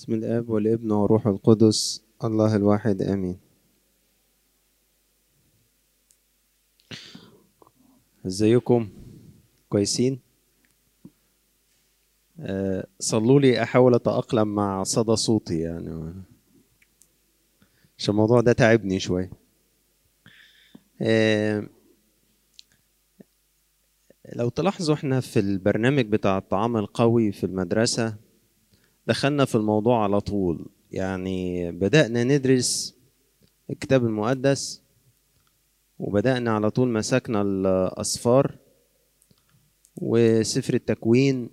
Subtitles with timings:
[0.00, 2.02] بسم الآب والابن والروح القدس.
[2.24, 3.38] الله الواحد آمين.
[8.26, 8.88] إزيكم؟
[9.68, 10.20] كويسين؟
[12.40, 16.14] أه صلوا لي أحاول أتأقلم مع صدى صوتي يعني.
[17.98, 19.30] عشان الموضوع ده تعبني شوية.
[21.00, 21.68] أه
[24.32, 28.29] لو تلاحظوا إحنا في البرنامج بتاع الطعام القوي في المدرسة
[29.06, 30.66] دخلنا في الموضوع على طول.
[30.92, 32.94] يعني بدأنا ندرس
[33.70, 34.82] الكتاب المقدس
[35.98, 38.56] وبدأنا على طول مسكنا الأسفار
[39.96, 41.50] وسفر التكوين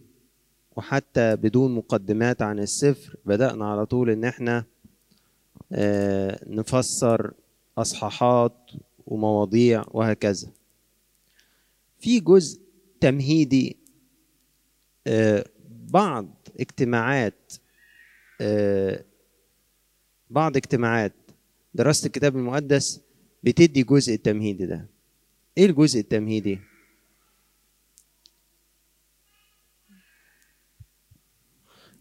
[0.76, 4.66] وحتى بدون مقدمات عن السفر بدأنا على طول إن إحنا
[6.48, 7.34] نفسر
[7.78, 8.58] أصحاحات
[9.08, 10.48] ومواضيع وهكذا.
[12.00, 12.62] في جزء
[13.00, 13.78] تمهيدي
[15.70, 17.54] بعض اجتماعات
[20.30, 21.14] بعض اجتماعات
[21.74, 23.02] دراسة الكتاب المقدس
[23.44, 24.86] بتدي جزء التمهيدي ده.
[25.58, 26.60] إيه الجزء التمهيدي؟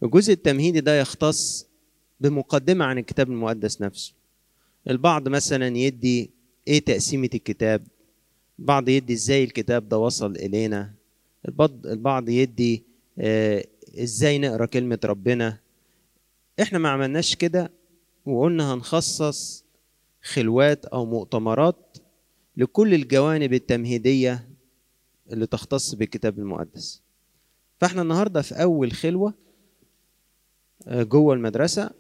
[0.03, 1.67] الجزء التمهيدي ده يختص
[2.21, 4.15] بمقدمة عن الكتاب المقدس نفسه.
[4.91, 6.31] البعض مثلا يدي
[6.69, 7.87] إيه تقسيمة الكتاب
[8.59, 10.95] البعض يدي إزاي الكتاب ده وصل إلينا
[11.85, 12.85] البعض يدي
[13.19, 13.65] آه
[14.03, 15.59] إزاي نقرأ كلمة ربنا؟
[16.63, 17.73] إحنا ما عملناش كده
[18.27, 19.65] وقلنا هنخصص
[20.23, 21.97] خلوات أو مؤتمرات
[22.57, 24.49] لكل الجوانب التمهيدية
[25.33, 27.03] اللي تختص بالكتاب المقدس.
[27.81, 29.35] فإحنا النهاردة في أول خلوة
[30.89, 31.91] جوه المدرسة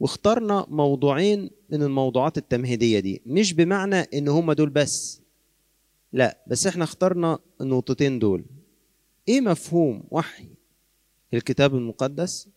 [0.00, 3.22] واخترنا موضوعين من الموضوعات التمهيدية دي.
[3.26, 5.20] مش بمعنى إن هما دول بس
[6.12, 8.44] لا بس إحنا اخترنا النقطتين دول.
[9.28, 10.48] إيه مفهوم وحي
[11.34, 12.48] الكتاب المقدس.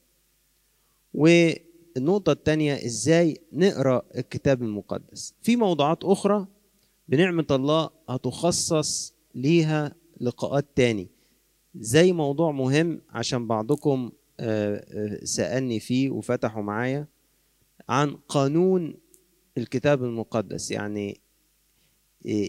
[1.13, 6.47] والنقطة التانية إزاي نقرأ الكتاب المقدس؟ في موضوعات أخرى
[7.07, 11.07] بنعمة الله هتخصص ليها لقاءات تاني.
[11.75, 14.11] زي موضوع مهم عشان بعضكم
[15.23, 17.07] سألني فيه وفتحوا معايا
[17.89, 18.93] عن قانون
[19.57, 20.71] الكتاب المقدس.
[20.71, 21.21] يعني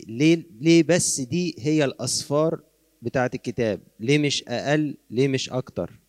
[0.09, 2.61] ليه ليه بس دي هي الأسفار
[3.03, 6.01] بتاعة الكتاب؟ ليه مش أقل؟ ليه مش أكتر؟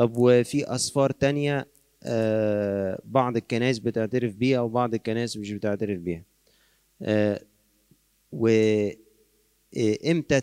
[0.00, 1.68] طب وفي أسفار تانية
[2.02, 6.24] آه بعض الكنائس بتعترف بيها وبعض الكنائس مش بتعترف بيها.
[7.02, 7.40] آه
[8.32, 8.96] وإمتى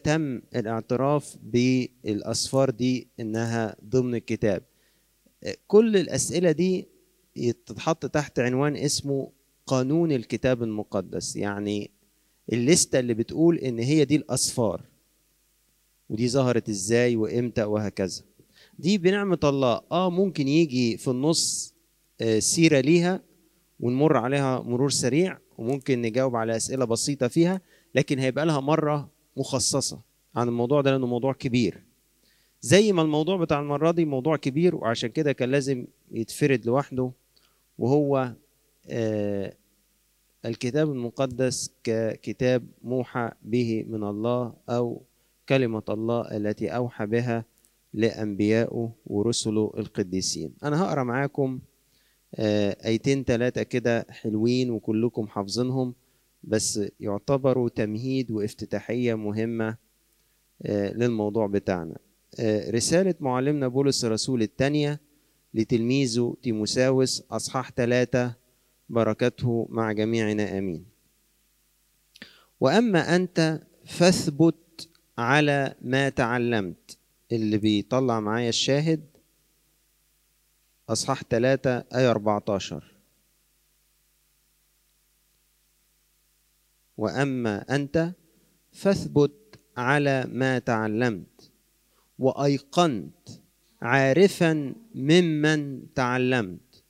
[0.03, 4.63] تم الاعتراف بالأسفار دي إنها ضمن الكتاب؟
[5.43, 6.87] آه كل الأسئلة دي
[7.65, 9.31] تتحط تحت عنوان اسمه
[9.65, 11.35] قانون الكتاب المقدس.
[11.35, 11.91] يعني
[12.53, 14.81] الليستة اللي بتقول إن هي دي الأسفار
[16.09, 18.21] ودي ظهرت إزاي وإمتى وهكذا.
[18.79, 19.81] دي بنعمة الله.
[19.91, 21.73] آه ممكن يجي في النص
[22.21, 23.23] آه سيرة ليها
[23.79, 27.61] ونمر عليها مرور سريع وممكن نجاوب على أسئلة بسيطة فيها
[27.95, 30.01] لكن هيبقى لها مرة مخصصة
[30.35, 31.83] عن الموضوع ده لأنه موضوع كبير.
[32.61, 37.11] زي ما الموضوع بتاع المرة دي موضوع كبير وعشان كده كان لازم يتفرد لوحده
[37.77, 38.33] وهو
[38.89, 39.53] آه
[40.45, 45.01] الكتاب المقدس ككتاب موحى به من الله أو
[45.49, 47.45] كلمة الله التي أوحى بها
[47.97, 50.53] لأنبيائه ورسله القديسين.
[50.63, 51.59] أنا هقرأ معاكم
[52.85, 55.93] آيتين ثلاثة كده حلوين وكلكم حافظينهم
[56.43, 59.77] بس يعتبروا تمهيد وافتتاحية مهمة
[60.69, 61.97] للموضوع بتاعنا.
[62.69, 64.99] رسالة معلمنا بولس الرسول الثانية
[65.53, 68.35] لتلميذه تيموساوس أصحاح ثلاثة
[68.89, 70.85] بركته مع جميعنا آمين.
[72.59, 76.96] وأما أنت فاثبت على ما تعلمت.
[77.31, 79.05] اللي بيطلع معايا الشاهد
[80.89, 82.97] أصحاح 3 آية 14
[86.97, 88.11] وأما أنت
[88.71, 91.51] فاثبت على ما تعلمت
[92.19, 93.29] وأيقنت
[93.81, 96.83] عارفا ممن تعلمت.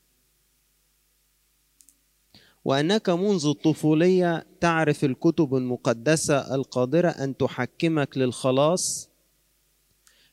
[2.65, 9.09] وأنك منذ الطفولية تعرف الكتب المقدسة القادرة أن تحكمك للخلاص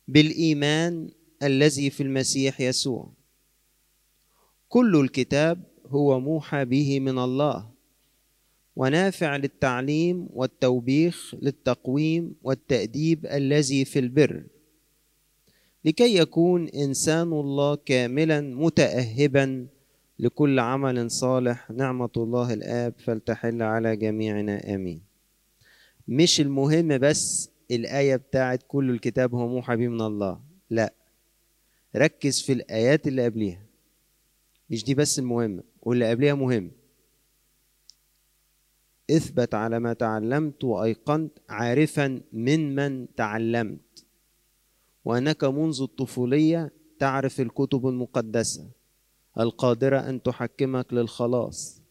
[0.08, 1.10] بالإيمان
[1.42, 3.12] الذي في المسيح يسوع.
[4.68, 7.70] كل الكتاب هو موحى به من الله
[8.76, 14.44] ونافع للتعليم والتوبيخ للتقويم والتأديب الذي في البر
[15.84, 19.66] لكي يكون إنسان الله كاملا متاهبا
[20.18, 21.70] لكل عمل صالح.
[21.70, 24.74] نعمة الله الآب فلتحل على جميعنا.
[24.74, 25.00] آمين.
[26.08, 30.40] مش المهم بس الآية بتاعت كل الكتاب هو موحى به من الله.
[30.70, 30.94] لا.
[31.96, 33.66] ركز في الآيات اللي قبليها.
[34.70, 36.70] مش دي بس المهمة واللي قبلها مهم.
[39.10, 44.06] اثبت على ما تعلمت وأيقنت عارفا من من تعلمت.
[45.04, 48.70] وأنك منذ الطفولية تعرف الكتب المقدسة
[49.40, 51.82] القادرة أن تحكمك للخلاص.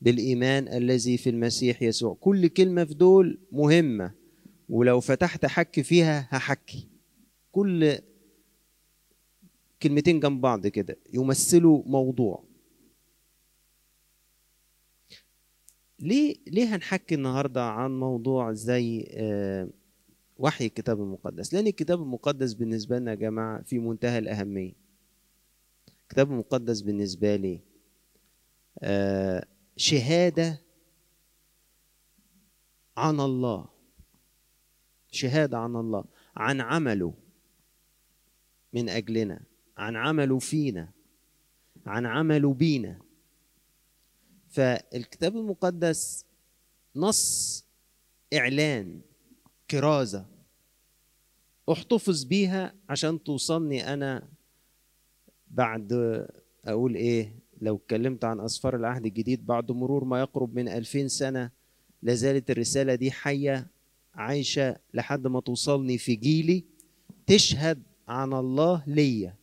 [0.00, 2.14] بالإيمان الذي في المسيح يسوع.
[2.20, 4.17] كل كلمة في دول مهمة.
[4.68, 6.88] ولو فتحت حك فيها هحكي.
[7.52, 7.98] كل
[9.82, 12.44] كلمتين جنب بعض كده يمثلوا موضوع.
[16.00, 19.68] ليه ليه هنحكي النهارده عن موضوع زي آه،
[20.38, 24.72] وحي الكتاب المقدس؟ لأن الكتاب المقدس بالنسبة لنا يا جماعة في منتهى الأهمية.
[26.02, 27.60] الكتاب المقدس بالنسبة لي
[28.82, 30.60] آه، شهادة
[32.96, 33.77] عن الله.
[35.10, 36.04] شهادة عن الله
[36.36, 37.14] عن عمله
[38.72, 39.40] من أجلنا
[39.76, 40.88] عن عمله فينا
[41.86, 42.98] عن عمله بينا.
[44.48, 46.24] فالكتاب المقدس
[46.96, 47.64] نص
[48.34, 49.00] إعلان
[49.70, 50.26] كرازة
[51.72, 54.28] أحتفظ بيها عشان توصلني أنا
[55.50, 55.92] بعد
[56.64, 61.50] أقول إيه لو اتكلمت عن اسفار العهد الجديد بعد مرور ما يقرب من ألفين سنة
[62.02, 63.66] لازالت الرسالة دي حية
[64.18, 66.64] عايشه لحد ما توصلني في جيلي
[67.26, 69.34] تشهد عن الله ليا.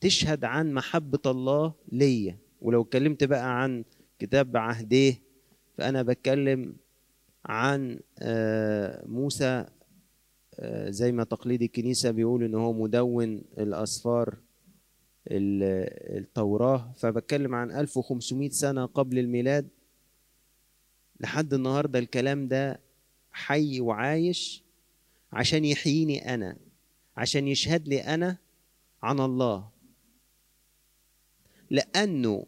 [0.00, 2.38] تشهد عن محبة الله ليا.
[2.60, 3.84] ولو اتكلمت بقى عن
[4.18, 5.22] كتاب عهديه
[5.78, 6.76] فأنا بتكلم
[7.44, 9.64] عن آه، موسى
[10.58, 14.38] آه، زي ما تقليد الكنيسة بيقول إن هو مدون الأسفار
[15.30, 16.92] ال- التوراة.
[16.96, 19.68] فبتكلم عن 1500 سنة قبل الميلاد.
[21.24, 22.80] لحد النهاردة الكلام ده
[23.32, 24.62] حي وعايش
[25.32, 26.56] عشان يحييني أنا
[27.16, 28.38] عشان يشهد لي أنا
[29.02, 29.70] عن الله.
[31.70, 32.46] لأنه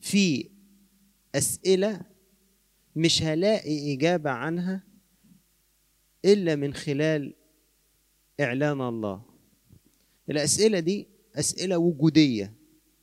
[0.00, 0.50] في
[1.34, 2.00] أسئلة
[2.96, 4.82] مش هلاقي إجابة عنها
[6.24, 7.34] إلا من خلال
[8.40, 9.22] إعلان الله.
[10.30, 12.54] الأسئلة دي أسئلة وجودية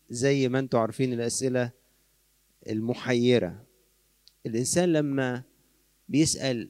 [0.09, 1.71] زي ما أنتوا عارفين الأسئلة
[2.67, 3.70] المحيرة.
[4.45, 5.43] الإنسان لما
[6.09, 6.69] بيسأل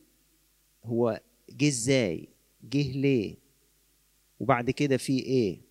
[0.83, 2.29] هو جه إزاي؟
[2.63, 3.37] جه ليه؟
[4.39, 5.61] وبعد كده في إيه؟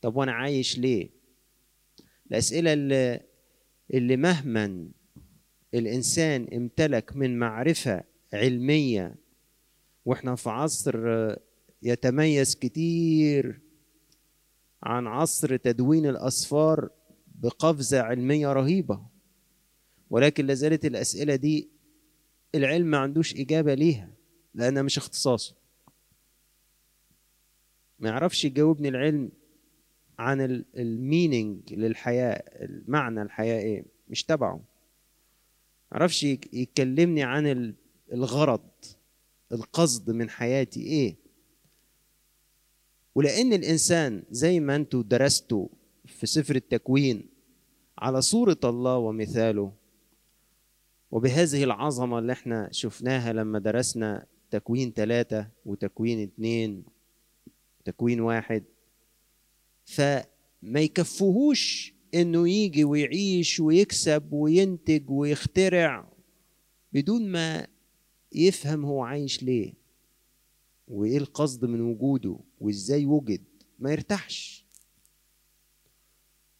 [0.00, 1.10] طب وأنا عايش ليه؟
[2.30, 3.20] الأسئلة اللي,
[3.94, 4.88] اللي مهما
[5.74, 9.14] الإنسان امتلك من معرفة علمية
[10.04, 10.96] وإحنا في عصر
[11.82, 13.60] يتميز كتير
[14.82, 16.90] عن عصر تدوين الأسفار
[17.34, 19.06] بقفزة علمية رهيبة.
[20.10, 21.68] ولكن لازالت الأسئلة دي
[22.54, 24.10] العلم ما عندوش إجابة ليها
[24.54, 25.54] لأنها مش اختصاصه.
[27.98, 29.30] ما يعرفش يجاوبني العلم
[30.18, 34.60] عن المينينج للحياة المعنى الحياة إيه مش تبعه.
[35.92, 37.74] معرفش يكلمني عن
[38.12, 38.60] الغرض
[39.52, 41.16] القصد من حياتي إيه.
[43.14, 45.68] ولأن الإنسان زي ما أنتوا درستوا
[46.06, 47.28] في سفر التكوين
[47.98, 49.72] على صورة الله ومثاله
[51.10, 56.84] وبهذه العظمة اللي إحنا شفناها لما درسنا تكوين ثلاثة وتكوين اتنين
[57.84, 58.64] تكوين واحد
[59.84, 66.12] فما يكفوهوش إنه يجي ويعيش ويكسب وينتج ويخترع
[66.92, 67.66] بدون ما
[68.32, 69.72] يفهم هو عايش ليه
[70.88, 73.42] وإيه القصد من وجوده وإزاي وجد
[73.78, 74.66] ما يرتاحش.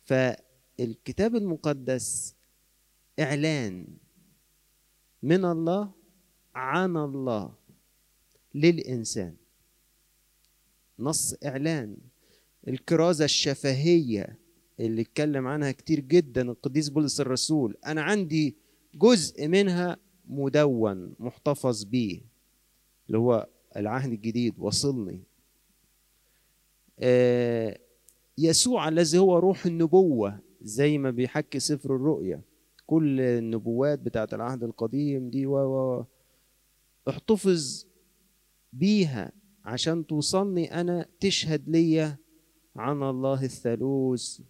[0.05, 2.35] فالكتاب المقدس
[3.21, 3.87] إعلان
[5.23, 5.91] من الله
[6.55, 7.55] عن الله
[8.55, 9.37] للإنسان.
[10.99, 11.97] نص إعلان.
[12.69, 14.39] الكرازة الشفهية
[14.81, 17.77] اللي اتكلم عنها كتير جدا القديس بولس الرسول.
[17.87, 18.57] أنا عندي
[18.95, 19.97] جزء منها
[20.29, 22.21] مدون محتفظ بيه
[23.07, 25.23] اللي هو العهد الجديد وصلني.
[26.99, 27.79] آه
[28.39, 32.41] يسوع الذي هو روح النبوة زي ما بيحكي سفر الرؤيا.
[32.91, 36.05] كل النبوات بتاعت العهد القديم دي و
[37.09, 37.87] احتفظ
[38.73, 39.33] بيها
[39.65, 42.17] عشان توصلني أنا تشهد ليا
[42.77, 44.41] عن الله الثالوث.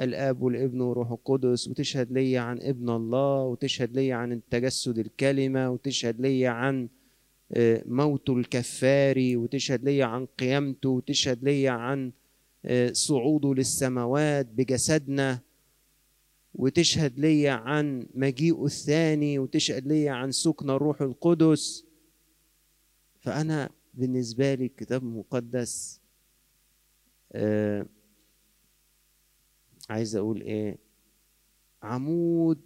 [0.00, 6.20] الآب والابن والروح القدس وتشهد لي عن ابن الله وتشهد لي عن تجسد الكلمة وتشهد
[6.20, 6.88] لي عن
[7.86, 12.12] موته الكفاري وتشهد لي عن قيامته وتشهد لي عن
[12.92, 15.47] صعوده للسماوات بجسدنا.
[16.54, 21.84] وتشهد لي عن مجيئه الثاني وتشهد لي عن سكن الروح القدس.
[23.20, 26.00] فأنا بالنسبة لي الكتاب المقدس
[27.32, 27.86] آه
[29.90, 30.78] عايز أقول إيه؟
[31.82, 32.60] عمود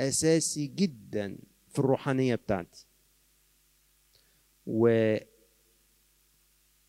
[0.00, 2.86] أساسي جدا في الروحانية بتاعتي.
[4.66, 5.26] وآباء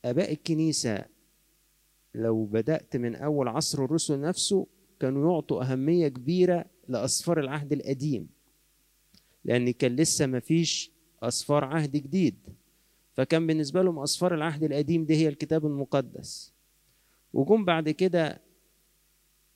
[0.05, 1.05] الكنيسة
[2.15, 4.67] لو بدأت من أول عصر الرسل نفسه
[4.99, 8.29] كانوا يعطوا أهمية كبيرة لأسفار العهد القديم
[9.45, 10.91] لأن كان لسه ما فيش
[11.23, 12.35] أسفار عهد جديد.
[13.13, 16.53] فكان بالنسبة لهم أسفار العهد القديم دي هي الكتاب المقدس.
[17.33, 18.41] وجم بعد كده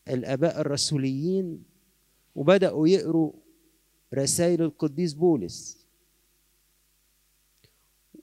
[0.08, 1.64] الآباء الرسوليين
[2.36, 3.32] وبدأوا يقروا
[4.14, 5.88] رسائل القديس بولس.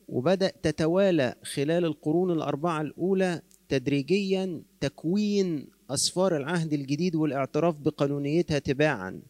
[0.08, 9.22] وبدأ تتوالى خلال القرون الأربعة الأولى تدريجيا تكوين أسفار العهد الجديد والاعتراف بقانونيتها تباعا.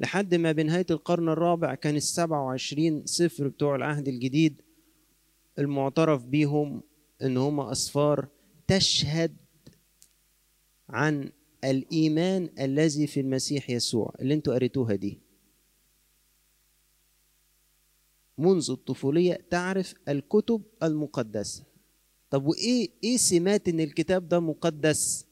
[0.00, 4.62] لحد ما بنهايه القرن الرابع كان السبعة وعشرين سفر بتوع العهد الجديد
[5.58, 6.82] المعترف بيهم
[7.22, 8.28] إن هم أسفار
[8.66, 9.36] تشهد
[10.88, 11.30] عن
[11.64, 15.18] الإيمان الذي في المسيح يسوع اللي أنتوا قريتوها دي.
[18.38, 21.64] منذ الطفولية تعرف الكتب المقدسة.
[22.30, 25.26] طب وإيه إيه سمات إن الكتاب ده مقدس؟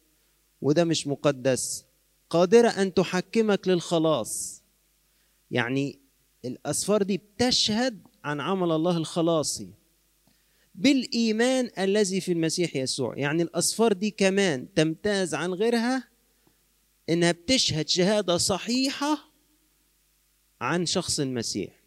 [0.63, 1.85] وده مش مقدس.
[2.31, 4.63] قادرة أن تحكمك للخلاص.
[5.51, 5.99] يعني
[6.45, 9.69] الأسفار دي بتشهد عن عمل الله الخلاصي.
[10.75, 13.19] بالإيمان الذي في المسيح يسوع.
[13.19, 16.09] يعني الأسفار دي كمان تمتاز عن غيرها
[17.09, 19.31] إنها بتشهد شهادة صحيحة
[20.61, 21.81] عن شخص المسيح.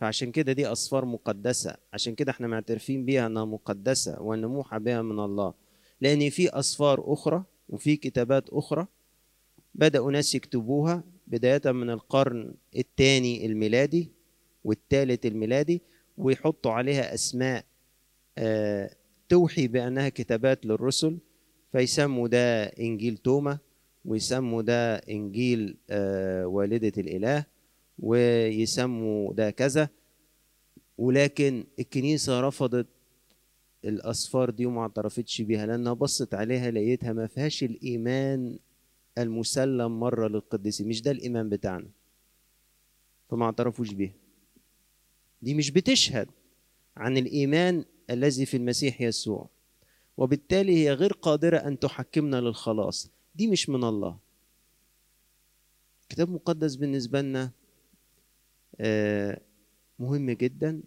[0.00, 1.76] فعشان كده دي أسفار مقدسة.
[1.92, 5.54] عشان كده إحنا معترفين بيها إنها مقدسة وان موحى بها من الله.
[6.00, 8.86] لأن في أسفار أخرى وفي كتابات أخرى
[9.74, 14.10] بدأوا ناس يكتبوها بداية من القرن الثاني الميلادي
[14.64, 15.82] والثالث الميلادي
[16.18, 17.64] ويحطوا عليها أسماء
[18.38, 18.90] آه
[19.28, 21.18] توحي بأنها كتابات للرسل
[21.72, 23.58] فيسموا ده إنجيل توما
[24.04, 27.44] ويسموا ده إنجيل آه والدة الإله
[27.98, 29.88] ويسموا ده كذا.
[30.98, 32.86] ولكن الكنيسة رفضت
[33.84, 38.58] الاسفار دي وما اعترفتش بيها لانها بصت عليها لقيتها ما فيهاش الإيمان
[39.18, 41.88] المسلم مرة للقديسين مش ده الإيمان بتاعنا.
[43.30, 44.14] فما اعترفوش بيها.
[45.42, 46.28] دي مش بتشهد
[46.96, 49.48] عن الإيمان الذي في المسيح يسوع.
[50.16, 53.10] وبالتالي هي غير قادرة أن تحكمنا للخلاص.
[53.34, 54.18] دي مش من الله.
[56.08, 57.50] كتاب مقدس بالنسبة لنا
[59.98, 60.82] مهم جدا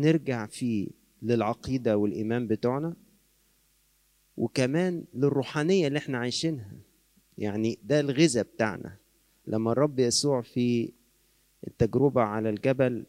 [0.00, 0.88] نرجع فيه
[1.22, 2.96] للعقيدة والإيمان بتوعنا
[4.36, 6.72] وكمان للروحانية اللي إحنا عايشينها.
[7.38, 8.96] يعني ده الغذاء بتاعنا.
[9.46, 10.92] لما الرب يسوع في
[11.66, 13.06] التجربة على الجبل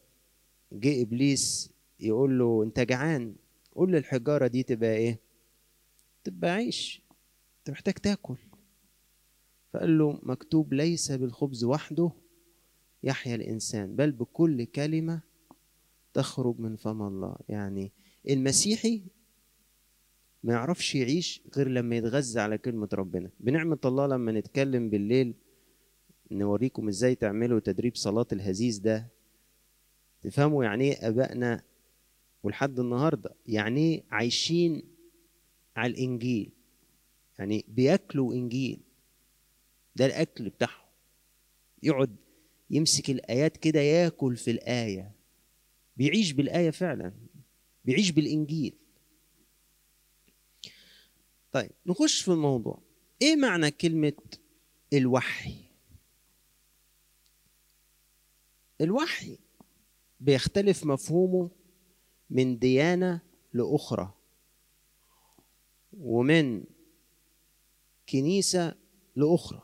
[0.73, 3.35] جه إبليس يقول له أنت جعان
[3.75, 5.19] قول للحجارة دي تبقى إيه؟
[6.23, 7.01] تبقى عيش.
[7.59, 8.37] أنت محتاج تاكل.
[9.73, 12.11] فقال له مكتوب ليس بالخبز وحده
[13.03, 15.21] يحيا الإنسان بل بكل كلمة
[16.17, 17.35] تخرج من فم الله.
[17.49, 17.91] يعني
[18.29, 19.01] المسيحي
[20.43, 23.29] ما يعرفش يعيش غير لما يتغذى على كلمة ربنا.
[23.39, 25.33] بنعمة الله لما نتكلم بالليل
[26.31, 29.07] نوريكم إزاي تعملوا تدريب صلاة الهزيز ده.
[30.21, 31.63] تفهموا يعني إيه أبائنا
[32.43, 34.83] ولحد النهاردة؟ يعني إيه عايشين
[35.75, 36.51] على الإنجيل؟
[37.39, 38.79] يعني بياكلوا إنجيل.
[39.95, 40.87] ده الأكل بتاعهم.
[41.83, 42.15] يقعد
[42.69, 45.16] يمسك الآيات كده ياكل في الآية.
[45.97, 47.13] بيعيش بالآية فعلا
[47.85, 48.77] بيعيش بالإنجيل.
[51.51, 52.81] طيب نخش في الموضوع.
[53.21, 54.13] إيه معنى كلمة
[54.93, 55.55] الوحي؟
[58.81, 59.37] الوحي
[60.19, 61.51] بيختلف مفهومه
[62.29, 63.21] من ديانة
[63.53, 64.13] لأخرى
[65.93, 66.63] ومن
[68.09, 68.75] كنيسة
[69.15, 69.61] لأخرى.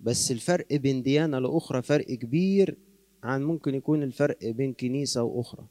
[0.00, 2.78] بس الفرق بين ديانة لأخرى فرق كبير
[3.22, 5.66] عن ممكن يكون الفرق بين كنيسة وأخرى.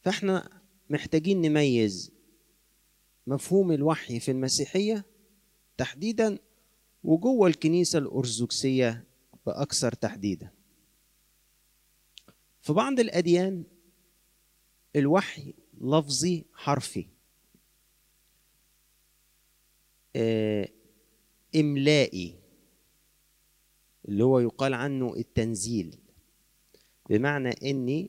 [0.00, 2.12] فإحنا محتاجين نميز
[3.26, 5.04] مفهوم الوحي في المسيحية
[5.76, 6.38] تحديدا
[7.04, 9.04] وجوه الكنيسة الأرثوذكسية
[9.46, 10.50] بأكثر تحديدا.
[12.60, 13.64] في بعض الأديان
[14.96, 17.06] الوحي لفظي حرفي.
[21.56, 22.38] إملائي.
[24.08, 25.98] اللي هو يقال عنه التنزيل.
[27.10, 28.08] بمعنى ان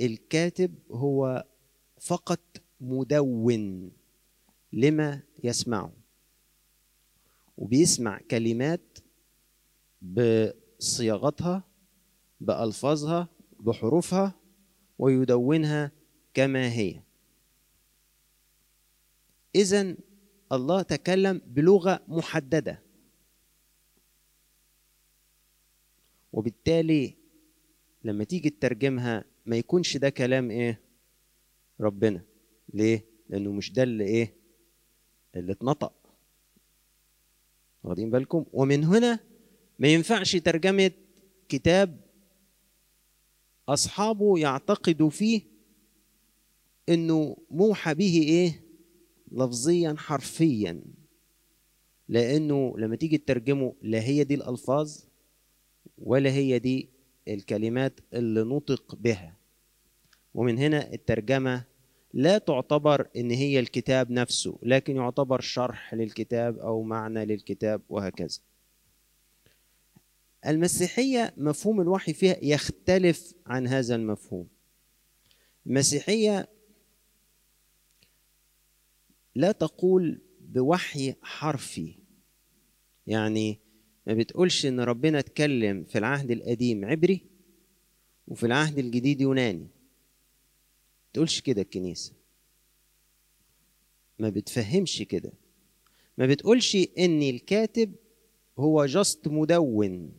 [0.00, 1.46] الكاتب هو
[2.00, 2.40] فقط
[2.80, 3.92] مدون
[4.72, 5.92] لما يسمعه
[7.56, 8.98] وبيسمع كلمات
[10.02, 11.64] بصياغتها
[12.40, 13.28] بألفاظها
[13.60, 14.34] بحروفها
[14.98, 15.92] ويدونها
[16.34, 17.02] كما هي.
[19.54, 19.96] اذا
[20.52, 22.82] الله تكلم بلغة محددة.
[26.32, 27.14] وبالتالي
[28.04, 30.80] لما تيجي تترجمها ما يكونش ده كلام إيه؟
[31.80, 32.22] ربنا.
[32.74, 34.34] ليه؟ لأنه مش ده اللي إيه؟
[35.36, 35.92] اللي اتنطق.
[37.84, 39.18] واخدين بالكم؟ ومن هنا
[39.78, 40.90] ما ينفعش ترجمة
[41.48, 42.00] كتاب
[43.68, 45.42] أصحابه يعتقدوا فيه
[46.88, 48.62] إنه موحى به إيه؟
[49.32, 50.82] لفظيا حرفيا.
[52.08, 55.04] لأنه لما تيجي تترجمه لا هي دي الألفاظ
[55.98, 56.88] ولا هي دي
[57.28, 59.36] الكلمات اللي نطق بها.
[60.34, 61.64] ومن هنا الترجمة
[62.14, 68.38] لا تعتبر إن هي الكتاب نفسه لكن يعتبر شرح للكتاب أو معنى للكتاب وهكذا.
[70.46, 74.48] المسيحية مفهوم الوحي فيها يختلف عن هذا المفهوم.
[75.66, 76.48] المسيحية
[79.34, 81.98] لا تقول بوحي حرفي
[83.06, 83.58] يعني
[84.06, 87.26] ما بتقولش إن ربنا اتكلم في العهد القديم عبري
[88.28, 89.68] وفي العهد الجديد يوناني.
[91.12, 92.12] تقولش كده الكنيسة.
[94.18, 95.32] ما بتفهمش كده.
[96.18, 97.94] ما بتقولش إن الكاتب
[98.58, 100.12] هو جاست مدون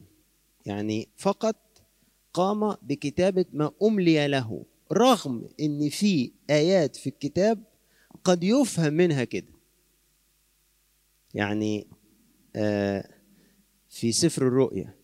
[0.66, 1.82] يعني فقط
[2.34, 7.64] قام بكتابة ما أملي له رغم إن في آيات في الكتاب
[8.24, 9.54] قد يفهم منها كده.
[11.34, 11.88] يعني
[12.56, 13.13] آه
[13.94, 14.96] في سفر الرؤيا.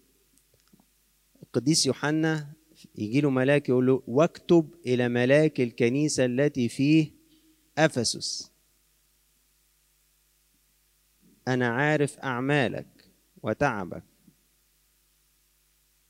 [1.43, 2.53] القديس يوحنا
[2.95, 7.11] يجي له ملاك يقول له واكتب إلى ملاك الكنيسة التي في
[7.77, 8.51] أفسس.
[11.47, 13.11] أنا عارف أعمالك
[13.43, 14.03] وتعبك.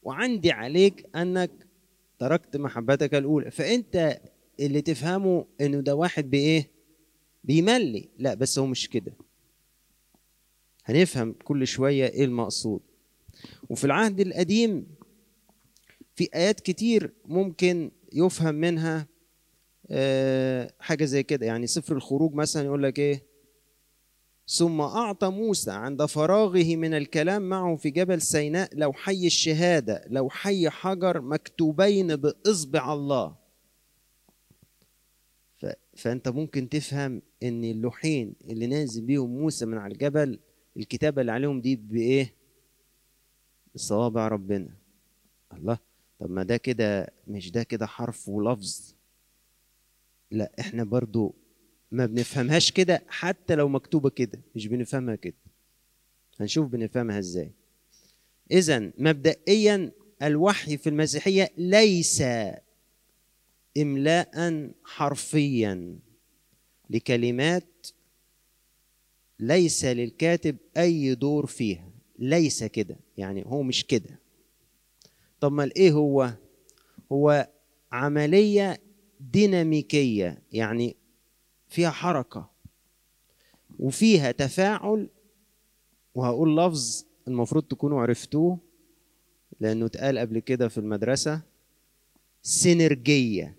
[0.03, 1.67] وعندي عليك أنك
[2.19, 3.51] تركت محبتك الأولى.
[3.51, 4.21] فأنت
[4.59, 6.71] اللي تفهمه إنه ده واحد بإيه؟
[7.43, 8.09] بيملي.
[8.17, 9.13] لا بس هو مش كده.
[10.89, 12.81] هنفهم كل شوية إيه المقصود.
[13.69, 14.87] وفي العهد القديم
[16.15, 19.07] في آيات كتير ممكن يفهم منها
[20.79, 21.45] حاجة زي كده.
[21.45, 23.29] يعني سفر الخروج مثلا يقول لك إيه؟
[24.47, 30.29] ثم أعطى موسى عند فراغه من الكلام معه في جبل سيناء لو حي الشهادة لو
[30.29, 33.35] حي حجر مكتوبين بإصبع الله.
[35.95, 40.39] فأنت ممكن تفهم إن اللوحين اللي نازل بيهم موسى من على الجبل
[40.77, 42.33] الكتابة اللي عليهم دي بإيه؟
[43.75, 44.73] بصوابع ربنا.
[45.53, 45.79] الله.
[46.19, 48.93] طب ما ده كده مش ده كده حرف ولفظ.
[50.31, 51.35] لا إحنا برضو
[51.91, 55.35] ما بنفهمهاش كده حتى لو مكتوبة كده مش بنفهمها كده.
[56.39, 57.51] هنشوف بنفهمها إزاي.
[58.51, 59.91] اذا مبدئيا
[60.23, 62.23] الوحي في المسيحية ليس
[63.77, 65.99] املاء حرفيا
[66.89, 67.87] لكلمات
[69.39, 71.89] ليس للكاتب أي دور فيها.
[72.19, 72.97] ليس كده.
[73.17, 74.19] يعني هو مش كده.
[75.39, 76.33] طب ما إيه هو؟
[77.11, 77.49] هو
[77.91, 78.81] عملية
[79.19, 80.41] ديناميكية.
[80.51, 80.95] يعني
[81.67, 82.49] فيها حركة.
[83.79, 85.09] وفيها تفاعل.
[86.15, 88.59] وهقول لفظ المفروض تكونوا عرفتوه
[89.59, 91.41] لأنه اتقال قبل كده في المدرسة.
[92.41, 93.55] سينرجية.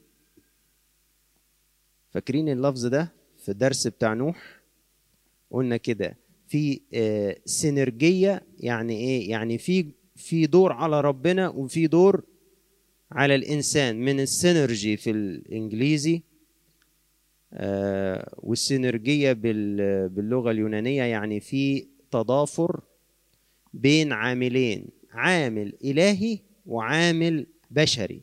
[2.10, 4.59] فاكرين اللفظ ده في الدرس بتاع نوح؟
[5.50, 6.16] قلنا كده.
[6.48, 6.80] في
[7.44, 9.86] سينرجية يعني إيه؟ يعني في
[10.16, 12.24] في دور على ربنا وفي دور
[13.12, 14.00] على الإنسان.
[14.00, 16.22] من السينرجي في الإنجليزي
[18.38, 22.80] والسينرجية باللغة اليونانية يعني في تضافر
[23.74, 28.22] بين عاملين عامل إلهي وعامل بشري.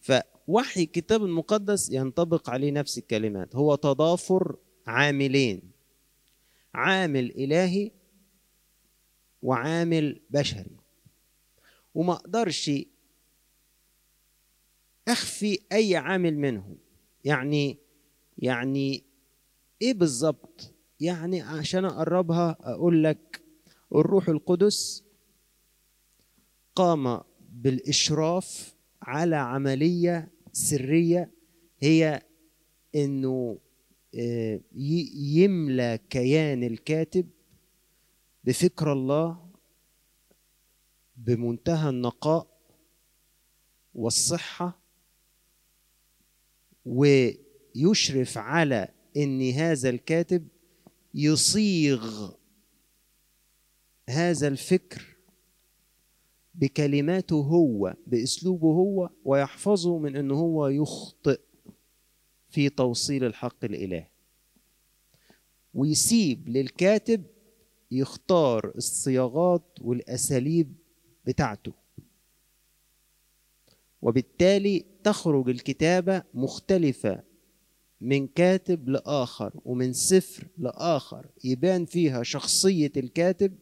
[0.00, 3.56] فوحي الكتاب المقدس ينطبق عليه نفس الكلمات.
[3.56, 4.56] هو تضافر
[4.90, 5.62] عاملين
[6.74, 7.90] عامل إلهي
[9.42, 10.76] وعامل بشري.
[11.94, 12.70] وما أقدرش
[15.08, 16.78] أخفي أي عامل منهم.
[17.24, 17.78] يعني
[18.38, 19.04] يعني
[19.82, 23.42] إيه بالظبط؟ يعني عشان أقربها أقول لك
[23.94, 25.04] الروح القدس
[26.74, 31.30] قام بالإشراف على عملية سرية
[31.80, 32.22] هي
[32.94, 33.58] إنه
[34.14, 37.28] يملى كيان الكاتب
[38.44, 39.50] بفكر الله
[41.16, 42.46] بمنتهى النقاء
[43.94, 44.80] والصحة
[46.84, 50.48] ويشرف على إن هذا الكاتب
[51.14, 52.32] يصيغ
[54.08, 55.16] هذا الفكر
[56.54, 61.40] بكلماته هو بأسلوبه هو ويحفظه من إن هو يخطئ.
[62.50, 64.06] في توصيل الحق الالهي
[65.74, 67.24] ويسيب للكاتب
[67.90, 70.74] يختار الصياغات والأساليب
[71.26, 71.72] بتاعته.
[74.02, 77.22] وبالتالي تخرج الكتابة مختلفة
[78.00, 81.26] من كاتب لآخر ومن سفر لآخر.
[81.44, 83.54] يبان فيها شخصية الكاتب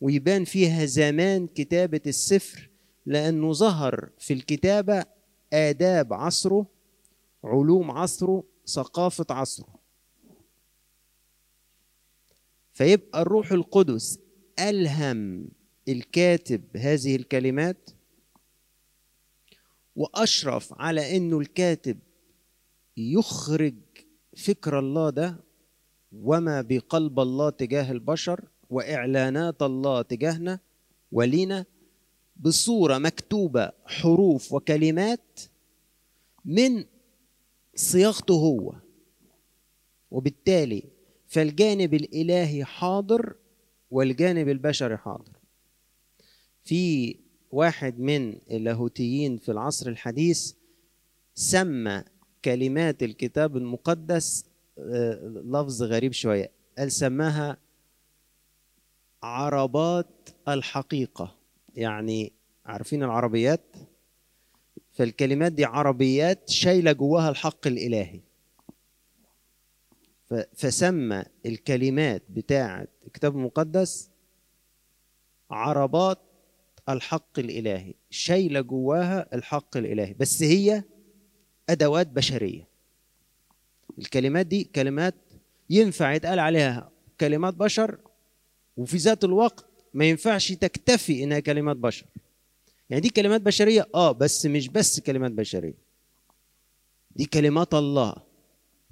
[0.00, 2.70] ويبان فيها زمان كتابة السفر
[3.06, 5.04] لأنه ظهر في الكتابة
[5.52, 6.73] آداب عصره
[7.44, 9.74] علوم عصره ثقافة عصره.
[12.72, 14.18] فيبقى الروح القدس
[14.58, 15.48] ألهم
[15.88, 17.90] الكاتب هذه الكلمات
[19.96, 21.98] وأشرف على أنه الكاتب
[22.96, 23.74] يخرج
[24.36, 25.36] فكر الله ده
[26.12, 30.60] وما بقلب الله تجاه البشر وإعلانات الله تجاهنا
[31.12, 31.64] ولينا
[32.36, 35.40] بصورة مكتوبة حروف وكلمات
[36.44, 36.84] من
[37.74, 38.74] صياغته هو.
[40.10, 40.82] وبالتالي
[41.26, 43.36] فالجانب الإلهي حاضر
[43.90, 45.32] والجانب البشري حاضر.
[46.64, 47.16] في
[47.50, 50.52] واحد من اللاهوتيين في العصر الحديث
[51.34, 52.04] سمى
[52.44, 54.44] كلمات الكتاب المقدس
[55.44, 56.50] لفظ غريب شوية.
[56.78, 57.56] قال سماها
[59.22, 61.36] عربات الحقيقة.
[61.74, 62.32] يعني
[62.66, 63.76] عارفين العربيات؟
[64.94, 68.20] فالكلمات دي عربيات شايلة جواها الحق الإلهي.
[70.54, 74.10] فسمى الكلمات بتاعة الكتاب المقدس
[75.50, 76.18] عربات
[76.88, 80.14] الحق الإلهي شايلة جواها الحق الإلهي.
[80.14, 80.82] بس هي
[81.68, 82.68] أدوات بشرية.
[83.98, 85.14] الكلمات دي كلمات
[85.70, 87.98] ينفع يتقال عليها كلمات بشر
[88.76, 92.06] وفي ذات الوقت ما ينفعش تكتفي إنها كلمات بشر.
[92.90, 95.78] يعني دي كلمات بشرية؟ آه بس مش بس كلمات بشرية.
[97.10, 98.14] دي كلمات الله.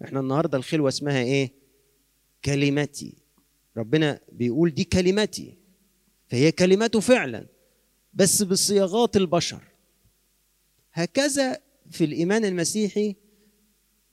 [0.05, 1.53] إحنا النهارده الخلوة اسمها إيه؟
[2.45, 3.17] كلمتي.
[3.77, 5.59] ربنا بيقول دي كلمتي.
[6.29, 7.47] فهي كلمته فعلا
[8.15, 9.63] بس بصياغات البشر.
[10.93, 11.59] هكذا
[11.91, 13.17] في الإيمان المسيحي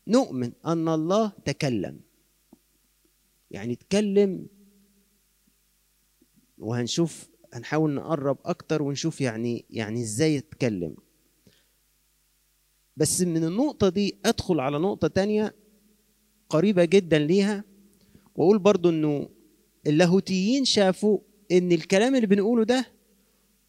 [0.08, 2.00] نؤمن أن الله تكلم.
[3.52, 4.48] يعني تكلم
[6.58, 10.96] وهنشوف هنحاول نقرب أكتر ونشوف يعني يعني إزاي يتكلم.
[12.98, 15.56] بس من النقطة دي أدخل على نقطة تانية
[16.50, 17.64] قريبة جدا ليها
[18.36, 19.30] وأقول برضو إنه
[19.88, 21.20] اللاهوتيين شافوا
[21.52, 22.86] إن الكلام اللي بنقوله ده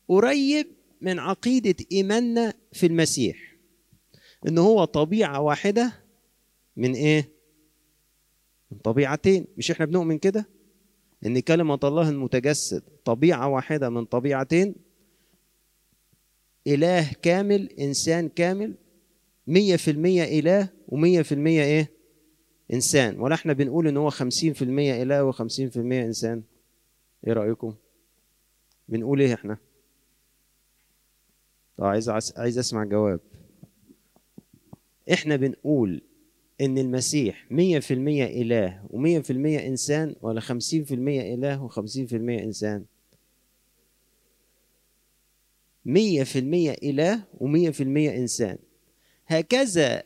[0.09, 0.67] قريب
[1.01, 3.57] من عقيدة إيماننا في المسيح.
[4.49, 5.93] إن هو طبيعة واحدة
[6.77, 7.29] من إيه؟
[8.71, 9.47] من طبيعتين.
[9.57, 10.49] مش إحنا بنؤمن كده؟
[11.27, 14.75] إن كلمة الله المتجسد طبيعة واحدة من طبيعتين
[16.67, 18.75] إله كامل إنسان كامل
[19.47, 21.91] مية في المية إله ومية في المية إيه؟
[22.73, 23.21] إنسان.
[23.21, 26.43] ولا إحنا بنقول إن هو خمسين في المية إله وخمسين في المية إنسان.
[27.27, 27.75] إيه رأيكم؟
[28.89, 29.59] بنقول إيه إحنا؟
[31.77, 33.21] طب عايز عايز أسمع جواب.
[35.13, 36.03] إحنا بنقول
[36.61, 41.63] إن المسيح مية في المية إله ومية في المية إنسان ولا خمسين في المية إله
[41.63, 42.85] وخمسين في المية إنسان؟
[45.85, 48.59] مية في المية إله ومية في المية إنسان.
[49.27, 50.03] هكذا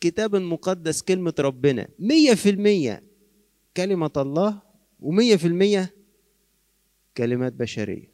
[0.00, 1.88] كتاب المقدس كلمة ربنا.
[1.98, 3.02] مية في المية
[3.76, 4.62] كلمة الله
[5.00, 5.94] ومية في المية
[7.16, 8.12] كلمات بشرية.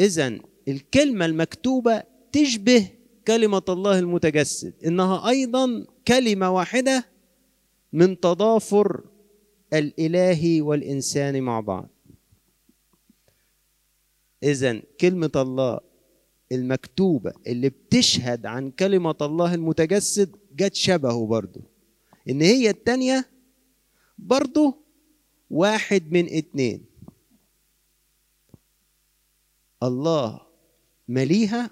[0.00, 2.88] إذا الكلمة المكتوبة تشبه
[3.26, 7.04] كلمة الله المتجسد إنها أيضا كلمة واحدة
[7.92, 9.04] من تضافر
[9.72, 11.88] الإلهي والإنسان مع بعض.
[14.42, 15.80] إذا كلمة الله
[16.52, 21.60] المكتوبة اللي بتشهد عن كلمة الله المتجسد جت شبهه برضو.
[22.28, 23.30] إن هي التانية
[24.18, 24.76] برضو
[25.50, 26.84] واحد من اتنين.
[29.82, 30.40] الله
[31.08, 31.70] مليها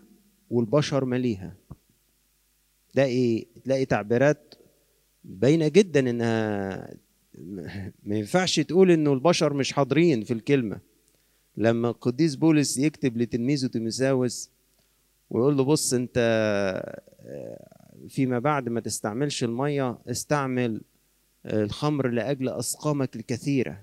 [0.51, 1.55] والبشر مليها.
[2.93, 4.55] تلاقي تلاقي تعبيرات
[5.25, 6.95] باينة جدا إنها
[8.03, 10.81] ما ينفعش تقول إنه البشر مش حاضرين في الكلمة.
[11.57, 14.51] لما القديس بولس يكتب لتلميذه تيموساوس
[15.31, 16.19] ويقول له بص أنت
[18.09, 20.83] فيما بعد ما تستعملش المية استعمل
[21.47, 23.83] الخمر لأجل أسقامك الكثيرة.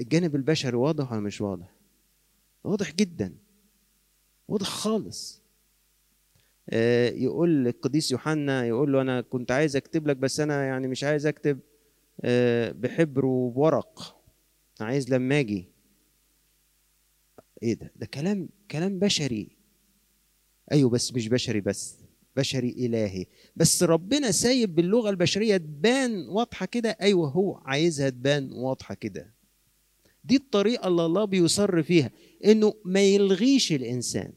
[0.00, 1.74] الجانب البشري واضح ولا مش واضح؟
[2.64, 3.34] واضح جدا.
[4.48, 5.42] واضح خالص.
[7.12, 11.26] يقول القديس يوحنا يقول له أنا كنت عايز أكتب لك بس أنا يعني مش عايز
[11.26, 11.58] أكتب
[12.80, 14.20] بحبر وبورق.
[14.80, 15.68] عايز لما أجي.
[17.62, 19.56] إيه ده؟ ده كلام كلام بشري.
[20.72, 21.96] أيوه بس مش بشري بس
[22.36, 23.26] بشري إلهي.
[23.56, 26.96] بس ربنا سايب باللغة البشرية تبان واضحة كده.
[27.00, 29.34] أيوه هو عايزها تبان واضحة كده.
[30.24, 32.10] دي الطريقة اللي الله بيصر فيها.
[32.44, 34.32] إنه ما يلغيش الإنسان.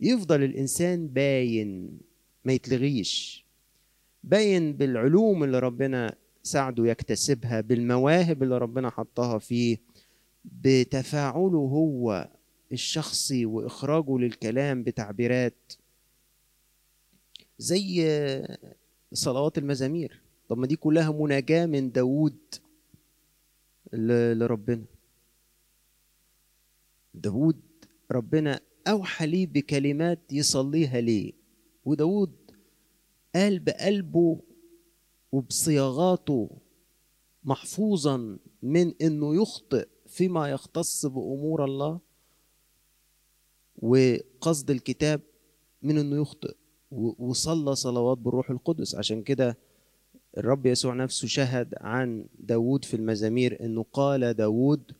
[0.00, 1.98] يفضل الإنسان باين
[2.44, 3.44] ما يتلغيش.
[4.24, 9.78] باين بالعلوم اللي ربنا ساعده يكتسبها بالمواهب اللي ربنا حطها فيه
[10.44, 12.30] بتفاعله هو
[12.72, 15.72] الشخصي وإخراجه للكلام بتعبيرات.
[17.58, 18.06] زي
[19.12, 20.20] صلوات المزامير.
[20.48, 22.38] طب ما دي كلها مناجاة من داوود
[23.92, 24.84] لربنا.
[27.14, 27.60] داوود
[28.10, 31.32] ربنا أوحى ليه بكلمات يصليها ليه
[31.84, 32.32] وداود
[33.34, 34.40] قال بقلبه
[35.32, 36.50] وبصياغاته
[37.44, 42.00] محفوظا من إنه يخطئ فيما يختص بأمور الله
[43.76, 45.20] وقصد الكتاب
[45.82, 46.54] من إنه يخطئ
[47.18, 48.94] وصلى صلوات بالروح القدس.
[48.94, 49.58] عشان كده
[50.38, 54.92] الرب يسوع نفسه شهد عن داود في المزامير إنه قال داود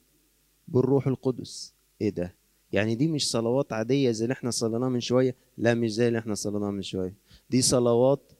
[0.68, 1.73] بالروح القدس.
[2.00, 2.34] إيه ده؟
[2.72, 6.18] يعني دي مش صلوات عادية زي اللي إحنا صليناها من شوية؟ لا مش زي اللي
[6.18, 7.14] إحنا صليناها من شوية.
[7.50, 8.32] دي صلوات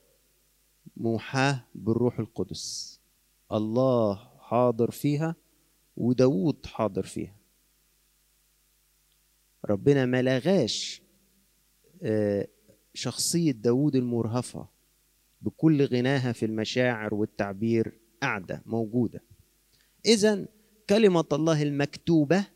[0.97, 3.01] موحاة بالروح القدس.
[3.53, 5.37] الله حاضر فيها
[5.97, 7.35] وداود حاضر فيها.
[9.65, 11.03] ربنا ما لغاش
[12.95, 14.69] شخصية داود المرهفة
[15.43, 19.23] بكل غناها في المشاعر والتعبير قاعدة موجودة.
[20.07, 20.47] إذا
[20.91, 22.47] كلمة الله المكتوبة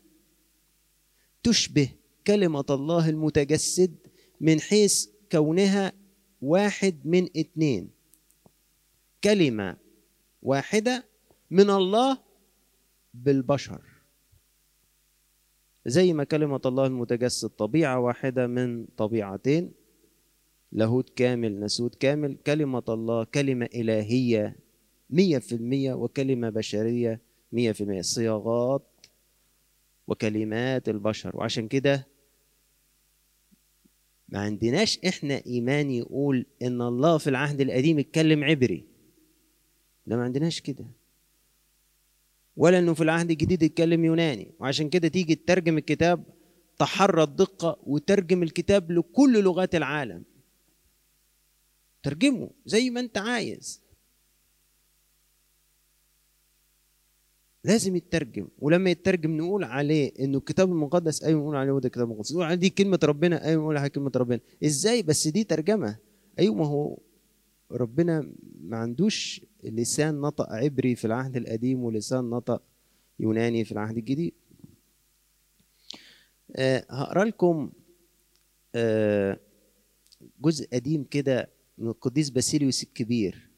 [1.43, 1.89] تشبه
[2.27, 3.95] كلمة الله المتجسد
[4.41, 5.93] من حيث كونها
[6.41, 7.89] واحد من اتنين
[9.23, 9.77] كلمة
[10.41, 11.05] واحدة
[11.51, 12.17] من الله
[13.13, 13.81] بالبشر.
[15.85, 19.71] زي ما كلمة الله المتجسد طبيعة واحدة من طبيعتين
[20.71, 22.37] لاهوت كامل نسوت كامل.
[22.45, 24.55] كلمة الله كلمة إلهية
[25.09, 27.21] مية في المية وكلمة بشرية
[27.51, 28.01] مية في المية.
[28.01, 28.88] صياغات
[30.09, 31.37] وكلمات البشر.
[31.37, 32.07] وعشان كده
[34.29, 38.85] ما عندناش إحنا إيمان يقول إن الله في العهد القديم اتكلم عبري.
[40.05, 40.85] لا ما عندناش كده.
[42.57, 44.51] ولا إنه في العهد الجديد اتكلم يوناني.
[44.59, 46.23] وعشان كده تيجي تترجم الكتاب
[46.79, 50.23] تحرى الدقة وترجم الكتاب لكل لغات العالم.
[52.03, 53.81] ترجمه زي ما أنت عايز.
[57.63, 58.47] لازم يترجم.
[58.59, 62.31] ولما يترجم نقول عليه إنه الكتاب المقدس أيوه نقول عليه ده الكتاب المقدس.
[62.31, 64.39] نقول عليه دي كلمة ربنا أيوه نقول عليها كلمة ربنا.
[64.63, 65.97] إزاي؟ بس دي ترجمة.
[66.39, 66.97] أيوه ما هو
[67.71, 72.61] ربنا ما عندوش لسان نطق عبري في العهد القديم ولسان نطق
[73.19, 74.33] يوناني في العهد الجديد.
[76.55, 77.71] أه هقرأ لكم
[78.75, 79.39] أه
[80.41, 83.48] جزء قديم كده من القديس باسيليوس الكبير.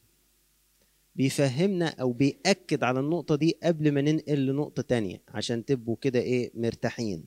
[1.15, 6.51] بيفهمنا أو بيأكد على النقطة دي قبل ما ننقل لنقطة تانية عشان تبقوا كده إيه
[6.55, 7.23] مرتاحين.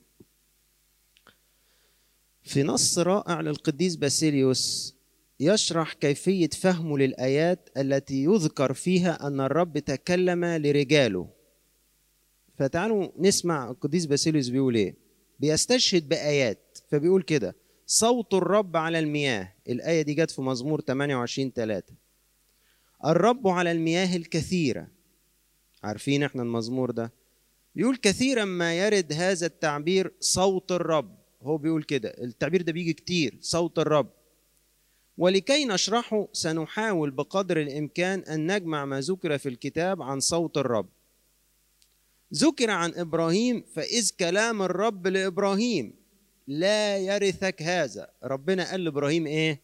[2.43, 4.95] في نص رائع للقديس باسيليوس
[5.39, 11.29] يشرح كيفية فهمه للآيات التي يذكر فيها أن الرب تكلم لرجاله.
[12.57, 14.95] فتعالوا نسمع القديس باسيليوس بيقول إيه.
[15.39, 19.53] بيستشهد بآيات فبيقول كده صوت الرب على المياه.
[19.69, 21.93] الآية دي جت في مزمور 28 3
[23.05, 24.87] الرب على المياه الكثيرة.
[25.83, 27.13] عارفين إحنا المزمور ده؟
[27.75, 31.17] بيقول كثيرا ما يرد هذا التعبير صوت الرب.
[31.41, 34.09] هو بيقول كده التعبير ده بيجي كتير صوت الرب.
[35.17, 40.89] ولكي نشرحه سنحاول بقدر الإمكان أن نجمع ما ذكر في الكتاب عن صوت الرب.
[42.33, 45.93] ذكر عن إبراهيم فإذ كلام الرب لإبراهيم
[46.47, 48.09] لا يرثك هذا.
[48.23, 49.61] ربنا قال لإبراهيم إيه؟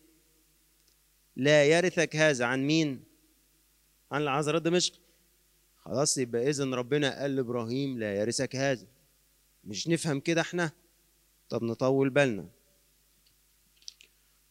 [1.35, 2.45] لا يرثك هذا.
[2.45, 3.10] عن مين؟
[4.11, 4.93] عن العذراء دمشق
[5.77, 8.87] خلاص يبقى إذن ربنا قال لإبراهيم لا يرثك هذا.
[9.63, 10.71] مش نفهم كده إحنا؟
[11.49, 12.49] طب نطول بالنا.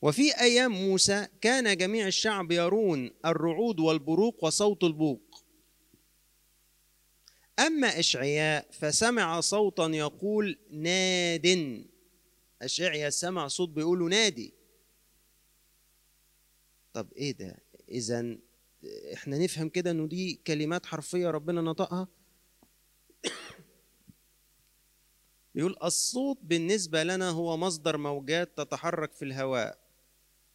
[0.03, 5.45] وفي أيام موسى كان جميع الشعب يرون الرعود والبروق وصوت البوق.
[7.59, 11.85] أما إشعياء فسمع صوتا يقول ناد.
[12.63, 14.55] إشعياء سمع صوت بيقوله نادي.
[16.93, 17.57] طب إيه ده؟
[17.89, 18.37] إذا
[19.15, 22.09] إحنا نفهم كده إنه دي كلمات حرفية ربنا نطقها.
[25.55, 29.91] يقول الصوت بالنسبة لنا هو مصدر موجات تتحرك في الهواء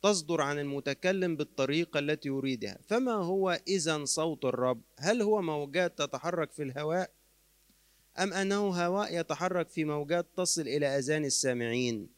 [0.06, 2.78] تصدر عن المتكلم بالطريقة التي يريدها.
[2.88, 7.12] فما هو إذا صوت الرب؟ هل هو موجات تتحرك في الهواء؟
[8.20, 12.10] أم أنه هواء يتحرك في موجات تصل إلى أذان السامعين؟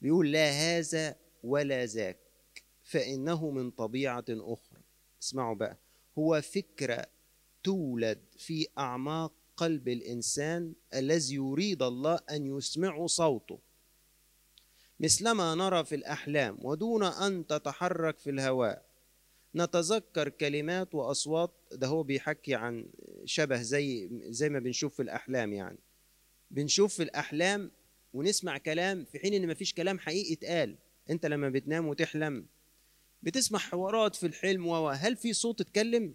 [0.00, 2.23] بيقول لا هذا ولا ذاك.
[2.84, 4.80] فإنه من طبيعة أخرى.
[5.22, 5.78] اسمعوا بقى.
[6.18, 7.06] هو فكرة
[7.64, 13.58] تولد في أعماق قلب الإنسان الذي يريد الله أن يسمعه صوته.
[15.00, 18.84] مثلما نرى في الأحلام ودون أن تتحرك في الهواء
[19.54, 22.86] نتذكر كلمات وأصوات ده هو بيحكي عن
[23.24, 25.78] شبه زي زي ما بنشوف في الأحلام يعني.
[26.50, 27.70] بنشوف في الأحلام
[28.14, 30.76] ونسمع كلام في حين إن مفيش كلام حقيقي اتقال
[31.10, 32.46] أنت لما بتنام وتحلم
[33.24, 36.14] بتسمع حوارات في الحلم وهل في صوت اتكلم؟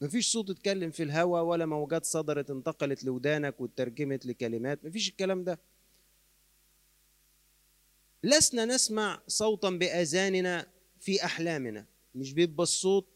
[0.00, 5.58] مفيش صوت اتكلم في الهواء ولا موجات صدرت انتقلت لودانك وترجمت لكلمات مفيش الكلام ده.
[8.24, 10.66] لسنا نسمع صوتا بآذاننا
[11.00, 13.06] في أحلامنا مش بيبقى الصوت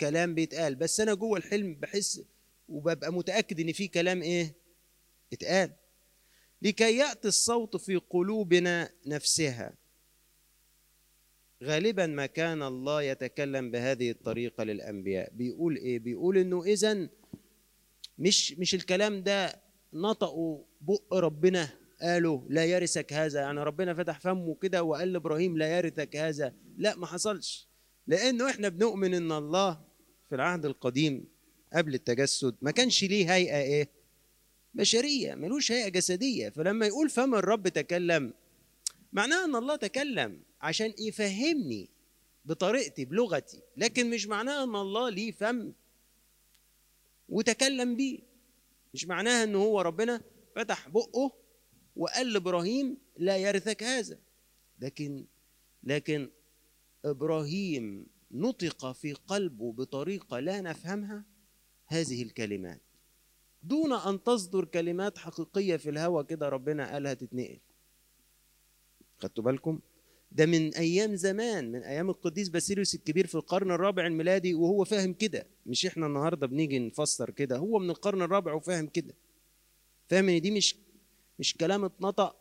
[0.00, 2.22] كلام بيتقال بس أنا جوه الحلم بحس
[2.68, 4.54] وببقى متأكد إن في كلام إيه؟
[5.32, 5.72] اتقال.
[6.62, 9.74] لكي يأتي الصوت في قلوبنا نفسها
[11.62, 15.32] غالبا ما كان الله يتكلم بهذه الطريقة للأنبياء.
[15.34, 17.08] بيقول إيه؟ بيقول إنه إذا
[18.18, 19.60] مش مش الكلام ده
[19.92, 21.68] نطقوا بق ربنا.
[22.02, 23.40] قالوا لا يرثك هذا.
[23.40, 26.54] يعني ربنا فتح فمه كده وقال لإبراهيم لا يرثك هذا.
[26.76, 27.68] لا ما حصلش.
[28.06, 29.80] لأنه إحنا بنؤمن إن الله
[30.28, 31.24] في العهد القديم
[31.72, 33.88] قبل التجسد ما كانش ليه هيئة إيه؟
[34.74, 35.34] بشرية.
[35.34, 36.48] ملوش هيئة جسدية.
[36.48, 38.34] فلما يقول فم الرب تكلم
[39.12, 40.40] معناه إن الله تكلم.
[40.62, 41.90] عشان يفهمني
[42.44, 43.62] بطريقتي بلغتي.
[43.76, 45.72] لكن مش معناه إن الله ليه فم
[47.28, 48.18] وتكلم بيه.
[48.94, 50.22] مش معناها إن هو ربنا
[50.56, 51.32] فتح بقه
[51.96, 54.18] وقال لإبراهيم لا يرثك هذا.
[54.80, 55.26] لكن
[55.84, 56.30] لكن
[57.04, 61.24] إبراهيم نطق في قلبه بطريقة لا نفهمها
[61.86, 62.80] هذه الكلمات.
[63.62, 67.60] دون أن تصدر كلمات حقيقية في الهوى كده ربنا قالها تتنقل.
[69.18, 69.80] خدتوا بالكم؟
[70.36, 75.12] ده من أيام زمان من أيام القديس باسيليوس الكبير في القرن الرابع الميلادي وهو فاهم
[75.12, 75.46] كده.
[75.66, 79.14] مش إحنا النهارده بنيجي نفسر كده هو من القرن الرابع وفاهم كده.
[80.08, 80.76] فاهم إن دي مش
[81.38, 82.36] مش كلام اتنطق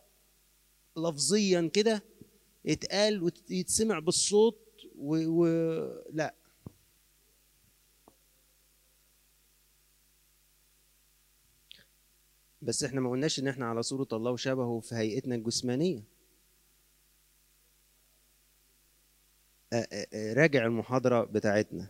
[0.97, 2.03] لفظيا كده
[2.67, 4.57] اتقال ويتسمع بالصوت
[4.97, 5.17] و...
[5.27, 5.45] و...
[6.13, 6.35] لا.
[12.61, 16.10] بس إحنا ما قلناش إن إحنا على صورة الله وشبهه في هيئتنا الجسمانية.
[20.13, 21.87] راجع المحاضرة بتاعتنا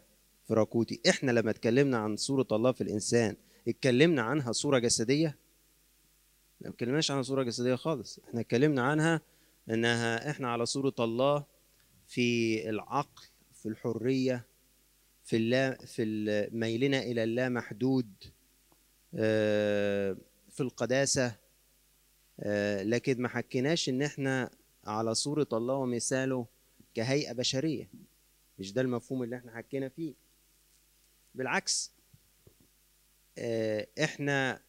[0.48, 1.02] في راكوتي.
[1.10, 3.36] إحنا لما اتكلمنا عن صورة الله في الإنسان
[3.68, 5.38] اتكلمنا عنها صورة جسدية؟
[6.62, 8.20] ما اتكلمناش عنها صورة جسدية خالص.
[8.20, 9.22] إحنا اتكلمنا عنها
[9.70, 11.46] إنها إحنا على صورة الله
[12.08, 14.46] في العقل في الحرية
[15.24, 18.10] في اللا في ميلنا إلى اللا محدود
[20.50, 21.36] في القداسة.
[22.84, 24.50] لكن ما حكيناش إن إحنا
[24.86, 26.46] على صورة الله ومثاله
[26.94, 27.90] كهيئة بشرية.
[28.60, 30.14] مش ده المفهوم اللي إحنا حكينا فيه.
[31.36, 31.92] بالعكس
[34.04, 34.62] إحنا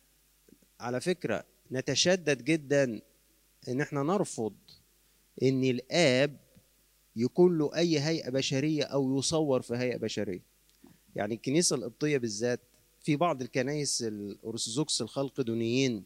[0.80, 3.00] على فكرة نتشدد جدا
[3.68, 4.54] إن إحنا نرفض
[5.42, 6.40] إن الآب
[7.16, 10.42] يكون له أي هيئة بشرية أو يصور في هيئة بشرية.
[11.16, 12.60] يعني الكنيسة القبطية بالذات
[13.00, 16.04] في بعض الكنائس الأرثوذكس الخلقدونيين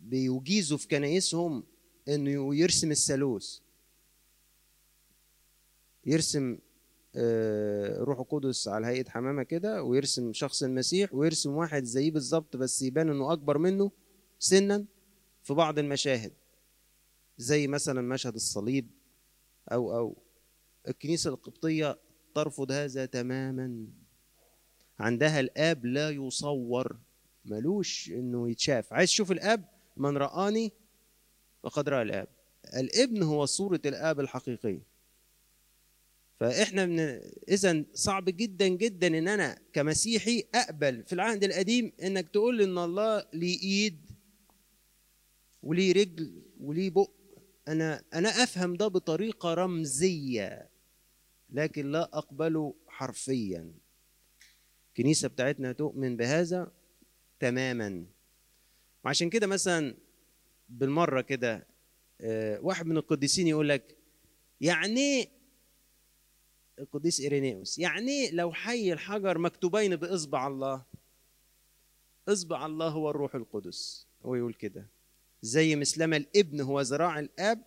[0.00, 1.64] بيجيزوا في كنائسهم
[2.08, 3.58] إنه يرسم الثالوث.
[6.06, 6.58] يرسم
[7.98, 13.10] روح القدس على هيئه حمامة كده ويرسم شخص المسيح ويرسم واحد زيه بالظبط بس يبان
[13.10, 13.90] إنه أكبر منه
[14.38, 14.84] سنا
[15.42, 16.32] في بعض المشاهد.
[17.38, 18.90] زي مثلا مشهد الصليب
[19.72, 20.16] أو أو
[20.88, 21.98] الكنيسة القبطية
[22.34, 23.86] ترفض هذا تماما.
[24.98, 26.96] عندها الآب لا يصور
[27.44, 28.92] ملوش إنه يتشاف.
[28.92, 29.64] عايز تشوف الآب؟
[29.96, 30.72] من رآني
[31.62, 32.28] فقد رأى الآب.
[32.76, 34.95] الابن هو صورة الآب الحقيقية.
[36.40, 37.00] فإحنا من
[37.48, 43.24] إذا صعب جدا جدا إن أنا كمسيحي أقبل في العهد القديم إنك تقول إن الله
[43.32, 44.10] ليه إيد
[45.62, 47.10] وليه رجل وليه بق.
[47.68, 50.70] أنا أنا أفهم ده بطريقة رمزية
[51.50, 53.72] لكن لا أقبله حرفيا.
[54.88, 56.72] الكنيسة بتاعتنا تؤمن بهذا
[57.40, 58.06] تماما.
[59.04, 59.94] وعشان كده مثلا
[60.68, 61.66] بالمرة كده
[62.60, 63.96] واحد من القديسين يقول لك
[64.60, 65.35] يعني
[66.78, 67.78] القديس إيرينيوس.
[67.78, 70.84] يعني لو حي الحجر مكتوبين بإصبع الله.
[72.28, 74.06] إصبع الله هو الروح القدس.
[74.24, 74.86] هو يقول كده.
[75.42, 77.62] زي مثلما الإبن هو ذراع الآب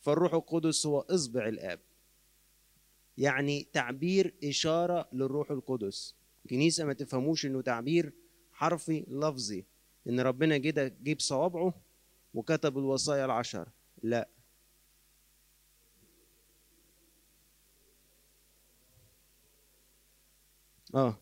[0.00, 1.80] فالروح القدس هو إصبع الآب.
[3.18, 6.14] يعني تعبير إشارة للروح القدس.
[6.50, 8.12] كنيسة ما تفهموش إنه تعبير
[8.52, 9.64] حرفي لفظي.
[10.08, 11.74] إن ربنا كده جيب صوابعه
[12.34, 13.68] وكتب الوصايا العشر.
[14.02, 14.28] لا.
[20.94, 21.18] آه.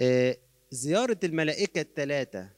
[0.00, 0.36] آه،
[0.70, 2.48] زيارة الملائكة الثلاثة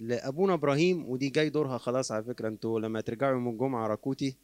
[0.00, 2.48] لأبونا إبراهيم ودي جاي دورها خلاص على فكرة.
[2.48, 4.36] أنتوا لما ترجعوا يوم الجمعة راكوتي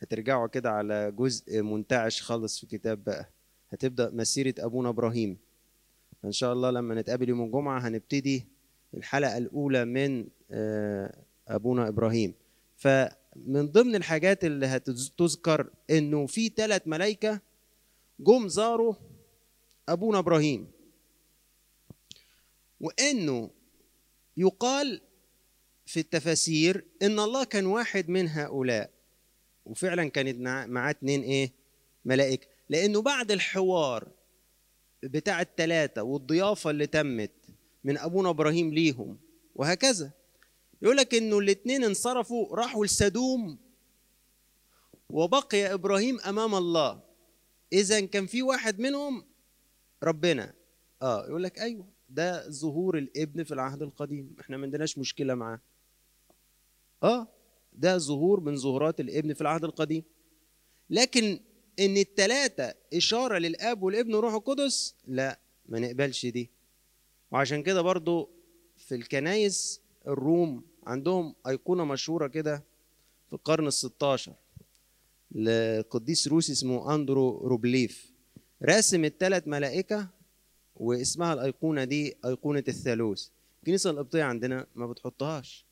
[0.00, 3.30] هترجعوا كده على جزء منتعش خالص في كتاب بقى.
[3.70, 5.38] هتبدأ مسيرة أبونا إبراهيم.
[6.22, 8.46] فإن شاء الله لما نتقابل يوم الجمعة هنبتدي
[8.94, 11.14] الحلقة الأولى من آه،
[11.48, 12.34] أبونا إبراهيم.
[12.76, 17.40] فمن ضمن الحاجات اللي هتذكر إنه في ثلاث ملائكة
[18.20, 18.94] جم زاروا
[19.88, 20.70] أبونا إبراهيم.
[22.80, 23.50] وإنه
[24.36, 25.00] يقال
[25.86, 28.90] في التفاسير إن الله كان واحد من هؤلاء.
[29.64, 31.52] وفعلا كانت مع- معاه اتنين إيه؟
[32.04, 32.46] ملائكة.
[32.68, 34.08] لأنه بعد الحوار
[35.02, 37.30] بتاع التلاتة والضيافة اللي تمت
[37.84, 39.18] من أبونا إبراهيم ليهم
[39.54, 40.10] وهكذا.
[40.82, 43.58] يقول لك إنه الاتنين انصرفوا راحوا لسدوم
[45.10, 47.00] وبقي إبراهيم أمام الله.
[47.72, 49.24] إذا كان في واحد منهم
[50.02, 50.54] ربنا.
[51.02, 54.36] آه يقول لك أيوه ده ظهور الابن في العهد القديم.
[54.40, 55.60] إحنا ما عندناش مشكلة معاه.
[57.02, 57.28] آه
[57.72, 60.02] ده ظهور من ظهورات الابن في العهد القديم.
[60.90, 61.40] لكن
[61.78, 66.50] إن التلاتة إشارة للأب والابن والروح القدس لا ما نقبلش دي.
[67.30, 68.30] وعشان كده برضو
[68.76, 72.64] في الكنايس الروم عندهم أيقونة مشهورة كده
[73.26, 74.34] في القرن الستاشر.
[75.34, 78.12] لقديس روسي اسمه أندرو روبليف.
[78.62, 80.08] راسم الثلاث ملائكة
[80.76, 83.28] واسمها الأيقونة دي أيقونة الثالوث.
[83.58, 85.66] الكنيسة القبطية عندنا ما بتحطهاش.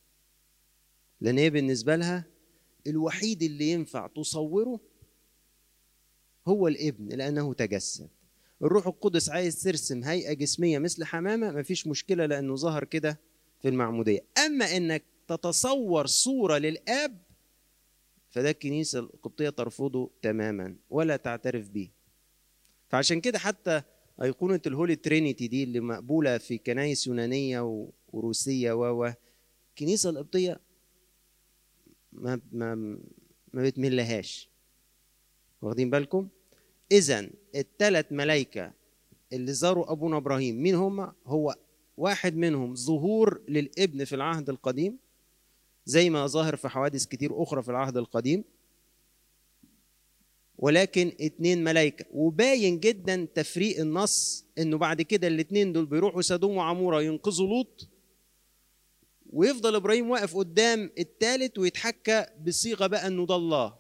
[1.21, 2.25] لأن هي بالنسبة لها
[2.87, 4.81] الوحيد اللي ينفع تصوره
[6.49, 8.09] هو الابن لأنه تجسد.
[8.63, 13.21] الروح القدس عايز ترسم هيئة جسمية مثل حمامة مفيش مشكلة لأنه ظهر كده
[13.63, 14.25] في المعمودية.
[14.47, 17.23] أما إنك تتصور صورة للآب
[18.31, 21.91] فده الكنيسه القبطية ترفضه تماما ولا تعترف به
[22.89, 23.83] فعشان كده حتى
[24.23, 29.13] أيقونة الهولي ترينيتي دي اللي مقبولة في كنايس يونانية وروسية و
[29.71, 30.61] الكنيسة القبطية
[32.13, 32.75] ما ما
[33.53, 34.51] ما بتملهاش
[35.63, 36.29] واخدين بالكم؟
[36.93, 38.73] إذا الثلاث ملايكة
[39.33, 41.57] اللي زاروا أبونا إبراهيم مين هم؟ هو
[41.97, 44.99] واحد منهم ظهور للابن في العهد القديم
[45.91, 48.45] زي ما ظاهر في حوادث كتير أخرى في العهد القديم.
[50.59, 52.05] ولكن اتنين ملايكة.
[52.13, 57.89] وباين جدا تفريق النص إنه بعد كده الاتنين دول بيروحوا سدوم وعمورة ينقذوا لوط
[59.33, 63.77] ويفضل إبراهيم واقف قدام التالت ويتحكى بصيغة بقى إنه ده الله.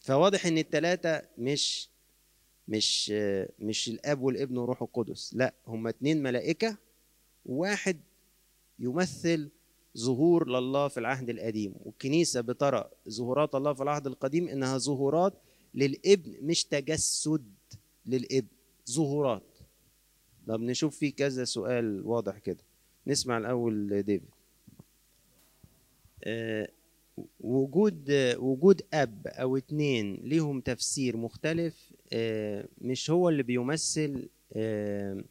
[0.00, 1.88] فواضح إن التلاتة مش
[2.68, 3.10] مش
[3.58, 5.34] مش الأب والابن والروح القدس.
[5.34, 6.76] لا هما اتنين ملائكة
[7.46, 8.00] واحد
[8.78, 9.50] يمثل
[9.98, 11.74] ظهور لله في العهد القديم.
[11.84, 15.34] والكنيسة بترى ظهورات الله في العهد القديم إنها ظهورات
[15.74, 17.44] للإبن مش تجسد
[18.06, 18.48] للإبن
[18.90, 19.58] ظهورات.
[20.46, 22.64] طب نشوف في كذا سؤال واضح كده.
[23.06, 24.30] نسمع الأول ديفيد
[26.24, 26.68] آه،
[27.40, 35.24] وجود وجود أب أو اتنين ليهم تفسير مختلف آه، مش هو اللي بيمثل آه،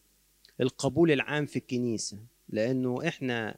[0.62, 2.18] القبول العام في الكنيسة.
[2.50, 3.56] لأنه إحنا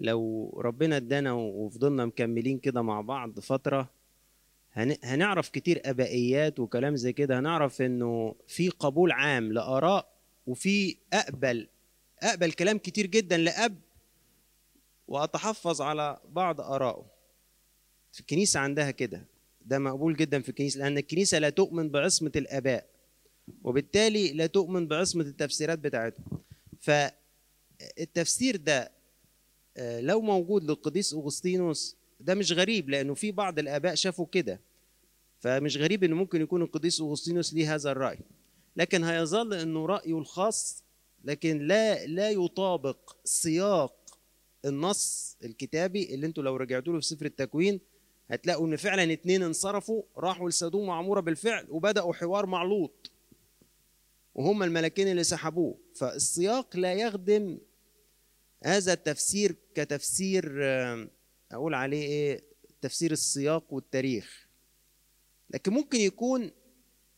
[0.00, 3.90] لو ربنا ادانا وفضلنا مكملين كده مع بعض فترة
[4.72, 7.38] هن- هنعرف كتير أبائيات وكلام زي كده.
[7.38, 10.12] هنعرف إنه في قبول عام لآراء
[10.46, 11.68] وفي أقبل
[12.22, 13.76] أقبل كلام كتير جدا لأب
[15.08, 17.06] وأتحفظ على بعض ارائه
[18.12, 19.24] في الكنيسة عندها كده.
[19.66, 22.86] ده مقبول جدا في الكنيسة لأن الكنيسة لا تؤمن بعصمة الآباء
[23.64, 26.24] وبالتالي لا تؤمن بعصمة التفسيرات بتاعتهم.
[26.80, 28.90] فالتفسير ده
[29.80, 34.60] لو موجود للقديس أغسطينوس ده مش غريب لأنه في بعض الآباء شافوا كده.
[35.38, 38.18] فمش غريب إنه ممكن يكون القديس أغسطينوس ليه هذا الرأي.
[38.76, 40.84] لكن هيظل إنه رأيه الخاص
[41.24, 43.94] لكن لا لا يطابق سياق
[44.64, 47.80] النص الكتابي اللي أنتوا لو رجعتوا له في سفر التكوين
[48.30, 53.10] هتلاقوا إن فعلا اتنين انصرفوا راحوا لسدوم وعمورة بالفعل وبدأوا حوار مع لوط.
[54.34, 55.78] وهم الملكين اللي سحبوه.
[55.94, 57.58] فالسياق لا يخدم
[58.64, 61.08] هذا التفسير كتفسير آه،
[61.52, 62.44] أقول عليه إيه
[62.80, 64.48] تفسير السياق والتاريخ.
[65.50, 66.50] لكن ممكن يكون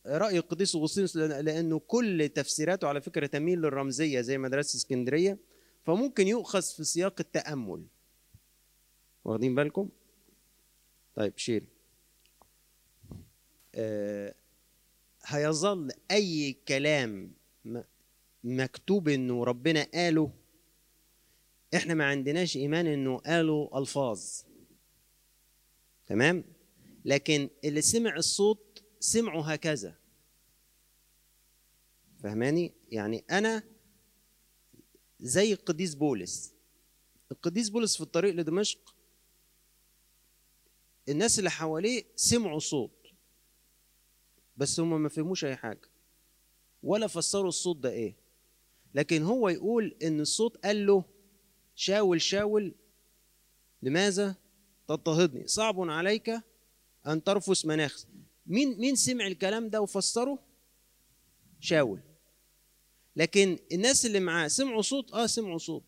[0.05, 5.37] رأي القديس اغسطينوس لأنه كل تفسيراته على فكرة تميل للرمزية زي مدرسة اسكندرية
[5.83, 7.85] فممكن يؤخذ في سياق التأمل.
[9.25, 9.89] واخدين بالكم؟
[11.15, 11.67] طيب شيري
[13.75, 14.33] آه
[15.25, 17.31] هيظل أي كلام
[18.43, 20.31] مكتوب إنه ربنا قاله
[21.75, 24.23] إحنا ما عندناش إيمان إنه قالوا ألفاظ.
[26.07, 26.43] تمام؟
[27.05, 29.97] لكن اللي سمع الصوت سمعوا هكذا.
[32.23, 33.63] فهماني؟ يعني أنا
[35.19, 36.53] زي القديس بولس.
[37.31, 38.95] القديس بولس في الطريق لدمشق
[41.09, 43.07] الناس اللي حواليه سمعوا صوت
[44.57, 45.89] بس هم ما فهموش أي حاجة
[46.83, 48.15] ولا فسروا الصوت ده إيه.
[48.95, 51.05] لكن هو يقول إن الصوت قال له
[51.75, 52.75] شاول شاول.
[53.81, 54.35] لماذا؟
[54.87, 55.47] تضطهدني.
[55.47, 56.31] صعب عليك
[57.07, 58.05] أن ترفس مناخ.
[58.47, 60.39] مين مين سمع الكلام ده وفسره؟
[61.59, 61.99] شاول.
[63.15, 65.83] لكن الناس اللي معاه سمعوا صوت؟ آه سمعوا صوت.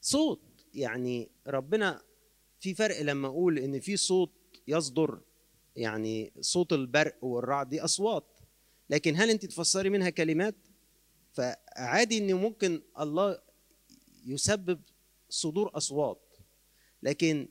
[0.00, 0.40] صوت.
[0.74, 2.02] يعني ربنا
[2.60, 4.32] في فرق لما أقول إن في صوت
[4.68, 5.20] يصدر
[5.76, 8.40] يعني صوت البرق والرعد دي أصوات.
[8.90, 10.54] لكن هل أنت تفسري منها كلمات؟
[11.34, 13.42] فعادي إن ممكن الله
[14.26, 14.80] يسبب
[15.28, 16.36] صدور أصوات
[17.02, 17.48] لكن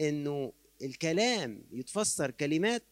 [0.00, 0.52] إنه
[0.82, 2.84] الكلام يتفسر كلمات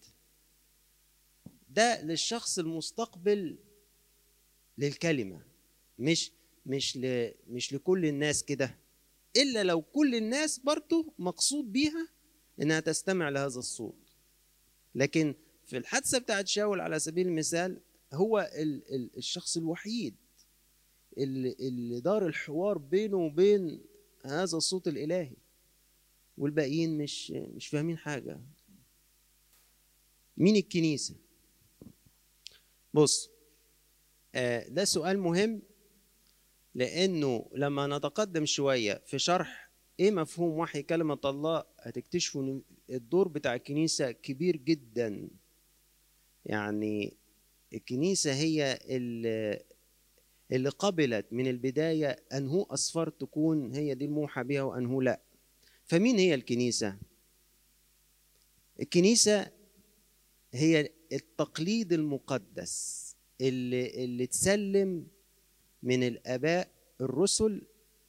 [1.71, 3.59] ده للشخص المستقبل
[4.79, 5.43] للكلمة
[5.99, 6.33] مش
[6.67, 8.79] مش ل مش لكل الناس كده
[9.37, 12.09] إلا لو كل الناس برضه مقصود بيها
[12.63, 14.17] إنها تستمع لهذا الصوت.
[14.95, 15.35] لكن
[15.67, 17.81] في الحادثة بتاعت شاول على سبيل المثال
[18.13, 20.15] هو ال ال الشخص الوحيد
[21.19, 23.81] اللي, اللي دار الحوار بينه وبين
[24.25, 25.37] هذا الصوت الإلهي.
[26.39, 28.41] والباقيين مش مش فاهمين حاجة.
[30.37, 31.15] مين الكنيسة؟
[32.95, 33.31] بص
[34.35, 35.63] آه ده سؤال مهم
[36.75, 43.55] لأنه لما نتقدم شوية في شرح إيه مفهوم وحي كلمة الله هتكتشفوا إن الدور بتاع
[43.55, 45.29] الكنيسة كبير جدا.
[46.47, 47.17] يعني
[47.75, 49.63] الكنيسة هي اللي
[50.53, 55.21] اللي قبلت من البداية انهو اصفار تكون هي دي الموحى بها وانهو لا.
[55.85, 56.97] فمين هي الكنيسة؟
[58.81, 59.51] الكنيسة
[60.53, 63.03] هي التقليد المقدس
[63.41, 65.07] اللي اللي تسلم
[65.83, 66.69] من الآباء
[67.01, 67.63] الرسل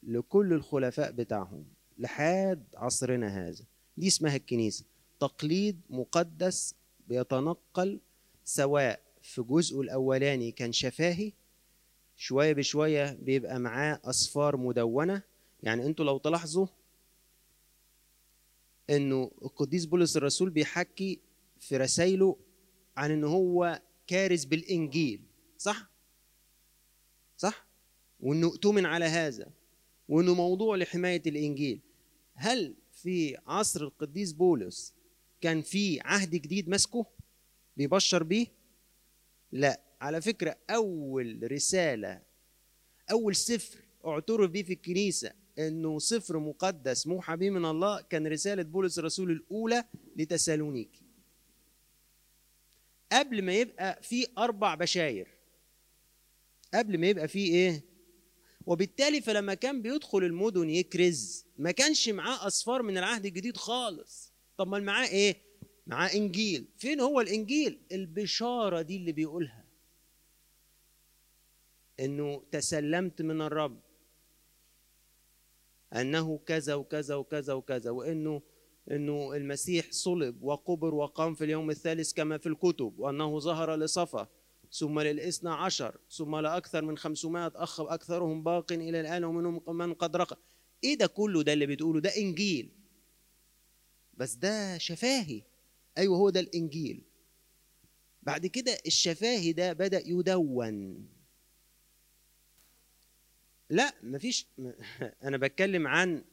[0.03, 1.65] لكل الخلفاء بتاعهم
[1.97, 3.65] لحد عصرنا هذا.
[3.97, 4.85] دي اسمها الكنيسة.
[5.19, 6.75] تقليد مقدس
[7.07, 7.99] بيتنقل
[8.45, 11.31] سواء في جزءه الأولاني كان شفاهي
[12.15, 15.23] شوية بشوية بيبقى معاه أصفار مدونة.
[15.63, 16.67] يعني أنتوا لو تلاحظوا
[18.89, 21.19] إنه القديس بولس الرسول بيحكي
[21.59, 22.37] في رسائله
[22.97, 25.23] عن إن هو كارز بالإنجيل.
[25.57, 25.89] صح؟
[27.37, 27.67] صح؟
[28.19, 29.51] وانه اؤتمن على هذا
[30.09, 31.81] وإنه موضوع لحماية الإنجيل.
[32.33, 34.93] هل في عصر القديس بولس
[35.41, 37.05] كان في عهد جديد ماسكه
[37.77, 38.47] بيبشر بيه؟
[39.51, 39.81] لا.
[40.03, 42.21] على فكرة أول رسالة
[43.11, 48.63] أول سفر اعترف بيه في الكنيسة إنه سفر مقدس موحى به من الله كان رسالة
[48.63, 49.83] بولس الرسول الأولى
[50.15, 51.01] لتسالونيكي.
[53.11, 55.27] قبل ما يبقى في أربع بشاير.
[56.73, 57.83] قبل ما يبقى في إيه؟
[58.65, 64.33] وبالتالي فلما كان بيدخل المدن يكرز ما كانش معاه أصفار من العهد الجديد خالص.
[64.57, 65.35] طب ما معاه إيه؟
[65.87, 66.65] معاه إنجيل.
[66.77, 69.62] فين هو الإنجيل؟ البشارة دي اللي بيقولها.
[71.99, 73.79] إنه تسلمت من الرب.
[75.93, 78.41] أنه كذا وكذا وكذا وكذا وإنه
[78.91, 84.27] إنه المسيح صلب وقبر وقام في اليوم الثالث كما في الكتب وأنه ظهر لصفا
[84.71, 90.15] ثم للاثنى عشر ثم لأكثر من خمسمائة أخ أكثرهم باق إلى الآن ومنهم من قد
[90.15, 90.37] رقى.
[90.83, 92.71] إيه ده كله ده اللي بتقوله؟ ده إنجيل.
[94.13, 95.41] بس ده شفاهي.
[95.97, 97.03] أيوه هو ده الإنجيل.
[98.23, 101.07] بعد كده الشفاهي ده بدأ يدون.
[103.69, 104.47] لا مفيش
[105.23, 106.23] أنا بتكلم عن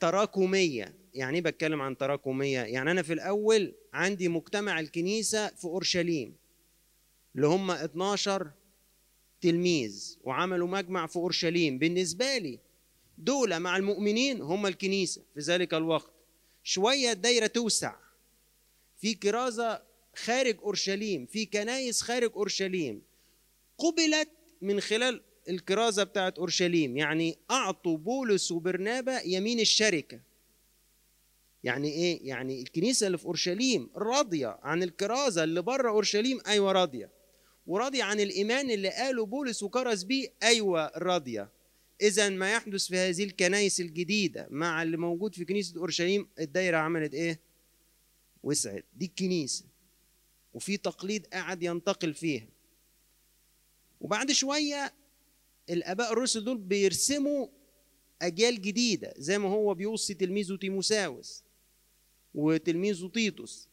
[0.00, 0.94] تراكمية.
[1.14, 6.36] يعني إيه بتكلم عن تراكمية؟ يعني أنا في الأول عندي مجتمع الكنيسة في أورشليم
[7.36, 8.50] اللي هم 12
[9.40, 11.78] تلميذ وعملوا مجمع في أورشليم.
[11.78, 12.58] بالنسبة لي
[13.18, 16.12] دول مع المؤمنين هم الكنيسة في ذلك الوقت.
[16.62, 17.94] شوية الدايرة توسع.
[18.96, 19.82] في كرازة
[20.16, 23.02] خارج أورشليم في كنايس خارج أورشليم
[23.78, 24.28] قبلت
[24.62, 30.20] من خلال الكرازة بتاعت أورشليم يعني أعطوا بولس وبرنابا يمين الشركة.
[31.64, 37.10] يعني إيه؟ يعني الكنيسة اللي في أورشليم راضية عن الكرازة اللي بره أورشليم أيوه راضية.
[37.66, 41.50] وراضية عن الإيمان اللي قاله بولس وكرز بيه أيوة راضية.
[42.02, 47.14] إذا ما يحدث في هذه الكنائس الجديدة مع اللي موجود في كنيسة أورشليم الدايرة عملت
[47.14, 47.40] إيه؟
[48.42, 48.84] وسعت.
[48.94, 49.64] دي الكنيسة.
[50.54, 52.48] وفي تقليد قاعد ينتقل فيها.
[54.00, 54.92] وبعد شوية
[55.70, 57.46] الآباء الرسل دول بيرسموا
[58.22, 61.44] أجيال جديدة زي ما هو بيوصي تلميذه تيموساوس
[62.34, 63.68] وتلميذه تيتوس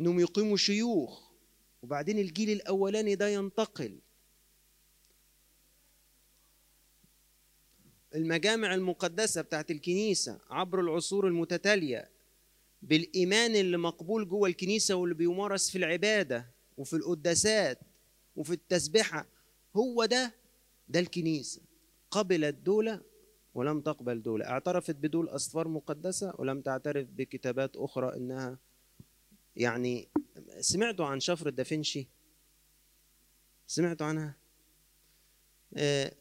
[0.00, 1.22] إنهم يقيموا شيوخ
[1.82, 3.98] وبعدين الجيل الأولاني ده ينتقل.
[8.14, 12.10] المجامع المقدسة بتاعت الكنيسة عبر العصور المتتالية
[12.82, 16.46] بالإيمان اللي مقبول جوه الكنيسة واللي بيمارس في العبادة
[16.76, 17.78] وفي القداسات
[18.36, 19.26] وفي التسبحة
[19.76, 20.34] هو ده
[20.88, 21.62] ده الكنيسة.
[22.10, 23.00] قبلت دولة
[23.54, 24.44] ولم تقبل دولة.
[24.46, 28.58] اعترفت بدول أسفار مقدسة ولم تعترف بكتابات أخرى إنها
[29.56, 30.08] يعني
[30.60, 32.08] سمعتوا عن شفرة دافنشي؟
[33.66, 34.36] سمعتوا عنها؟
[35.76, 36.12] آه،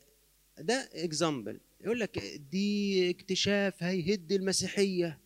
[0.59, 2.19] ده example يقول لك
[2.51, 5.19] دي اكتشاف هيهد المسيحية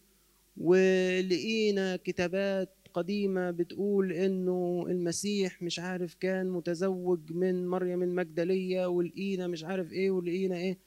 [0.58, 9.64] ولقينا كتابات قديمة بتقول إنه المسيح مش عارف كان متزوج من مريم المجدلية ولقينا مش
[9.64, 10.78] عارف إيه ولقينا إيه.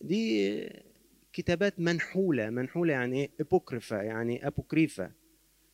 [0.00, 0.68] دي
[1.32, 5.10] كتابات منحولة منحولة يعني إيه؟ apocrypha يعني apocrypha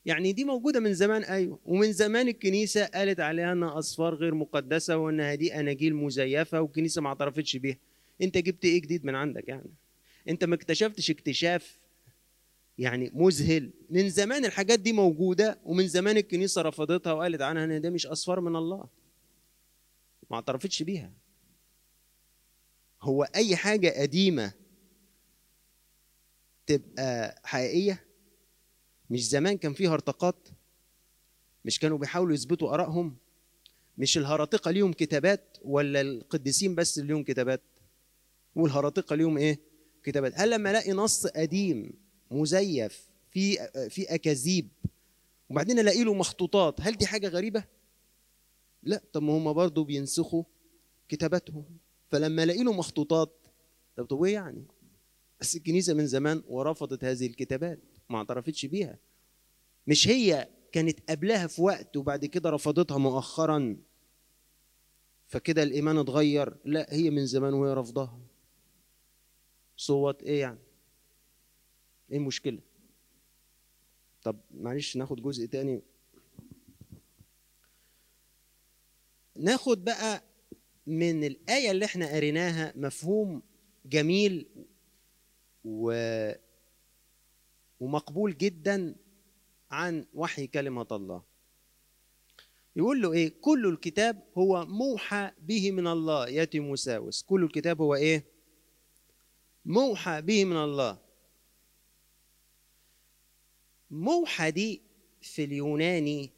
[0.07, 1.59] يعني دي موجودة من زمان أيوة.
[1.64, 7.09] ومن زمان الكنيسة قالت عليها إنها أصفار غير مقدسة وإنها دي أناجيل مزيفة والكنيسة ما
[7.09, 7.76] اعترفتش بيها.
[8.22, 9.70] أنت جبت إيه جديد من عندك يعني؟
[10.28, 11.78] أنت ما اكتشفتش اكتشاف
[12.79, 13.70] يعني مذهل.
[13.91, 18.41] من زمان الحاجات دي موجودة ومن زمان الكنيسة رفضتها وقالت عنها إن ده مش أصفار
[18.41, 18.89] من الله.
[20.31, 21.12] ما اعترفتش بيها.
[23.03, 24.53] هو أي حاجة قديمة
[26.66, 28.05] تبقى حقيقية؟
[29.11, 30.49] مش زمان كان فيه هرطقات
[31.64, 33.16] مش كانوا بيحاولوا يثبتوا آرائهم؟
[33.99, 37.62] مش الهراطقة ليهم كتابات ولا القديسين بس اللي ليهم كتابات؟
[38.55, 39.61] والهراطقة ليهم إيه؟
[40.03, 40.33] كتابات.
[40.37, 41.93] هل لما ألاقي نص قديم
[42.31, 43.57] مزيف في
[43.91, 44.68] في أكاذيب.
[45.51, 46.81] وبعدين ألاقي له مخطوطات.
[46.81, 47.64] هل دي حاجة غريبة؟
[48.83, 49.03] لا.
[49.12, 50.45] طب ما هم برضه بينسخوا
[51.09, 51.64] كتاباتهم.
[52.09, 53.47] فلما ألاقي له مخطوطات
[53.97, 54.66] طب طب إيه يعني؟
[55.41, 57.81] بس الكنيسة من زمان ورفضت هذه الكتابات.
[58.09, 58.99] ما اعترفتش بيها.
[59.87, 63.76] مش هي كانت قبلها في وقت وبعد كده رفضتها مؤخرا؟
[65.26, 66.57] فكده الإيمان اتغير.
[66.64, 68.20] لا هي من زمان وهي رافضاها
[69.76, 70.59] صوت إيه يعني؟
[72.11, 72.59] إيه المشكلة؟
[74.22, 75.82] طب معلش ناخد جزء تاني.
[79.36, 80.22] ناخد بقى
[80.86, 83.42] من الآية اللي إحنا قريناها مفهوم
[83.86, 84.46] جميل
[85.64, 85.92] و...
[87.80, 88.96] ومقبول جدا
[89.70, 91.22] عن وحي كلمة الله.
[92.76, 97.94] يقول له إيه؟ كل الكتاب هو موحى به من الله يا تيموساوس كل الكتاب هو
[97.94, 98.24] إيه؟
[99.64, 101.07] موحى به من الله.
[103.91, 104.82] موحى دي
[105.22, 106.30] في اليوناني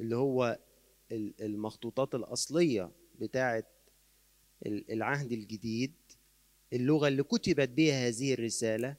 [0.00, 0.58] اللي هو
[1.12, 2.90] المخطوطات الأصلية
[3.20, 3.64] بتاعة
[4.66, 5.92] العهد الجديد
[6.72, 8.96] اللغة اللي كتبت بها هذه الرسالة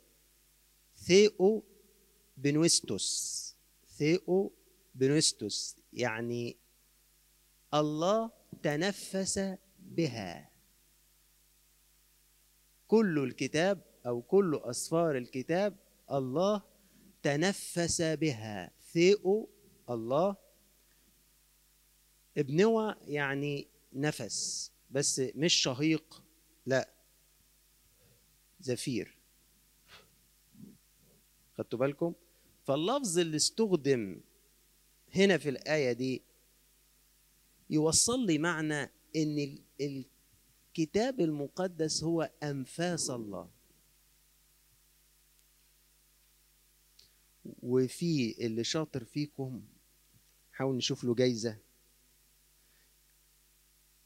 [0.98, 1.64] ثيو
[2.38, 3.56] بنوستوس.
[3.90, 4.54] ثيو
[4.96, 6.58] بنوستوس يعني
[7.74, 8.32] الله
[8.64, 10.50] تنفس بها.
[12.88, 15.78] كل الكتاب أو كل أسفار الكتاب
[16.14, 16.62] الله
[17.24, 18.72] تنفس بها.
[18.92, 19.50] ثيو
[19.90, 20.36] الله.
[22.38, 26.24] ابنوى يعني نفس بس مش شهيق
[26.66, 26.90] لا.
[28.60, 29.18] زفير.
[31.58, 32.14] خدتوا بالكم؟
[32.64, 34.22] فاللفظ اللي استخدم
[35.16, 36.24] هنا في الآية دي
[37.70, 43.50] يوصل لي معنى إن الكتاب المقدس هو أنفاس الله.
[47.64, 49.62] وفي اللي شاطر فيكم
[50.52, 51.58] حاول نشوف له جايزة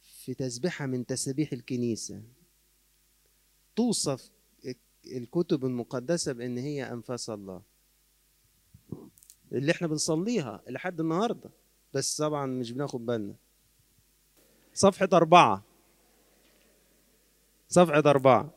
[0.02, 2.22] في تسبيحة من تسابيح الكنيسة.
[3.76, 4.32] توصف
[5.06, 7.62] الكتب المقدسة بأن هي أنفاس الله.
[9.52, 11.50] اللي إحنا بنصليها لحد النهاردة
[11.94, 13.36] بس طبعا مش بناخد بالنا.
[14.74, 15.64] صفحة أربعة.
[17.70, 18.54] صفحة أربعة.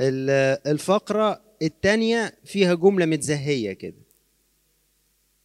[0.00, 4.08] الفقرة الثانية فيها جملة متزهية كده.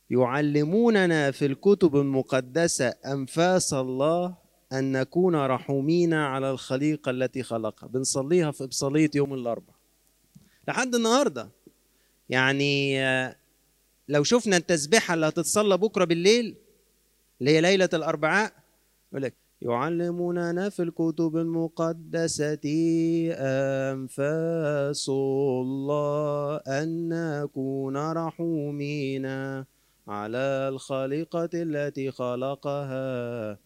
[0.10, 4.36] يعلموننا في الكتب المقدسة أنفاس الله
[4.74, 7.88] أن نكون رحومين على الخليقة التي خلقها.
[7.88, 9.78] بنصليها في إبصالية يوم الأربعاء.
[10.68, 11.50] لحد النهاردة.
[12.30, 13.00] يعني
[14.10, 16.56] لو شفنا التسبيحة اللي هتتصلى بكرة بالليل
[17.42, 18.54] اللي هي ليلة الأربعاء
[19.12, 19.34] يقول لك
[19.64, 22.60] يعلموننا في الكتب المقدسة
[23.94, 29.26] أنفاس الله أن نكون رحومين
[30.08, 33.58] على الخليقة التي خلقها.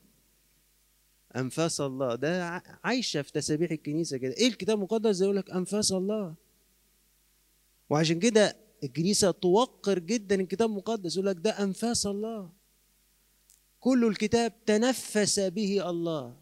[1.35, 2.15] أنفاس الله.
[2.15, 4.33] ده عايشة في تسابيح الكنيسة كده.
[4.33, 6.33] إيه الكتاب المقدس؟ يقول لك أنفاس الله.
[7.89, 11.15] وعشان كده الكنيسة توقر جدا الكتاب المقدس.
[11.17, 12.56] يقول لك ده أنفاس الله.
[13.87, 16.37] كل الكتاب تنفس به الله.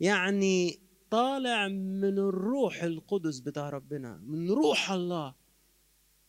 [0.00, 5.34] يعني طالع من الروح القدس بتاع ربنا من روح الله.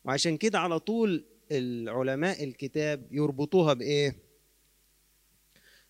[0.06, 4.20] وعشان كده على طول العلماء الكتاب يربطوها بإيه؟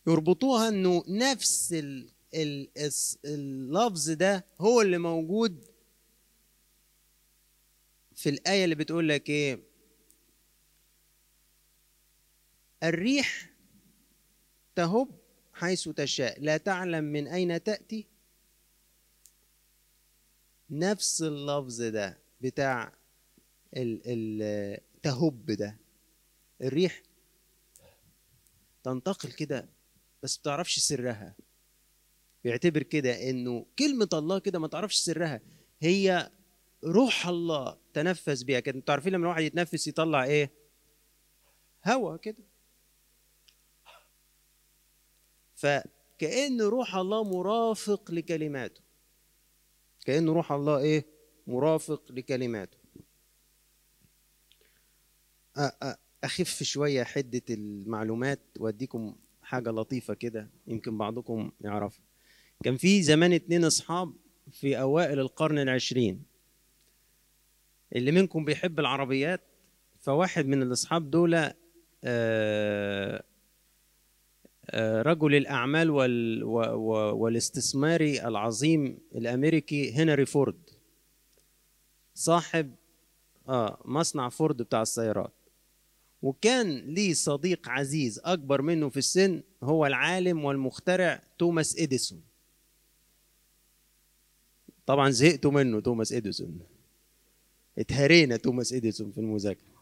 [0.08, 2.70] يربطوها إنه نفس ال ال
[3.26, 5.66] اللفظ ده هو اللي موجود
[8.16, 9.60] في الآية اللي بتقول لك إيه؟
[12.84, 13.55] الريح
[14.76, 15.10] تهب
[15.54, 16.42] حيث تشاء.
[16.42, 18.08] لا تعلم من أين تأتي.
[20.70, 22.94] نفس اللفظ ده بتاع
[23.78, 25.78] ال ال تهب ده.
[26.62, 27.02] الريح
[28.84, 29.70] تنتقل كده
[30.24, 31.36] بس بتعرفش سرها.
[32.44, 35.42] بيعتبر كده إنه كلمة الله كده ما تعرفش سرها.
[35.80, 36.32] هي
[36.84, 38.78] روح الله تنفس بيها كده.
[38.78, 40.52] أنتوا عارفين لما الواحد يتنفس يطلع إيه؟
[41.86, 42.44] هوا كده.
[45.66, 48.82] فكأن روح الله مرافق لكلماته.
[50.06, 51.06] كأن روح الله إيه؟
[51.48, 52.78] مرافق لكلماته.
[56.24, 62.06] أخف شوية حدة المعلومات وأديكم حاجة لطيفة كده يمكن بعضكم يعرفها.
[62.64, 64.14] كان في زمان اتنين أصحاب
[64.52, 66.24] في أوائل القرن العشرين.
[67.96, 69.42] اللي منكم بيحب العربيات
[70.00, 71.52] فواحد من الأصحاب دول
[72.04, 73.24] آه
[74.74, 80.70] رجل الأعمال وال والاستثماري العظيم الأمريكي هنري فورد.
[82.14, 82.76] صاحب
[83.50, 85.34] آه مصنع فورد بتاع السيارات.
[86.22, 92.24] وكان ليه صديق عزيز أكبر منه في السن هو العالم والمخترع توماس إديسون.
[94.86, 96.60] طبعا زهقتوا منه توماس إديسون.
[97.78, 99.76] اتهرينا توماس إديسون في المذاكرة.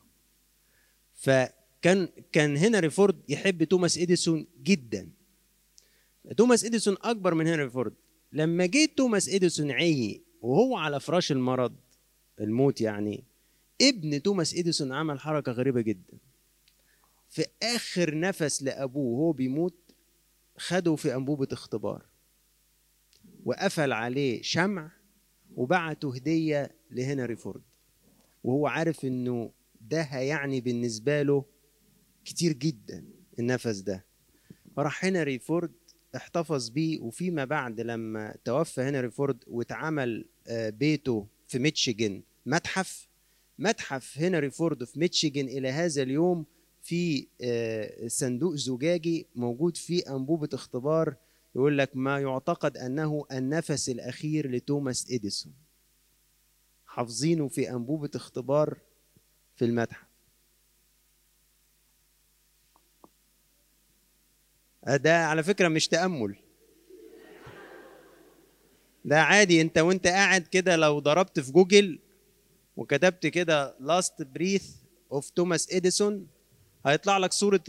[1.83, 5.09] كان كان هنري فورد يحب توماس إديسون جدا.
[6.37, 7.93] توماس إديسون أكبر من هنري فورد.
[8.31, 11.75] لما جه توماس إديسون عي وهو على فراش المرض
[12.39, 13.23] الموت يعني
[13.81, 16.17] ابن توماس إديسون عمل حركة غريبة جدا.
[17.29, 19.75] في آخر نفس لأبوه وهو بيموت
[20.57, 22.05] خده في أنبوبة اختبار.
[23.45, 24.91] وقفل عليه شمع
[25.55, 27.61] وبعته هدية لهنري فورد.
[28.43, 31.52] وهو عارف إنه ده هيعني بالنسبة له
[32.25, 33.05] كتير جدا
[33.39, 34.05] النفس ده.
[34.75, 35.71] فراح هنري فورد
[36.15, 43.07] احتفظ بيه وفيما بعد لما توفى هنري فورد واتعمل بيته في ميتشيجن متحف
[43.59, 46.45] متحف هنري فورد في ميتشيجن إلى هذا اليوم
[46.81, 47.27] في
[48.07, 51.15] صندوق زجاجي موجود فيه أنبوبة اختبار
[51.55, 55.53] يقول لك ما يعتقد أنه النفس الأخير لتوماس إديسون.
[56.85, 58.77] حافظينه في أنبوبة اختبار
[59.55, 60.12] في المتحف.
[64.87, 66.35] ده على فكرة مش تأمل.
[69.05, 71.99] ده عادي انت وانت قاعد كده لو ضربت في جوجل
[72.77, 74.75] وكتبت كده last breath
[75.11, 76.27] of توماس اديسون
[76.85, 77.63] هيطلع لك صورة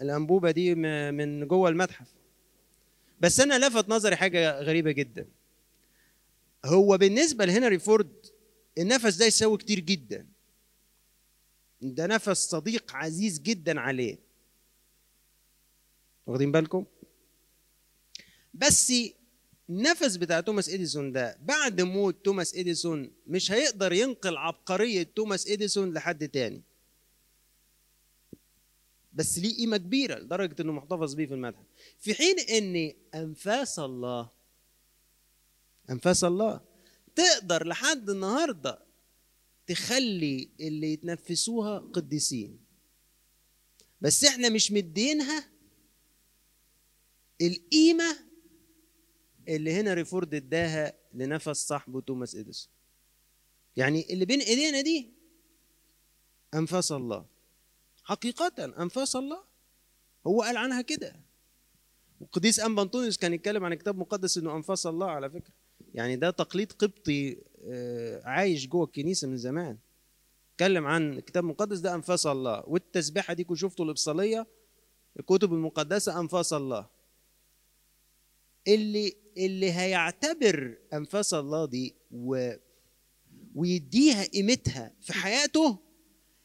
[0.00, 0.74] الأنبوبة دي
[1.10, 2.08] من جوه المتحف.
[3.20, 5.26] بس أنا لفت نظري حاجة غريبة جدا.
[6.64, 8.26] هو بالنسبة لهنري فورد
[8.78, 10.26] النفس ده يساوي كتير جدا.
[11.82, 14.18] ده نفس صديق عزيز جدا عليه.
[16.26, 16.84] واخدين بالكم؟
[18.54, 18.92] بس
[19.70, 25.92] النفس بتاع توماس إديسون ده بعد موت توماس إديسون مش هيقدر ينقل عبقرية توماس إديسون
[25.94, 26.62] لحد تاني.
[29.12, 31.64] بس ليه قيمة كبيرة لدرجة إنه محتفظ بيه في المتحف
[31.98, 34.30] في حين إن أنفاس الله
[35.90, 36.60] أنفاس الله
[37.16, 38.78] تقدر لحد النهارده
[39.66, 42.58] تخلي اللي يتنفسوها قديسين.
[44.00, 45.48] بس إحنا مش مدينها
[47.40, 48.16] القيمة
[49.48, 52.72] اللي هنري فورد اداها لنفس صاحبه توماس إديسون.
[53.76, 55.10] يعني اللي بين إيدينا دي
[56.54, 57.26] أنفاس الله.
[58.02, 59.42] حقيقة أنفاس الله
[60.26, 61.16] هو قال عنها كده.
[62.20, 65.52] والقديس أم بنطونيوس كان يتكلم عن الكتاب المقدس إنه أنفاس الله على فكرة.
[65.94, 67.42] يعني ده تقليد قبطي
[68.24, 69.78] عايش جوه الكنيسة من زمان.
[70.52, 72.62] اتكلم عن الكتاب المقدس ده أنفاس الله.
[72.66, 74.46] والتسبيحة دي كنت شفتوا الابصاليه
[75.20, 76.99] الكتب المقدسة أنفاس الله.
[78.68, 82.52] اللي اللي هيعتبر أنفاس الله دي و
[83.54, 85.78] ويديها قيمتها في حياته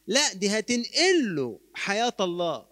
[0.07, 2.67] لا دي هتنقل له حياة الله.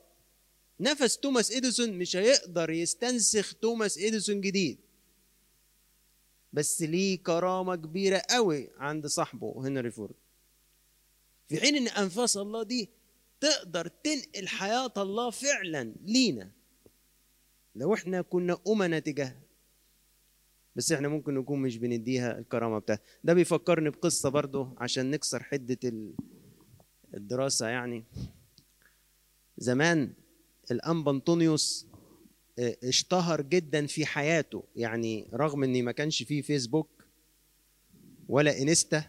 [0.80, 4.80] نفس توماس إديسون مش هيقدر يستنسخ توماس إديسون جديد.
[6.54, 10.16] بس ليه كرامة كبيرة قوي عند صاحبه هنري فورد.
[11.50, 12.90] في حين إن أنفاس الله دي
[13.40, 16.52] تقدر تنقل حياة الله فعلا لينا.
[17.76, 19.42] لو إحنا كنا أمنا تجاهها
[20.76, 25.78] بس إحنا ممكن نكون مش بنديها الكرامة بتاعتها ده بيفكرني بقصة برضه عشان نكسر حدة
[27.14, 28.04] الدراسة يعني.
[29.58, 30.14] زمان
[30.72, 31.88] الأنبا أنطونيوس
[32.60, 36.90] اشتهر جدا في حياته يعني رغم إن ما كانش فيه فيسبوك
[38.30, 39.04] ولا إنستا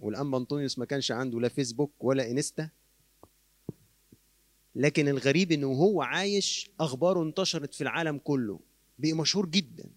[0.00, 2.68] والانبا انطونيوس ما كانش عنده لا فيسبوك ولا إنستا
[4.74, 8.60] لكن الغريب إنه هو عايش اخباره انتشرت في العالم كله
[8.98, 9.90] بقي مشهور جدا.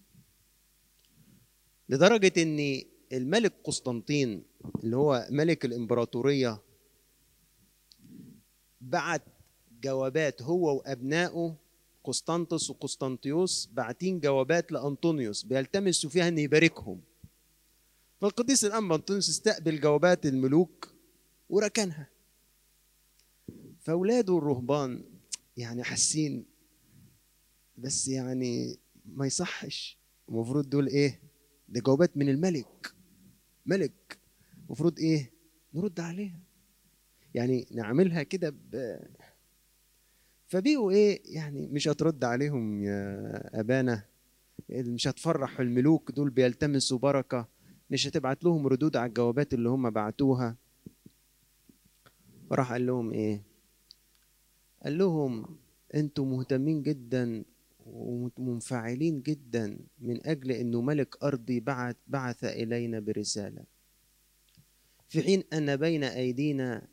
[1.88, 4.42] لدرجة إن الملك قسطنطين
[4.84, 6.62] اللي هو ملك الإمبراطورية
[8.80, 9.22] بعت
[9.82, 11.56] جوابات هو وأبنائه
[12.04, 17.00] قسطنطس وقسطنطيوس باعتين جوابات لأنطونيوس بيلتمسوا فيها إن يباركهم.
[18.20, 20.94] فالقديس الانبا أنطونيوس استقبل جوابات الملوك
[21.48, 22.13] وركنها.
[23.84, 25.04] فأولاده الرهبان
[25.56, 26.46] يعني حاسين
[27.78, 29.98] بس يعني ما يصحش.
[30.28, 31.20] المفروض دول إيه؟
[31.68, 32.94] ده جوابات من الملك.
[33.66, 34.18] ملك.
[34.66, 35.32] المفروض إيه؟
[35.74, 36.40] نرد عليها.
[37.34, 38.98] يعني نعملها كده ب...
[40.46, 44.04] فبقوا إيه؟ يعني مش هترد عليهم يا أبانا.
[44.70, 47.48] مش هتفرح الملوك دول بيلتمسوا بركة.
[47.90, 50.56] مش هتبعت لهم ردود على الجوابات اللي هم بعتوها.
[52.50, 53.53] فراح قال لهم إيه؟
[54.84, 55.58] قال لهم
[55.94, 57.44] أنتم مهتمين جدا
[57.86, 63.64] ومنفعلين جدا من أجل انه ملك أرضي بعث بعث إلينا برسالة.
[65.08, 66.88] في حين أن بين أيدينا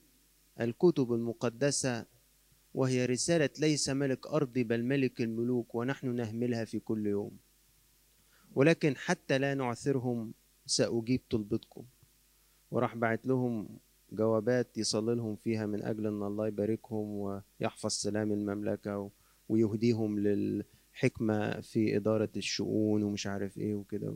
[0.62, 2.06] الكتب المقدسة
[2.74, 7.38] وهي رسالة ليس ملك أرضي بل ملك الملوك ونحن نهملها في كل يوم.
[8.56, 10.34] ولكن حتى لا نعثرهم
[10.66, 11.86] سأجيب طلبتكم.
[12.72, 13.80] وراح بعت لهم
[14.12, 19.12] جوابات يصلي لهم فيها من أجل أن الله يباركهم ويحفظ سلام المملكة
[19.50, 24.16] ويهديهم للحكمة في إدارة الشؤون ومش عارف إيه وكده.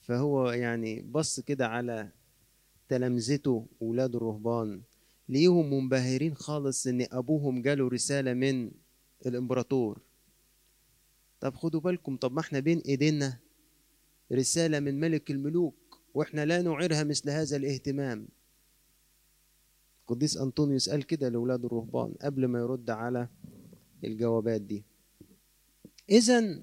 [0.00, 2.12] فهو يعني بص كده على
[2.88, 4.82] تلامذته ولاد الرهبان.
[5.28, 8.70] ليهم منبهرين خالص إن أبوهم جاله رسالة من
[9.26, 10.00] الإمبراطور.
[11.40, 13.38] طب خدوا بالكم طب ما إحنا بين إيدينا
[14.32, 15.74] رسالة من ملك الملوك.
[16.14, 18.28] وإحنا لا نعيرها مثل هذا الاهتمام.
[20.00, 23.28] القديس أنطونيوس قال كده لأولاد الرهبان قبل ما يرد على
[24.04, 24.84] الجوابات دي.
[26.10, 26.62] اذا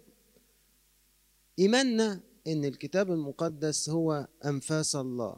[1.60, 5.38] إيماننا إن الكتاب المقدس هو أنفاس الله.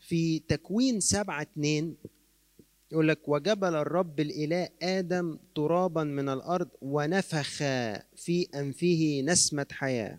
[0.00, 1.96] في تكوين سبعة اتنين
[2.92, 7.56] يقول لك وجبل الرب الإله آدم ترابا من الأرض ونفخ
[8.16, 10.18] في أنفه نسمة حياة.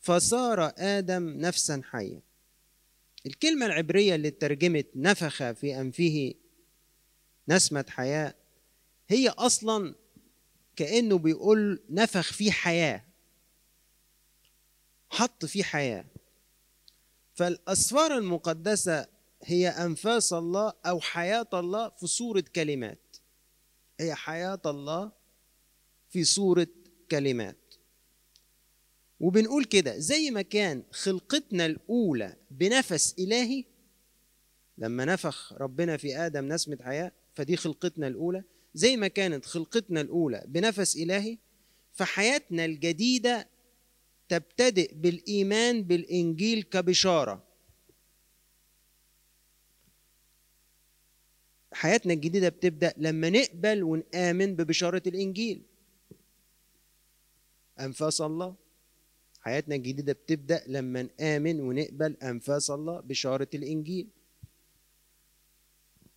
[0.00, 2.22] فصار آدم نفسا حية
[3.26, 6.34] الكلمة العبرية اللي ترجمت نفخ في أنفه
[7.48, 8.34] نسمة حياة
[9.08, 9.94] هي أصلا
[10.76, 13.04] كأنه بيقول نفخ فيه حياة
[15.10, 16.04] حط فيه حياة.
[17.34, 19.06] فالأسفار المقدسة
[19.44, 23.16] هي أنفاس الله أو حياة الله في صورة كلمات.
[24.00, 25.12] هي حياة الله
[26.10, 26.66] في صورة
[27.10, 27.74] كلمات.
[29.20, 33.64] وبنقول كده زي ما كان خلقتنا الأولى بنفس إلهي
[34.78, 38.44] لما نفخ ربنا في آدم نسمة حياة فدي خلقتنا الأولى.
[38.74, 41.38] زي ما كانت خلقتنا الأولى بنفس إلهي
[41.92, 43.48] فحياتنا الجديدة
[44.28, 47.51] تبتدئ بالإيمان بالإنجيل كبشارة.
[51.72, 55.62] حياتنا الجديدة بتبدأ لما نقبل ونآمن ببشارة الإنجيل.
[57.80, 58.54] أنفاس الله.
[59.40, 64.08] حياتنا الجديدة بتبدأ لما نآمن ونقبل أنفاس الله بشارة الإنجيل.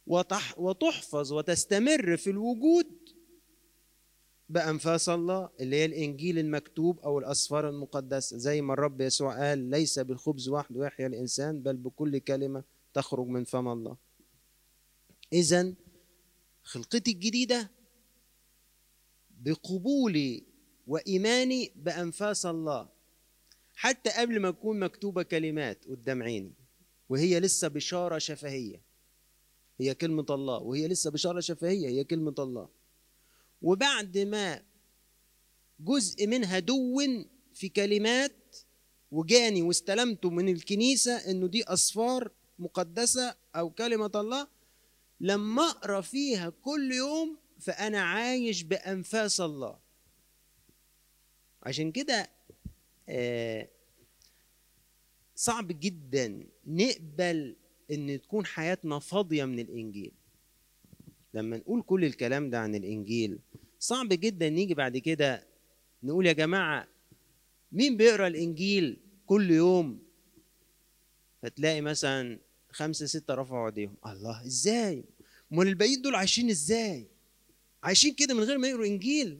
[0.08, 2.88] وتح وتحفظ وتستمر في الوجود
[4.49, 8.38] بأنفاس الله اللي هي الإنجيل المكتوب أو الأسفار المقدسة.
[8.38, 13.43] زي ما الرب يسوع قال ليس بالخبز وحده يحيا الإنسان بل بكل كلمة تخرج من
[13.43, 14.05] فم الله.
[15.36, 15.74] إذا
[16.64, 17.72] خلقتي الجديدة
[19.30, 20.44] بقبولي
[20.88, 22.90] وإيماني بأنفاس الله.
[23.76, 26.54] حتى قبل ما تكون مكتوبة كلمات قدام عيني
[27.10, 28.82] وهي لسه بشارة شفهية.
[29.80, 32.70] هي كلمة الله وهي لسه بشارة شفهية هي كلمة الله.
[33.62, 34.64] وبعد ما
[35.80, 38.56] جزء منها دون في كلمات
[39.12, 44.55] وجاني واستلمته من الكنيسة إنه دي أصفار مقدسة أو كلمة الله
[45.20, 49.80] لما أقرأ فيها كل يوم فأنا عايش بأنفاس الله.
[51.63, 52.30] عشان كده
[53.09, 53.70] آه
[55.36, 57.55] صعب جدا نقبل
[57.91, 60.11] إن تكون حياتنا فاضية من الإنجيل.
[61.34, 63.39] لما نقول كل الكلام ده عن الإنجيل
[63.80, 65.47] صعب جدا نيجي بعد كده
[66.03, 66.88] نقول يا جماعة
[67.72, 69.99] مين بيقرأ الإنجيل كل يوم؟
[71.41, 72.39] فتلاقي مثلا
[72.76, 73.95] خمسة ستة رفعوا ايديهم.
[74.05, 75.03] الله إزاي؟
[75.53, 77.07] أمال الباقيين دول عايشين إزاي؟
[77.84, 79.39] عايشين كده من غير ما يقروا إنجيل.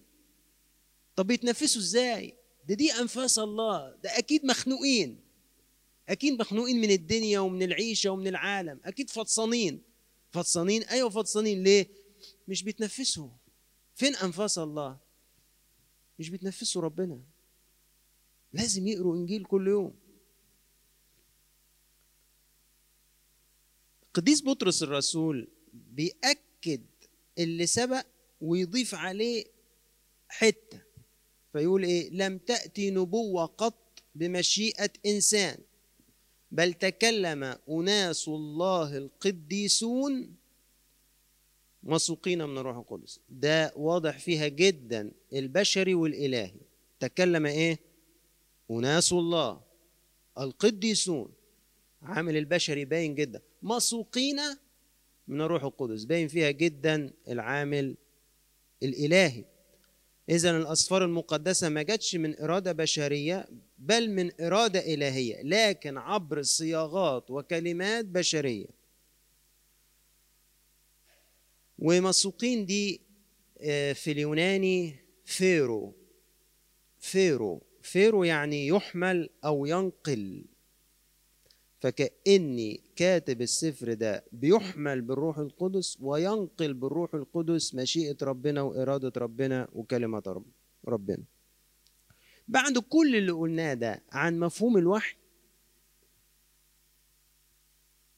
[1.16, 2.36] طب بيتنفسوا إزاي؟
[2.68, 3.96] ده دي أنفاس الله.
[4.04, 5.20] ده أكيد مخنوقين.
[6.10, 8.80] أكيد مخنوقين من الدنيا ومن العيشة ومن العالم.
[8.86, 9.82] أكيد فطسانين.
[10.32, 11.64] فطسانين؟ أيوه فطسانين.
[11.64, 11.88] ليه؟
[12.48, 13.30] مش بيتنفسوا.
[13.96, 14.98] فين أنفاس الله؟
[16.20, 17.20] مش بيتنفسوا ربنا.
[18.54, 20.05] لازم يقروا إنجيل كل يوم.
[24.16, 26.82] قديس بطرس الرسول بيأكد
[27.38, 28.06] اللي سبق
[28.42, 29.46] ويضيف عليه
[30.28, 30.80] حتة
[31.54, 35.58] فيقول إيه؟ لم تأتي نبوة قط بمشيئة إنسان
[36.52, 40.36] بل تكلم أناس الله القديسون
[41.84, 43.20] مسوقين من الروح القدس.
[43.30, 46.54] ده واضح فيها جدا البشري والإلهي.
[47.00, 47.80] تكلم إيه؟
[48.72, 49.62] أناس الله
[50.40, 51.34] القديسون.
[52.02, 53.42] عامل البشري باين جدا.
[53.66, 54.40] مسوقين
[55.28, 56.04] من الروح القدس.
[56.04, 57.98] باين فيها جدا العامل
[58.84, 59.46] الإلهي.
[60.30, 63.48] إذا الأسفار المقدسة ما جاتش من إرادة بشرية
[63.78, 68.68] بل من إرادة إلهية لكن عبر صياغات وكلمات بشرية.
[71.80, 73.02] ومسوقين دي
[73.94, 74.96] في اليوناني
[75.26, 75.96] φέρω.
[77.00, 77.62] φέρω.
[77.82, 80.46] φέρω يعني يحمل أو ينقل.
[81.80, 90.44] فكأني كاتب السفر ده بيحمل بالروح القدس وينقل بالروح القدس مشيئة ربنا وإرادة ربنا وكلمة
[90.88, 91.24] ربنا.
[92.48, 95.16] بعد كل اللي قلناه ده عن مفهوم الوحي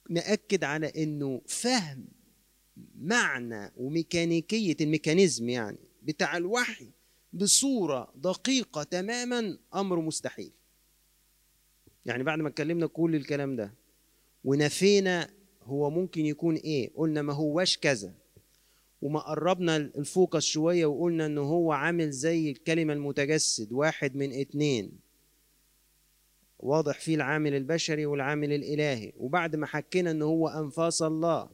[0.10, 2.06] نأكد على إنه فهم
[2.96, 6.90] معنى وميكانيكية الميكانيزم يعني بتاع الوحي
[7.34, 10.52] بصورة دقيقة تماما أمر مستحيل.
[12.08, 13.74] يعني بعد ما اتكلمنا كل الكلام ده
[14.44, 15.30] ونفينا
[15.64, 18.14] هو ممكن يكون إيه قلنا ما هواش كذا
[19.02, 25.00] وما قربنا الفوكس شوية وقلنا انه هو عامل زي الكلمة المتجسد واحد من اتنين.
[26.60, 29.14] واضح فيه العامل البشري والعامل الإلهي.
[29.18, 31.50] وبعد ما حكينا إن هو أنفاس الله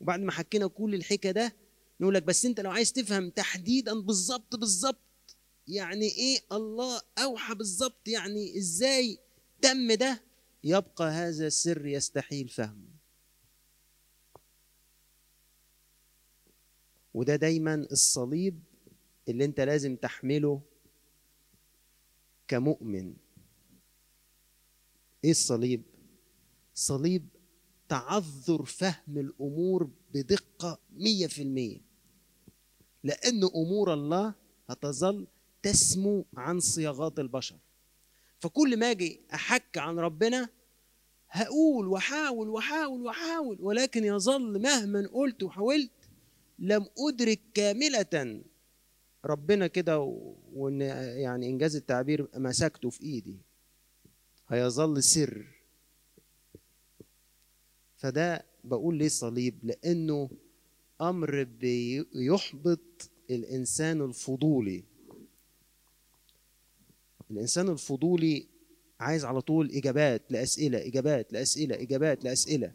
[0.00, 1.54] وبعد ما حكينا كل الحكا ده
[2.00, 5.36] نقول لك بس أنت لو عايز تفهم تحديدا بالظبط بالظبط
[5.68, 9.18] يعني إيه الله أوحى بالظبط يعني إزاي
[9.64, 10.22] تم ده
[10.64, 12.94] يبقى هذا السر يستحيل فهمه.
[17.14, 18.60] وده دايما الصليب
[19.28, 20.62] اللي انت لازم تحمله
[22.48, 23.16] كمؤمن.
[25.24, 25.82] إيه الصليب؟
[26.74, 27.28] صليب
[27.88, 31.80] تعذر فهم الأمور بدقة مية في المية.
[33.04, 34.34] لأن أمور الله
[34.68, 35.26] هتظل
[35.62, 37.56] تسمو عن صياغات البشر.
[38.44, 40.48] فكل ما أجي أحك عن ربنا
[41.28, 45.90] هقول واحاول واحاول واحاول ولكن يظل مهما قلت وحاولت
[46.58, 48.42] لم أدرك كاملة
[49.24, 49.98] ربنا كده
[50.52, 53.38] وإن يعني إنجاز التعبير مسكته في إيدي.
[54.48, 55.46] هيظل سر.
[57.96, 60.30] فده بقول ليه صليب؟ لأنه
[61.00, 64.84] أمر بيحبط الإنسان الفضولي.
[67.30, 68.46] الإنسان الفضولي
[69.00, 72.72] عايز على طول إجابات لأسئلة إجابات لأسئلة إجابات لأسئلة.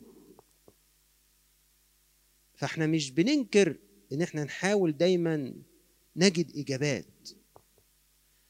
[2.56, 3.78] فإحنا مش بننكر
[4.14, 5.54] إن إحنا نحاول دايما
[6.16, 7.30] نجد إجابات.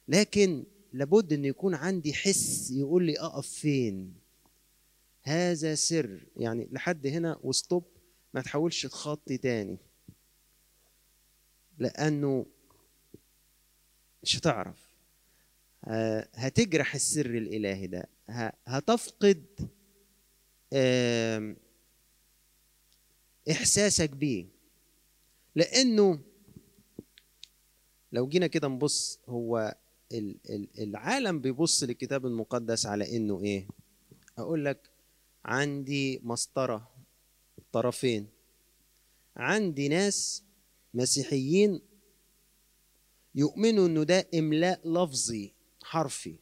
[0.08, 4.14] لكن لابد إن يكون عندي حس يقول لي أقف فين؟
[5.24, 6.26] هذا سر.
[6.38, 7.84] يعني لحد هنا وستوب
[8.34, 9.78] ما تحاولش تخطي تاني.
[11.78, 12.46] لأنه
[14.24, 14.89] مش هتعرف.
[16.34, 18.10] هتجرح السر الإلهي ده.
[18.66, 19.46] هتفقد
[23.52, 24.46] إحساسك بيه.
[25.56, 26.20] لأنه
[28.12, 29.76] لو جينا كده نبص هو
[30.80, 33.68] العالم بيبص للكتاب المقدس على إنه إيه؟
[34.38, 34.90] أقول لك
[35.46, 36.92] عندي مسطرة
[37.72, 38.28] طرفين.
[39.38, 40.44] عندي ناس
[40.94, 41.82] مسيحيين
[43.36, 45.54] يؤمنوا إنه ده إملاء لفظي.
[45.90, 46.36] حرفي.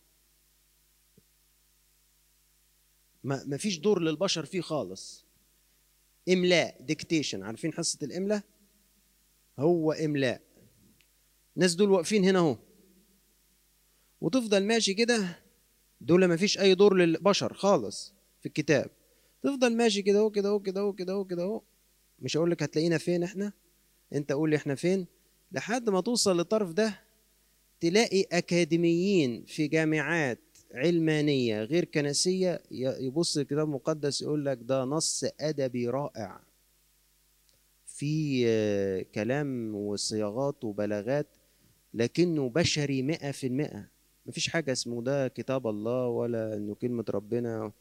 [3.23, 5.25] ما فيش دور للبشر فيه خالص.
[6.29, 8.43] إملاء ديكتيشن عارفين حصة الإملاء؟
[9.59, 10.41] هو إملاء.
[11.55, 12.57] الناس دول واقفين هنا أهو.
[14.21, 15.43] وتفضل ماشي كده.
[16.01, 18.89] دول ما فيش أي دور للبشر خالص في الكتاب.
[19.43, 21.61] تفضل ماشي كده أهو كده أهو كده أهو كده أهو كده أهو.
[22.19, 23.53] مش هقول لك هتلاقينا فين إحنا؟
[24.13, 25.07] أنت قول لي إحنا فين؟
[25.51, 27.06] لحد ما توصل للطرف ده.
[27.79, 30.39] تلاقي أكاديميين في جامعات
[30.73, 36.39] علمانية غير كنسية يبص الكتاب المقدس يقول لك ده نص أدبي رائع.
[37.85, 41.27] في كلام وصياغات وبلاغات
[41.93, 43.87] لكنه بشري مئة في المئة.
[44.25, 47.71] مفيش حاجة اسمه ده كتاب الله ولا إنه كلمة ربنا.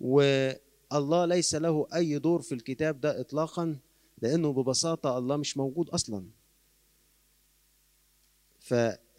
[0.00, 3.76] والله ليس له أي دور في الكتاب ده اطلاقا
[4.22, 6.24] لأنه ببساطة الله مش موجود أصلا.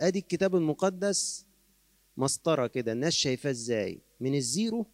[0.02, 1.46] فادي الكتاب المقدس
[2.18, 4.86] مسطرة كده الناس شايفاه إزاي؟ من الزيرو؟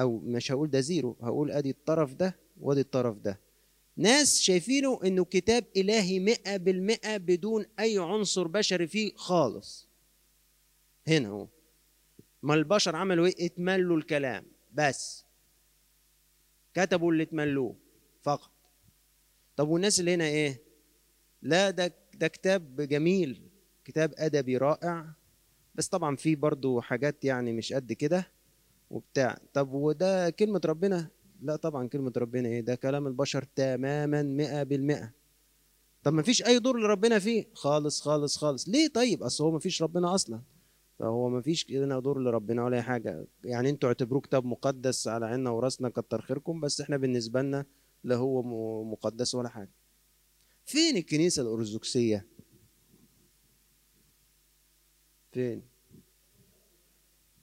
[0.00, 3.40] أو مش هقول ده زيرو هقول ادي الطرف ده وادي الطرف ده.
[3.96, 9.88] ناس شايفينه انه كتاب إلهي مئة بالمئة بدون أي عنصر بشري فيه خالص.
[11.08, 11.48] هنا هو
[12.42, 14.46] ما البشر عملوا إيه؟ اتملوا الكلام.
[14.72, 15.24] بس.
[16.74, 17.76] كتبوا اللي اتملوه
[18.22, 18.50] فقط.
[19.56, 20.62] طب والناس اللي هنا إيه؟
[21.42, 23.42] لا ده ده كتاب جميل
[23.84, 25.14] كتاب أدبي رائع
[25.74, 28.32] بس طبعا فيه برضو حاجات يعني مش قد كده
[28.90, 29.38] وبتاع.
[29.52, 31.08] طب وده كلمة ربنا؟
[31.42, 35.12] لا طبعا كلمة ربنا إيه؟ ده كلام البشر تماما مئة بالمئة.
[36.02, 38.68] طب ما فيش أي دور لربنا فيه؟ خالص خالص خالص.
[38.68, 40.40] ليه طيب؟ أصل هو ما فيش ربنا أصلا.
[40.98, 43.26] فهو ما فيش لنا دور لربنا ولا أي حاجة.
[43.44, 47.64] يعني أنتوا اعتبروه كتاب مقدس على عيننا وراسنا كتر خيركم بس إحنا بالنسبة لنا
[48.04, 48.42] لا هو
[48.84, 49.70] مقدس ولا حاجة.
[50.64, 52.26] فين الكنيسة الأرثوذكسية
[55.32, 55.62] فين؟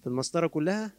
[0.02, 0.92] في المسطرة كلها؟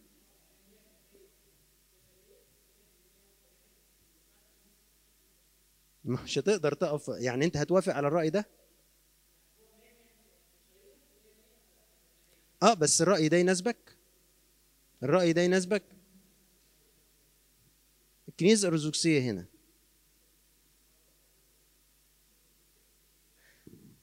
[6.05, 8.49] مش هتقدر تقف يعني أنت هتوافق على الرأي ده؟
[12.62, 13.97] آه بس الرأي ده يناسبك؟
[15.03, 15.83] الرأي ده يناسبك؟
[18.29, 19.47] الكنيسة الأرثوذكسية هنا.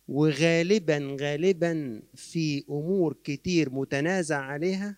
[0.09, 4.97] وغالبا غالبا في أمور كتير متنازع عليها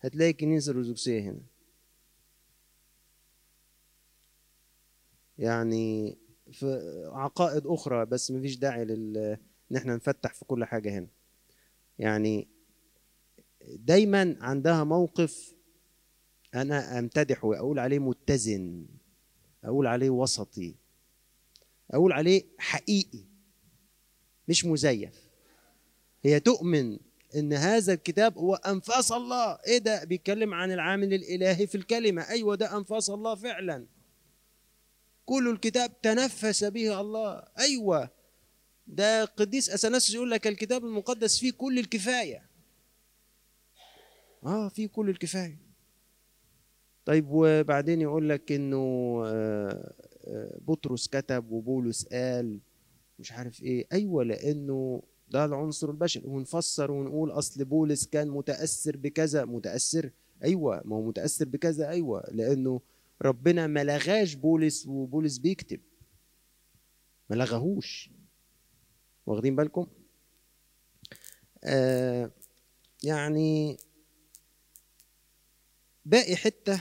[0.00, 1.40] هتلاقي الكنيسة الأرثوذكسية هنا.
[5.38, 6.18] يعني
[6.52, 6.66] في
[7.12, 9.16] عقائد أخرى بس مفيش داعي لل
[9.70, 11.08] إن إحنا نفتح في كل حاجة هنا.
[11.98, 12.48] يعني
[13.66, 15.54] دايما عندها موقف
[16.54, 18.86] أنا امتدحه وأقول عليه متزن
[19.64, 20.74] أقول عليه وسطي
[21.90, 23.29] أقول عليه حقيقي.
[24.50, 25.30] مش مزيف.
[26.22, 26.98] هي تؤمن
[27.36, 29.58] إن هذا الكتاب هو أنفاس الله.
[29.66, 32.22] إيه ده؟ بيتكلم عن العامل الإلهي في الكلمة.
[32.30, 33.86] أيوه ده أنفاس الله فعلا.
[35.26, 37.44] كل الكتاب تنفس به الله.
[37.58, 38.10] أيوه
[38.86, 42.42] ده قديس اثناسيوس يقول لك الكتاب المقدس فيه كل الكفاية.
[44.46, 45.58] آه فيه كل الكفاية.
[47.04, 49.22] طيب وبعدين يقول لك إنه
[50.58, 52.58] بطرس كتب وبولس قال
[53.20, 53.86] مش عارف إيه.
[53.92, 56.26] أيوه لأنه ده العنصر البشري.
[56.26, 59.44] ونفسر ونقول أصل بولس كان متأثر بكذا.
[59.44, 60.10] متأثر؟
[60.44, 62.24] أيوه ما هو متأثر بكذا أيوه.
[62.32, 62.80] لأنه
[63.22, 65.80] ربنا ما لغاش بولس وبولس بيكتب.
[67.30, 68.10] ما لغاهوش.
[69.26, 69.86] واخدين بالكم؟
[71.64, 72.30] آه
[73.02, 73.76] يعني
[76.04, 76.80] باقي حتة.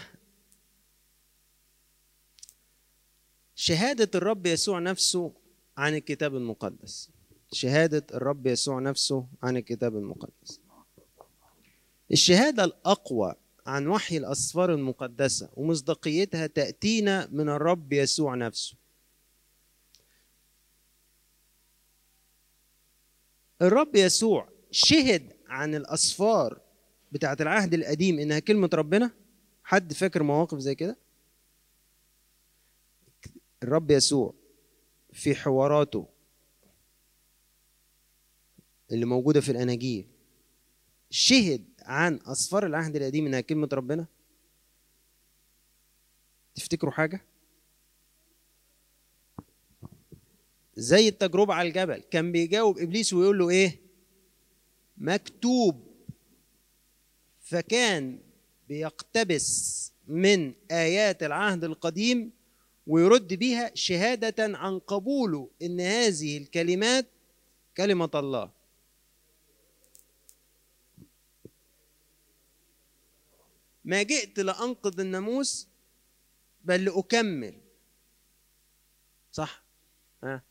[3.56, 5.34] شهادة الرب يسوع نفسه
[5.80, 7.10] عن الكتاب المقدس.
[7.52, 10.60] شهادة الرب يسوع نفسه عن الكتاب المقدس.
[12.12, 13.34] الشهادة الأقوى
[13.66, 18.76] عن وحي الأسفار المقدسة ومصداقيتها تأتينا من الرب يسوع نفسه.
[23.62, 26.62] الرب يسوع شهد عن الأسفار
[27.12, 29.12] بتاعة العهد القديم إنها كلمة ربنا؟
[29.64, 30.98] حد فاكر مواقف زي كده؟
[33.64, 34.39] الرب يسوع
[35.14, 36.08] في حواراته
[38.92, 40.08] اللي موجودة في الأناجيل.
[41.10, 44.08] شهد عن أسفار العهد القديم إنها كلمة ربنا؟
[46.56, 47.22] تفتكروا حاجة؟
[50.76, 53.82] زي التجربة على الجبل كان بيجاوب إبليس ويقول له إيه؟
[54.98, 55.90] مكتوب.
[57.40, 58.20] فكان
[58.68, 62.32] بيقتبس من آيات العهد القديم
[62.90, 67.08] ويرد بها شهادة عن قبوله إن هذه الكلمات
[67.78, 68.52] كلمة الله.
[73.86, 75.68] ما جئت لأنقض الناموس
[76.62, 77.62] بل لأكمل.
[79.32, 79.64] صح؟
[80.24, 80.44] ها؟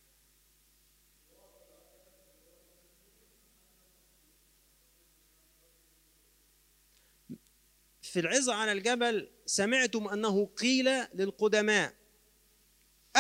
[8.02, 11.97] في العظة على الجبل سمعتم أنه قيل للقدماء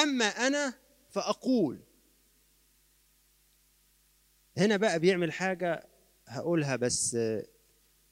[0.02, 0.74] أما أنا
[1.10, 1.78] فأقول.
[4.56, 5.86] هنا بقى بيعمل حاجة
[6.26, 7.16] هقولها بس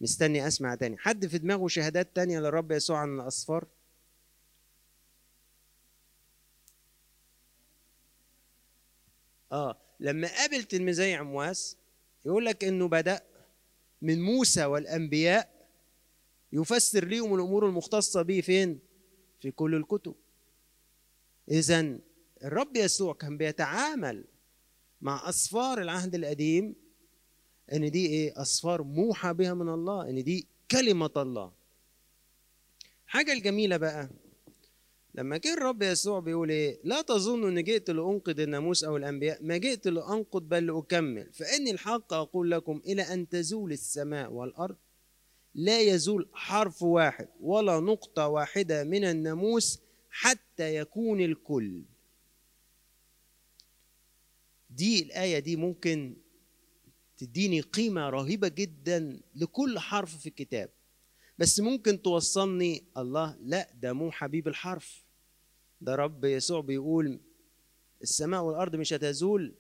[0.01, 0.97] مستني أسمع تاني.
[0.99, 3.67] حد في دماغه شهادات تانية للرب يسوع عن الأصفار؟
[9.53, 11.77] آه لما قابل تلميذي عمواس
[12.25, 13.21] يقول لك إنه بدأ
[14.03, 15.69] من موسى والأنبياء
[16.53, 18.79] يفسر ليهم الأمور المختصة به فين؟
[19.41, 20.15] في كل الكتب.
[21.51, 21.99] إذا
[22.45, 24.25] الرب يسوع كان بيتعامل
[25.01, 26.75] مع أسفار العهد القديم
[27.73, 31.53] إن دي إيه؟ أسفار موحى بها من الله، إن دي كلمة الله.
[33.07, 34.11] حاجة الجميلة بقى
[35.15, 39.57] لما جه الرب يسوع بيقول إيه؟ لا تظنوا إن جئت لأنقذ الناموس أو الأنبياء، ما
[39.57, 44.77] جئت لأنقض بل لأكمل، فإني الحق أقول لكم إلى أن تزول السماء والأرض
[45.55, 49.81] لا يزول حرف واحد ولا نقطة واحدة من الناموس
[50.19, 51.85] حتى يكون الكل.
[54.71, 56.17] دي الآية دي ممكن
[57.17, 60.71] تديني قيمة رهيبة جدا لكل حرف في الكتاب.
[61.39, 65.05] بس ممكن توصلني الله لا ده مو حبيب الحرف.
[65.81, 67.21] ده رب يسوع بيقول
[68.03, 69.55] السماء والأرض مش هتزول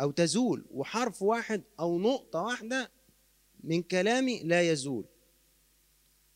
[0.00, 2.90] أو تزول وحرف واحد أو نقطة واحدة
[3.60, 5.04] من كلامي لا يزول.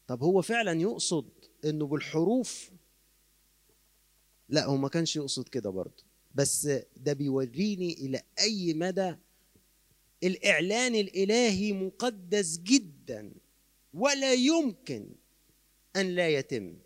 [0.06, 2.70] طب هو فعلا يقصد إنه بالحروف
[4.48, 6.04] لا هو ما كانش يقصد كده برضه.
[6.34, 6.66] بس
[6.96, 9.16] ده بيوريني إلى أي مدى
[10.22, 13.32] الإعلان الإلهي مقدس جدا
[13.94, 15.14] ولا يمكن
[15.96, 16.78] أن لا يتم.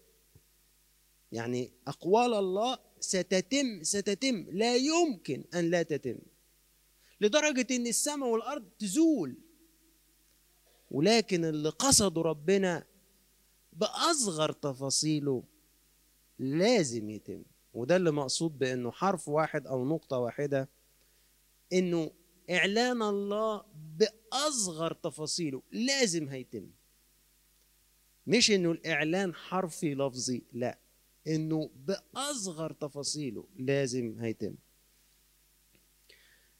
[1.32, 6.18] يعني أقوال الله ستتم ستتم لا يمكن أن لا تتم.
[7.20, 9.36] لدرجة إن السماء والأرض تزول
[10.90, 12.86] ولكن اللي قصده ربنا
[13.74, 15.42] بأصغر تفاصيله
[16.38, 17.42] لازم يتم.
[17.74, 20.68] وده اللي مقصود بأنه حرف واحد أو نقطة واحدة
[21.72, 22.10] أنه
[22.50, 23.64] إعلان الله
[23.96, 26.70] بأصغر تفاصيله لازم هيتم.
[28.26, 30.78] مش أنه الإعلان حرفي لفظي لا
[31.26, 34.54] أنه بأصغر تفاصيله لازم هيتم.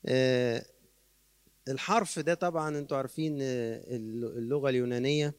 [0.07, 0.67] آه
[1.69, 5.35] الحرف ده طبعا أنتوا عارفين اللغة اليونانية.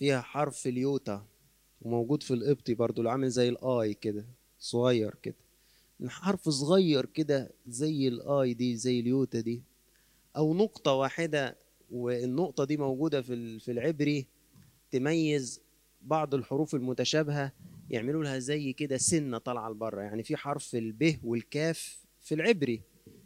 [0.00, 1.26] فيها حرف اليوتا
[1.82, 4.26] وموجود في القبطي برضو اللي عامل زي الآي كده
[4.58, 5.34] صغير كده.
[6.06, 9.62] حرف صغير كده زي الآي دي زي اليوتا دي.
[10.36, 11.56] أو نقطة واحدة
[11.90, 14.26] والنقطة دي موجودة في في العبري
[14.90, 15.60] تميز
[16.02, 17.52] بعض الحروف المتشابهة
[17.90, 20.00] يعملوا لها زي كده سنة طالعة لبره.
[20.02, 22.82] يعني في حرف الب والكاف في العبري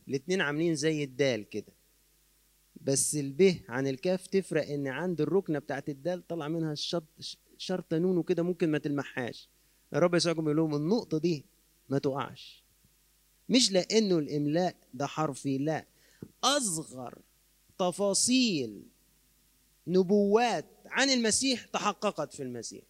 [0.08, 1.72] الاتنين عاملين زي الدال كده.
[2.84, 7.04] بس الب عن الكاف تفرق إن عند الركنة بتاعت الدال طلع منها الشرط
[7.58, 9.48] شرطه نون وكده ممكن ما تلمحهاش.
[9.94, 11.46] الرب يسوع بيقول لهم النقطة دي
[11.88, 12.64] ما تقعش.
[13.48, 15.86] مش لأنه الإملاء ده حرفي لا.
[16.44, 17.18] أصغر
[17.78, 18.82] تفاصيل
[19.86, 22.84] نبوات عن المسيح تحققت في المسيح.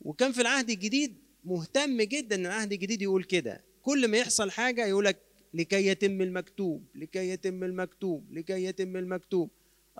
[0.00, 3.64] وكان في العهد الجديد مهتم جدا إن العهد الجديد يقول كده.
[3.82, 9.50] كل ما يحصل حاجة يقول لك لكي يتم المكتوب لكي يتم المكتوب لكي يتم المكتوب.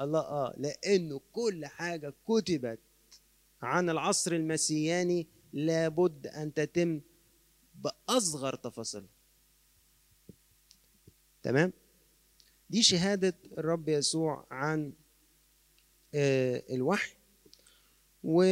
[0.00, 2.78] الله آه لأنه كل حاجة كتبت
[3.62, 7.00] عن العصر المسياني لابد أن تتم
[7.74, 9.06] بأصغر تفاصيل
[11.42, 11.72] تمام؟
[12.70, 14.92] دي شهادة الرب يسوع عن
[16.14, 17.14] آه الوحي.
[18.24, 18.42] و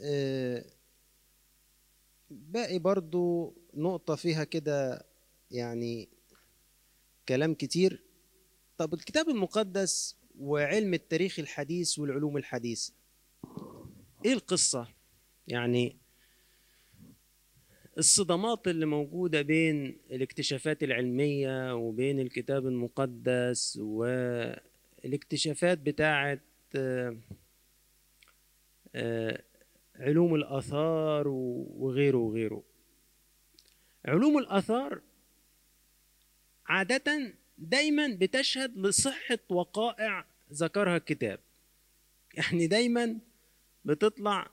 [0.00, 0.64] آه
[2.30, 5.06] باقي برضو نقطة فيها كده
[5.52, 6.08] يعني
[7.28, 8.02] كلام كتير.
[8.78, 12.92] طب الكتاب المقدس وعلم التاريخ الحديث والعلوم الحديثة
[14.24, 14.88] إيه القصة؟
[15.48, 15.96] يعني
[17.98, 26.40] الصدمات اللي موجودة بين الاكتشافات العلمية وبين الكتاب المقدس والاكتشافات بتاعة
[29.96, 32.62] علوم الآثار وغيره وغيره.
[34.04, 35.00] علوم الآثار
[36.66, 41.40] عادة دايما بتشهد لصحة وقائع ذكرها الكتاب.
[42.34, 43.18] يعني دايما
[43.84, 44.50] بتطلع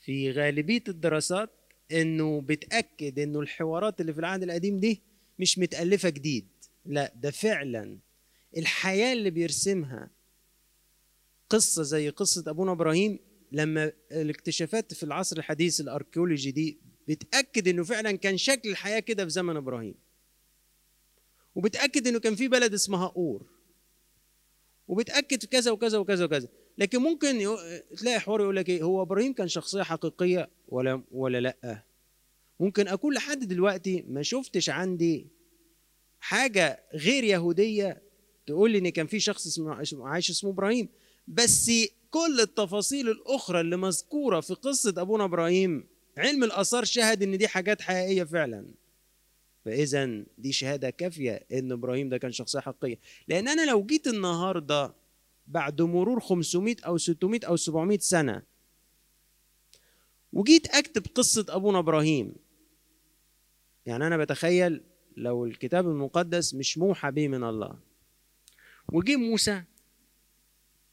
[0.00, 1.50] في غالبية الدراسات
[1.92, 5.02] إنه بتأكد إنه الحوارات اللي في العهد القديم دي
[5.38, 6.48] مش متألفة جديد.
[6.84, 7.98] لا ده فعلا
[8.56, 10.10] الحياة اللي بيرسمها
[11.50, 13.18] قصة زي قصة أبونا إبراهيم
[13.52, 16.78] لما الاكتشافات في العصر الحديث الأركيولوجي دي
[17.08, 19.94] بتأكد إنه فعلا كان شكل الحياة كده في زمن إبراهيم.
[21.54, 23.46] وبتأكد إنه كان في بلد اسمها أور.
[24.88, 26.48] وبتأكد كذا وكذا وكذا وكذا.
[26.78, 27.56] لكن ممكن.
[27.96, 31.82] تلاقي حوار يقول لك إيه هو إبراهيم كان شخصية حقيقية ولا ولا لأ؟
[32.60, 35.26] ممكن اكون لحد دلوقتي ما شفتش عندي
[36.20, 38.02] حاجة غير يهودية
[38.46, 40.88] تقول لي إن كان في شخص اسمه عايش اسمه إبراهيم.
[41.28, 41.70] بس
[42.10, 45.86] كل التفاصيل الأخرى اللي مذكورة في قصة أبونا إبراهيم
[46.18, 48.66] علم الآثار شهد إن دي حاجات حقيقية فعلا.
[49.64, 52.98] فإذا دي شهادة كافية إن إبراهيم ده كان شخصية حقيقية.
[53.28, 54.94] لأن أنا لو جيت النهارده
[55.46, 58.42] بعد مرور 500 أو 600 أو 700 سنة
[60.32, 62.34] وجيت أكتب قصة أبونا إبراهيم
[63.86, 64.80] يعني أنا بتخيل
[65.16, 67.78] لو الكتاب المقدس مش موحى به من الله
[68.92, 69.62] وجي موسى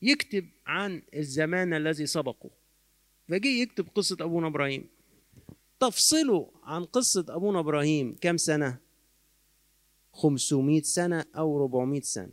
[0.01, 2.49] يكتب عن الزمان الذي سبقه
[3.27, 4.89] فجي يكتب قصة أبونا إبراهيم.
[5.79, 8.79] تفصله عن قصة أبونا إبراهيم كم سنة؟
[10.13, 12.31] 500 سنة أو 400 سنة.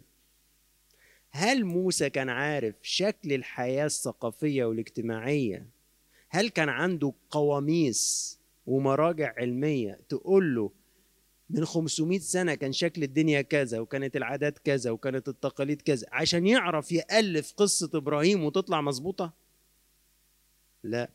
[1.31, 5.67] هل موسى كان عارف شكل الحياة الثقافية والاجتماعية؟
[6.29, 10.71] هل كان عنده قواميس ومراجع علمية تقول له
[11.51, 16.93] من 500 سنة كان شكل الدنيا كذا وكانت العادات كذا وكانت التقاليد كذا عشان يعرف
[16.93, 19.33] يألف قصة إبراهيم وتطلع مظبوطة؟
[20.83, 21.11] لا.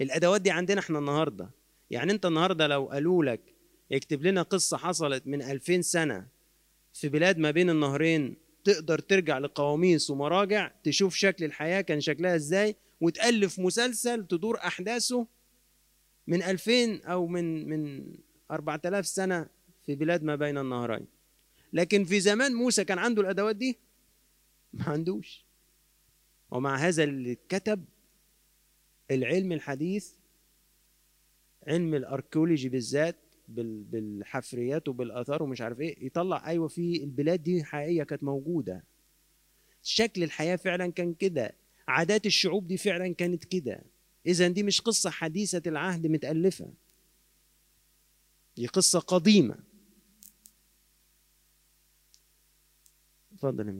[0.00, 1.50] الأدوات دي عندنا إحنا النهاردة.
[1.92, 3.40] يعني انت النهاردة لو قالوا لك
[3.92, 6.26] اكتب لنا قصة حصلت من 2000 سنة
[6.92, 12.76] في بلاد ما بين النهرين تقدر ترجع لقواميس ومراجع تشوف شكل الحياة كان شكلها إزاي
[13.00, 15.26] وتألف مسلسل تدور أحداثه
[16.26, 18.12] من 2000 أو من من
[18.50, 19.48] 4000 سنة
[19.86, 21.06] في بلاد ما بين النهرين.
[21.72, 23.78] لكن في زمان موسى كان عنده الأدوات دي؟
[24.72, 25.44] ما عندوش.
[26.50, 27.84] ومع هذا اللي اتكتب
[29.10, 30.12] العلم الحديث
[31.66, 33.16] علم ال archaeology بالذات
[33.48, 38.84] بالحفريات وبالآثار ومش عارف إيه يطلع أيوه في البلاد دي حقيقية كانت موجودة.
[39.82, 41.54] شكل الحياة فعلا كان كده.
[41.88, 43.82] عادات الشعوب دي فعلا كانت كده.
[44.26, 46.72] اذا دي مش قصة حديثة العهد متألفة.
[48.56, 49.56] دي قصة قديمة.
[53.32, 53.72] اتفضل يا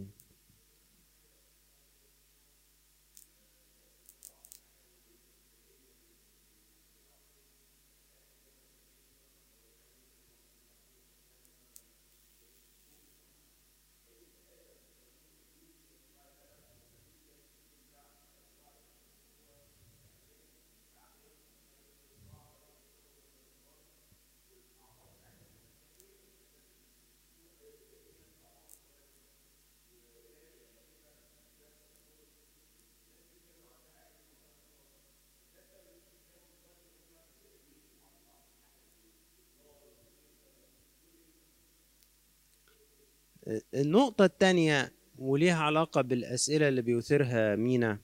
[43.74, 47.98] النقطة الثانية وليها علاقة بالأسئلة اللي بيثيرها مينا.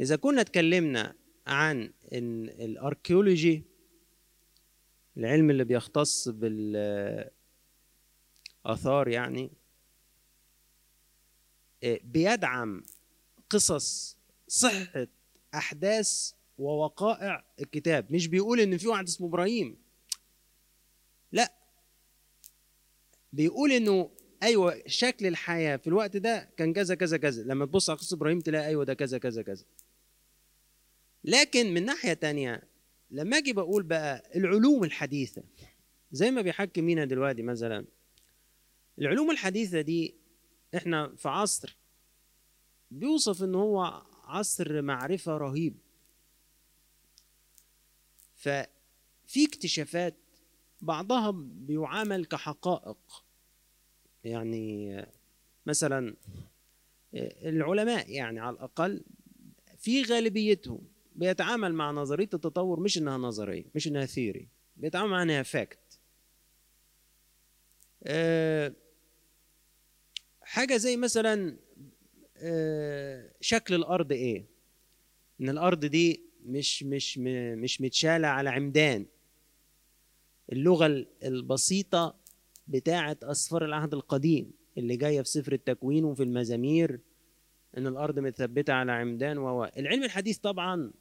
[0.00, 1.14] إذا كنا اتكلمنا
[1.46, 3.64] عن الأركيولوجي
[5.16, 7.28] العلم اللي بيختص بالآثار
[9.08, 9.50] يعني
[11.84, 12.84] بيدعم
[13.50, 14.16] قصص
[14.48, 15.06] صحة
[15.54, 18.12] أحداث ووقائع الكتاب.
[18.12, 19.78] مش بيقول إن في واحد اسمه إبراهيم.
[21.32, 21.57] لا.
[23.32, 24.10] بيقول إنه
[24.42, 27.42] أيوه شكل الحياة في الوقت ده كان كذا كذا كذا.
[27.42, 29.64] لما تبص على قصة إبراهيم تلاقي أيوه ده كذا كذا كذا.
[31.24, 32.62] لكن من ناحية تانية
[33.10, 35.42] لما أجي بقول بقى العلوم الحديثة
[36.12, 37.84] زي ما بيحكي مينا دلوقتي مثلا
[38.98, 40.14] العلوم الحديثة دي
[40.76, 41.76] إحنا في عصر
[42.90, 45.76] بيوصف إن هو عصر معرفة رهيب.
[48.34, 50.14] ففي اكتشافات
[50.80, 53.24] بعضها بيعامل كحقائق.
[54.24, 55.06] يعني
[55.66, 56.16] مثلا
[57.14, 59.04] العلماء يعني على الأقل
[59.78, 60.80] في غالبيتهم
[61.16, 65.98] بيتعامل مع نظرية التطور مش إنها نظرية مش إنها ثيري بيتعامل مع إنها فاكت
[70.42, 71.56] حاجة زي مثلا
[73.40, 74.46] شكل الأرض إيه؟
[75.40, 79.06] إن الأرض دي مش مش مش متشالة على عمدان.
[80.52, 82.16] اللغة البسيطة
[82.68, 87.00] بتاعة أسفار العهد القديم اللي جاية في سفر التكوين وفي المزامير
[87.76, 90.92] إن الأرض متثبتة على عمدان و العلم الحديث طبعا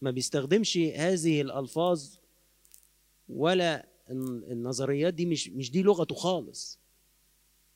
[0.00, 2.16] ما بيستخدمش هذه الألفاظ
[3.28, 3.88] ولا
[4.50, 6.80] النظريات دي مش مش دي لغته خالص.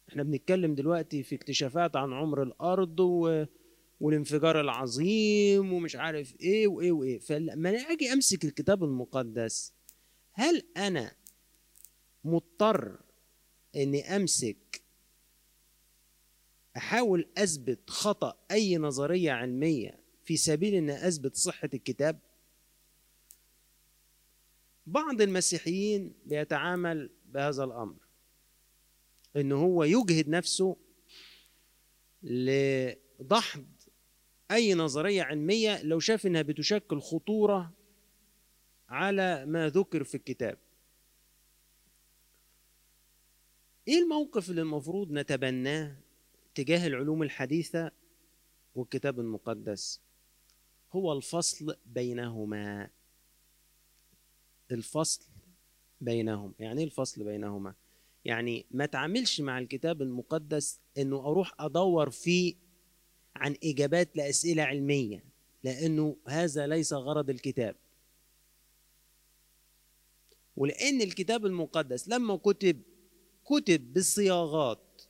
[0.08, 3.44] إحنا بنتكلم دلوقتي في اكتشافات عن عمر الأرض و...
[4.00, 7.18] والانفجار العظيم ومش عارف إيه وإيه وإيه.
[7.18, 9.73] فلما أجي أمسك الكتاب المقدس
[10.34, 11.12] هل أنا
[12.24, 12.98] مضطر
[13.76, 14.82] إني أمسك
[16.76, 22.18] أحاول أثبت خطأ أي نظرية علمية في سبيل ان أثبت صحة الكتاب؟
[24.86, 27.96] بعض المسيحيين بيتعامل بهذا الأمر
[29.36, 30.76] إن هو يجهد نفسه
[32.22, 33.66] لدحض
[34.50, 37.72] أي نظرية علمية لو شاف إنها بتشكل خطورة
[38.88, 40.58] على ما ذكر في الكتاب.
[43.88, 45.96] إيه الموقف اللي المفروض نتبناه
[46.54, 47.90] تجاه العلوم الحديثة
[48.74, 50.00] والكتاب المقدس؟
[50.92, 52.90] هو الفصل بينهما.
[54.70, 55.24] الفصل
[56.00, 56.54] بينهم.
[56.58, 57.74] يعني إيه الفصل بينهما؟
[58.24, 62.54] يعني ما تعملش مع الكتاب المقدس إنه أروح أدور فيه
[63.36, 65.24] عن إجابات لأسئلة علمية
[65.64, 67.76] لأنه هذا ليس غرض الكتاب.
[70.56, 72.82] ولأن الكتاب المقدس لما كتب
[73.44, 75.02] كتب بصياغات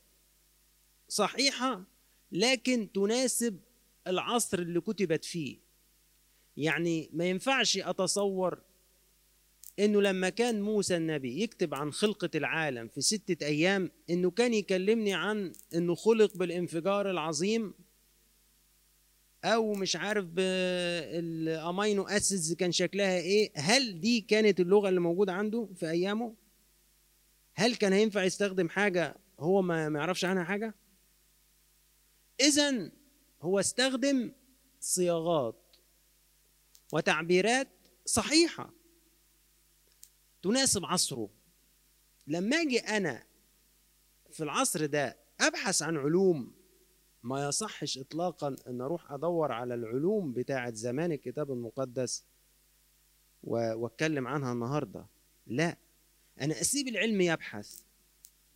[1.08, 1.84] صحيحة
[2.32, 3.60] لكن تناسب
[4.06, 5.58] العصر اللي كتبت فيه.
[6.56, 8.62] يعني ما ينفعش أتصور
[9.78, 15.14] إنه لما كان موسى النبي يكتب عن خلقة العالم في ستة أيام إنه كان يكلمني
[15.14, 17.74] عن إنه خلق بالانفجار العظيم
[19.44, 23.52] أو مش عارف بالامينو أسيدز كان شكلها إيه.
[23.54, 26.34] هل دي كانت اللغة اللي موجودة عنده في أيامه؟
[27.54, 30.74] هل كان هينفع يستخدم حاجة هو ما يعرفش عنها حاجة؟
[32.40, 32.90] اذا
[33.42, 34.32] هو استخدم
[34.80, 35.76] صياغات
[36.92, 37.68] وتعبيرات
[38.06, 38.72] صحيحة
[40.42, 41.30] تناسب عصره.
[42.26, 43.26] لما أجي أنا
[44.32, 46.53] في العصر ده أبحث عن علوم
[47.24, 52.24] ما يصحش اطلاقا إن أروح أدور على العلوم بتاعه زمان الكتاب المقدس
[53.42, 55.06] وأتكلم عنها النهارده.
[55.46, 55.76] لا.
[56.40, 57.80] أنا أسيب العلم يبحث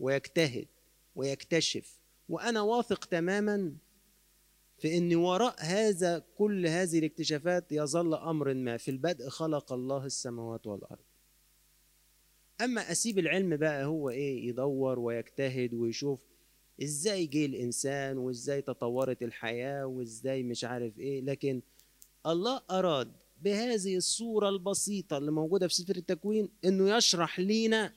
[0.01, 0.69] ويجتهد
[1.17, 3.75] ويكتشف وأنا واثق تماما
[4.79, 10.67] في إن وراء هذا كل هذه الاكتشافات يظل أمر ما في البدء خلق الله السماوات
[10.67, 11.05] والأرض.
[12.61, 16.28] أما أسيب العلم بقى هو إيه يدور ويجتهد ويشوف
[16.83, 21.63] إزاي جه الإنسان وإزاي تطورت الحياة وإزاي مش عارف إيه لكن
[22.27, 27.95] الله أراد بهذه الصورة البسيطة اللي موجودة في سفر التكوين إنه يشرح لينا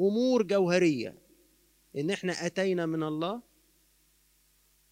[0.00, 1.14] أمور جوهرية
[1.96, 3.42] إن إحنا أتينا من الله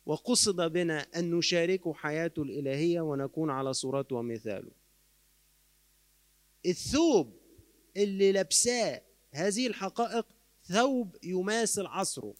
[0.07, 4.70] وقصد بنا أن نشاركه حياته الإلهية ونكون على صورته ومثاله.
[6.66, 7.33] الثوب
[7.97, 9.03] اللي لابساه
[9.33, 10.27] هذه الحقائق
[10.65, 12.35] ثوب يماثل عصره.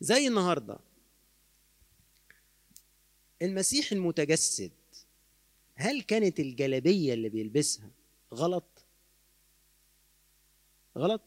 [0.00, 0.78] زي النهارده.
[3.42, 4.70] المسيح المتجسد
[5.74, 7.90] هل كانت الجلبيه اللي بيلبسها
[8.34, 8.84] غلط؟
[10.98, 11.22] غلط؟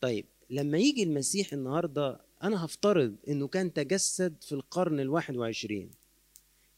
[0.00, 5.90] طيب لما يجي المسيح النهارده أنا هفترض إنه كان تجسد في القرن الواحد وعشرين.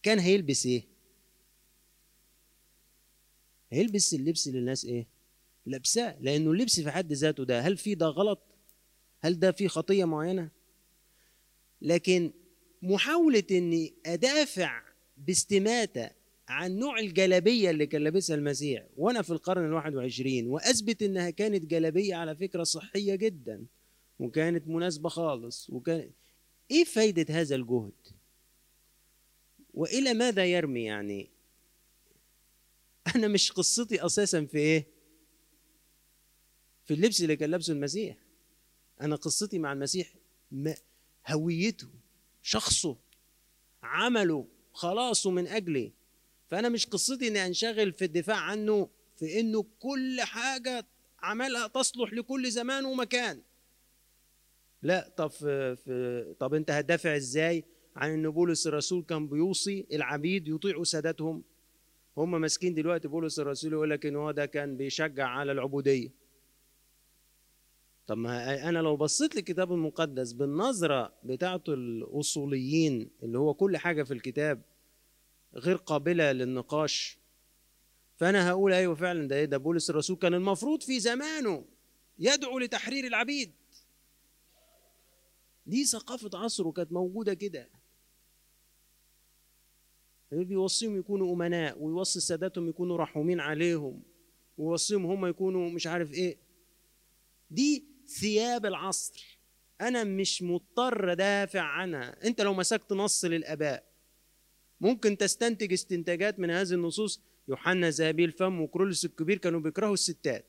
[0.02, 0.84] كان هيلبس إيه؟
[3.70, 5.06] هيلبس اللبس اللي الناس إيه؟
[5.66, 8.51] لابساه لأنه اللبس في حد ذاته ده هل في ده غلط؟
[9.22, 10.50] هل ده في خطية معينة؟
[11.82, 12.32] لكن
[12.82, 14.82] محاولة إني أدافع
[15.16, 16.10] باستماتة
[16.48, 21.66] عن نوع الجلابية اللي كان لابسها المسيح وأنا في القرن الواحد وعشرين وأثبت إنها كانت
[21.66, 23.64] جلابية على فكرة صحية جدا
[24.18, 26.10] وكانت مناسبة خالص وكان
[26.70, 27.92] إيه فايدة هذا الجهد؟
[29.74, 31.30] وإلى ماذا يرمي يعني؟
[33.16, 34.86] أنا مش قصتي أساسا في إيه؟
[36.84, 38.16] في اللبس اللي كان لابسه المسيح.
[39.02, 40.14] أنا قصتي مع المسيح
[41.28, 41.88] هويته
[42.42, 42.96] شخصه
[43.82, 45.92] عمله خلاصه من أجلي.
[46.48, 50.86] فأنا مش قصتي إني أنشغل في الدفاع عنه في إنه كل حاجة
[51.22, 53.42] عملها تصلح لكل زمان ومكان.
[54.82, 57.64] لا طب في, طب أنت هتدافع إزاي
[57.96, 61.42] عن ان بولس الرسول كان بيوصي العبيد يطيعوا سادتهم؟
[62.16, 66.21] هم ماسكين دلوقتي بولس الرسول يقول لك إن هو ده كان بيشجع على العبودية.
[68.06, 74.14] طب ما أنا لو بصيت للكتاب المقدس بالنظرة بتاعته الأصوليين اللي هو كل حاجة في
[74.14, 74.62] الكتاب
[75.54, 77.18] غير قابلة للنقاش
[78.16, 81.64] فأنا هقول أيوه فعلا ده إيه؟ ده بولس الرسول كان المفروض في زمانه
[82.18, 83.52] يدعو لتحرير العبيد.
[85.66, 87.68] دي ثقافة عصره كانت موجودة كده.
[90.32, 94.02] بيوصيهم يكونوا أمناء ويوصي ساداتهم يكونوا رحومين عليهم
[94.58, 96.38] ويوصيهم هم يكونوا مش عارف إيه.
[97.50, 99.38] دي ثياب العصر.
[99.80, 102.26] أنا مش مضطر أدافع عنها.
[102.26, 103.92] أنت لو مسكت نص للآباء
[104.80, 107.20] ممكن تستنتج استنتاجات من هذه النصوص.
[107.48, 110.46] يوحنا ذهبي الفم وكرولس الكبير كانوا بيكرهوا الستات.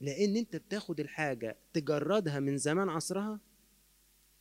[0.00, 3.40] لأن أنت بتاخد الحاجة تجردها من زمان عصرها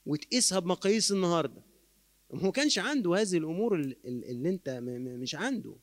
[0.06, 1.62] وتقيسها بمقاييس النهارده.
[2.34, 4.70] هو كانش عنده هذه الأمور اللي أنت
[5.20, 5.76] مش عنده.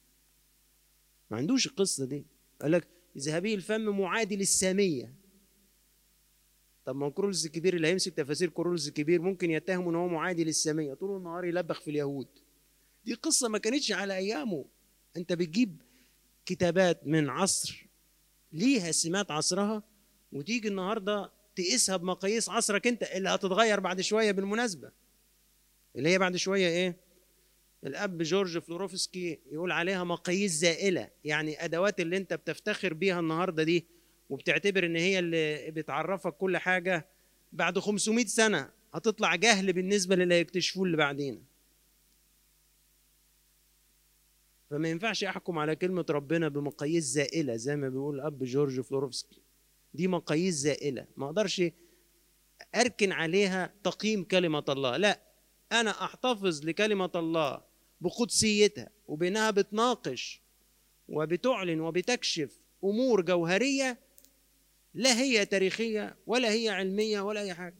[1.30, 2.26] ما عندوش القصة دي.
[2.62, 5.14] قال لك ذهبي الفم معادي للساميه
[6.84, 10.94] طب ما كيرلس الكبير اللي هيمسك تفاسير كيرلس الكبير ممكن يتهموا إن هو معادي للساميه
[10.94, 12.28] طول النهار يلبخ في اليهود.
[13.04, 14.64] دي قصة ما كانتش على أيامه.
[15.16, 15.82] أنت بتجيب
[16.46, 17.86] كتابات من عصر
[18.52, 19.82] ليها سمات عصرها
[20.32, 24.92] وتيجي النهارده تقيسها بمقاييس عصرك أنت اللي هتتغير بعد شوية بالمناسبة.
[25.96, 26.96] اللي هي بعد شوية إيه؟
[27.84, 33.86] الأب جورج فلوروفسكي يقول عليها مقاييس زائلة يعني أدوات اللي أنت بتفتخر بيها النهارده دي
[34.30, 37.06] وبتعتبر إن هي اللي بتعرفك كل حاجة
[37.52, 41.44] بعد 500 سنة هتطلع جهل بالنسبة للي هيكتشفوه اللي بعدين
[44.70, 49.42] فما ينفعش أحكم على كلمة ربنا بمقاييس زائلة زي ما بيقول الأب جورج فلوروفسكي
[49.94, 51.62] دي مقاييس زائلة ما أقدرش
[52.74, 55.25] أركن عليها تقييم كلمة الله لا
[55.72, 57.62] أنا أحتفظ لكلمة الله
[58.00, 60.42] بقدسيتها وبإنها بتناقش
[61.08, 63.98] وبتعلن وبتكشف أمور جوهرية
[64.94, 67.78] لا هي تاريخية ولا هي علمية ولا أي حاجة.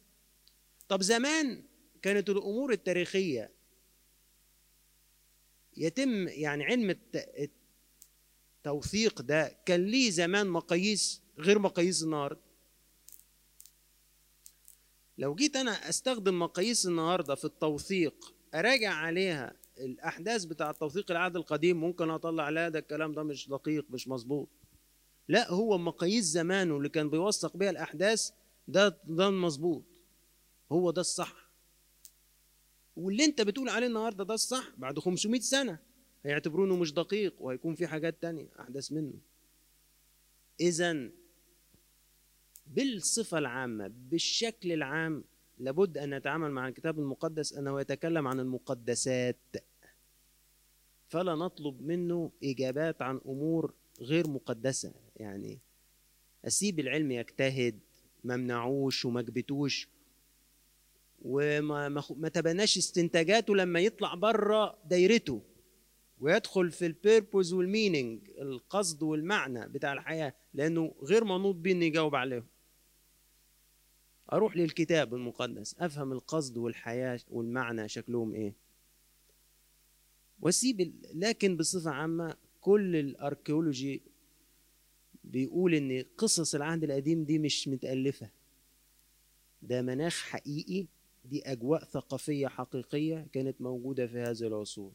[0.89, 1.65] طب زمان
[2.03, 3.53] كانت الأمور التاريخية
[5.77, 6.97] يتم يعني علم
[8.65, 12.46] التوثيق ده كان ليه زمان مقاييس غير مقاييس النهارده؟
[15.19, 21.81] لو جيت أنا أستخدم مقاييس النهارده في التوثيق أراجع عليها الأحداث بتاع التوثيق العهد القديم
[21.81, 24.49] ممكن أطلع لا ده الكلام ده مش دقيق مش مظبوط.
[25.29, 28.31] لا هو مقاييس زمانه اللي كان بيوثق بيها الأحداث
[28.69, 29.85] ده ده المظبوط.
[30.73, 31.51] هو ده الصح.
[32.97, 35.79] واللي أنت بتقول عليه النهارده ده الصح بعد 500 سنة
[36.25, 39.15] هيعتبرونه مش دقيق وهيكون في حاجات تانية احدث منه.
[40.61, 41.11] اذا
[42.67, 45.25] بالصفة العامة بالشكل العام
[45.59, 49.37] لابد أن نتعامل مع الكتاب المقدس أنه يتكلم عن المقدسات.
[51.09, 54.95] فلا نطلب منه إجابات عن أمور غير مقدسة.
[55.17, 55.59] يعني
[56.47, 57.81] أسيب العلم يجتهد
[58.25, 59.89] ما منعوش وما جبتوش
[61.23, 65.43] وما ما تبناش استنتاجاته لما يطلع بره دايرته
[66.21, 71.85] ويدخل في ال purpose وال meaning القصد والمعنى بتاع الحياة لأنه غير منوط بيه إنه
[71.85, 72.47] يجاوب عليهم.
[74.33, 78.55] أروح للكتاب المقدس أفهم القصد والحياة والمعنى شكلهم إيه.
[80.41, 84.03] وأسيب لكن بصفة عامة كل ال archaeology
[85.25, 88.31] بيقول إن قصص العهد القديم دي مش متألفة.
[89.63, 90.87] ده مناخ حقيقي
[91.25, 94.93] دي أجواء ثقافية حقيقية كانت موجودة في هذه العصور.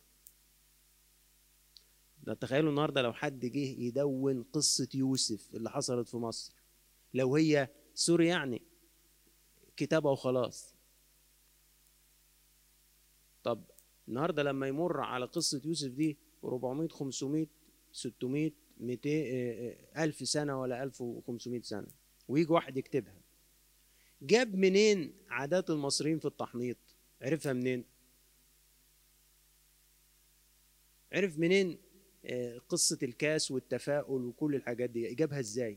[2.24, 6.54] ده تخيلوا النهارده لو حد جه يدون قصة يوسف اللي حصلت في مصر.
[7.14, 8.62] لو هي سوري يعني.
[9.78, 10.76] كتابه وخلاص
[13.44, 13.64] طب
[14.08, 17.48] النهارده لما يمر على قصة يوسف دي 400 500
[17.92, 19.10] 600 200
[20.04, 21.88] ألف سنة ولا 1500 سنة
[22.28, 23.22] ويجي واحد يكتبها.
[24.22, 26.78] جاب منين عادات المصريين في التحنيط؟
[27.22, 27.86] عرفها منين؟
[31.14, 31.78] عرف منين
[32.70, 35.76] قصة الكاس والتفاؤل وكل الحاجات دي؟ جابها إزاي؟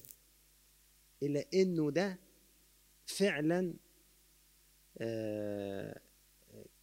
[1.23, 2.19] إلا إنه ده
[3.07, 3.75] فعلا آه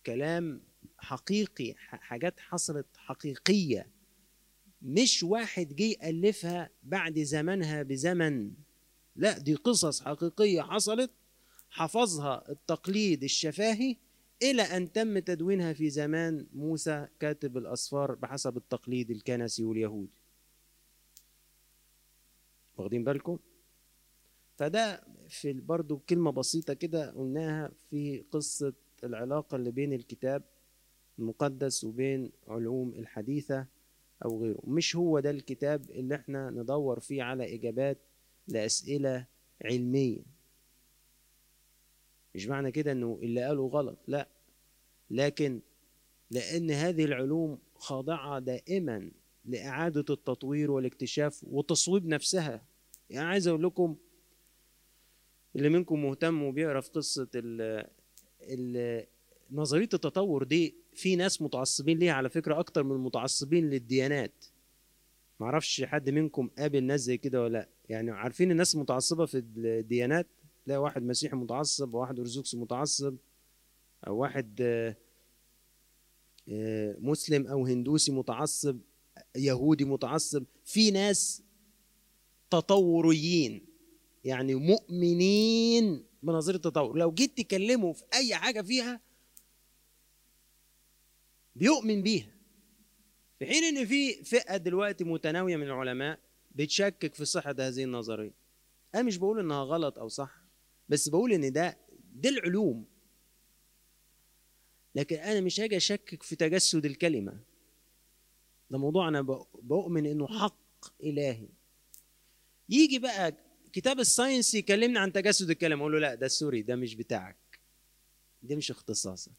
[0.05, 0.61] كلام
[0.97, 3.87] حقيقي حاجات حصلت حقيقية
[4.81, 8.51] مش واحد جه يألفها بعد زمنها بزمن
[9.15, 11.11] لا دي قصص حقيقية حصلت
[11.69, 13.95] حفظها التقليد الشفاهي
[14.43, 20.11] إلى أن تم تدوينها في زمان موسى كاتب الأسفار بحسب التقليد الكنسي واليهودي
[22.77, 23.39] واخدين بالكم؟
[24.61, 28.73] فده في برضو كلمة بسيطة كده قلناها في قصة
[29.03, 30.43] العلاقة اللي بين الكتاب
[31.19, 33.65] المقدس وبين علوم الحديثة
[34.25, 34.59] أو غيره.
[34.63, 37.97] مش هو ده الكتاب اللي إحنا ندور فيه على إجابات
[38.47, 39.25] لأسئلة
[39.65, 40.23] علمية.
[42.35, 44.27] مش معنى كده إنه اللي قاله غلط لا.
[45.09, 45.61] لكن
[46.31, 49.11] لأن هذه العلوم خاضعة دائما
[49.45, 52.65] لإعادة التطوير والاكتشاف وتصويب نفسها.
[53.09, 53.97] يعني عايز أقول لكم
[55.55, 57.85] اللي منكم مهتم وبيقرا في قصة ال
[58.41, 59.05] ال
[59.51, 64.45] نظرية التطور دي في ناس متعصبين ليها على فكرة أكتر من متعصبين للديانات.
[65.39, 67.69] معرفش حد منكم قابل ناس زي كده ولا لأ.
[67.89, 70.27] يعني عارفين الناس المتعصبه في الديانات؟
[70.65, 73.15] تلاقي واحد مسيحي متعصب وواحد ارثوذكسي متعصب
[74.07, 74.95] أو واحد آه،
[76.99, 78.79] مسلم أو هندوسي متعصب
[79.35, 80.43] يهودي متعصب.
[80.65, 81.43] في ناس
[82.49, 83.70] تطوريين.
[84.23, 86.97] يعني مؤمنين بنظريه التطور.
[86.97, 89.01] لو جيت تكلمه في أي حاجة فيها
[91.55, 92.31] بيؤمن بيها.
[93.39, 96.19] في حين إن في فئة دلوقتي متناوية من العلماء
[96.55, 98.33] بتشكك في صحة هذه النظرية.
[98.95, 100.41] أنا مش بقول إنها غلط أو صح
[100.89, 101.77] بس بقول إن ده
[102.13, 102.85] دي العلوم.
[104.95, 107.39] لكن أنا مش هاجي أشكك في تجسد الكلمة.
[108.69, 109.21] ده موضوع أنا
[109.61, 111.49] بؤمن إنه حق إلهي.
[112.69, 113.37] يجي بقى
[113.73, 115.79] كتاب ال science يكلمني عن تجسد الكلام.
[115.79, 117.59] أقول له لا ده sorry ده مش بتاعك.
[118.43, 119.31] ده مش اختصاصك.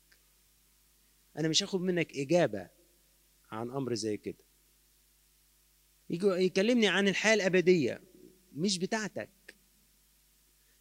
[1.38, 2.68] أنا مش هاخد منك إجابة
[3.50, 4.44] عن أمر زي كده.
[6.10, 8.00] يكلمني عن الحياة الأبدية.
[8.52, 9.30] مش بتاعتك.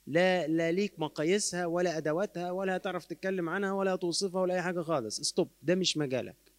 [0.07, 4.82] لا لا ليك مقاييسها ولا أدواتها ولا هتعرف تتكلم عنها ولا توصفها ولا أي حاجة
[4.82, 5.22] خالص.
[5.22, 6.52] stop ده مش مجالك.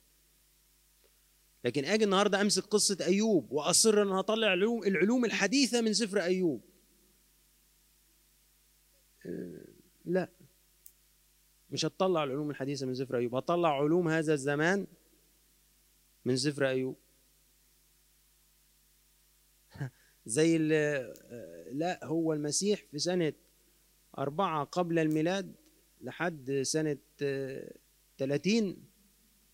[1.64, 6.72] لكن آجي النهارده أمسك قصة أيوب وأصر إن هطلع العلوم الحديثة من سفر أيوب.
[10.05, 10.28] لا.
[11.70, 13.35] مش هتطلع العلوم الحديثة من سفر أيوب.
[13.35, 14.86] هطلع علوم هذا الزمان
[16.24, 16.97] من سفر أيوب.
[20.27, 20.59] زي
[21.73, 23.32] لا هو المسيح في سنة
[24.19, 25.55] أربعة قبل الميلاد
[26.01, 26.99] لحد سنة
[28.19, 28.85] تلاتين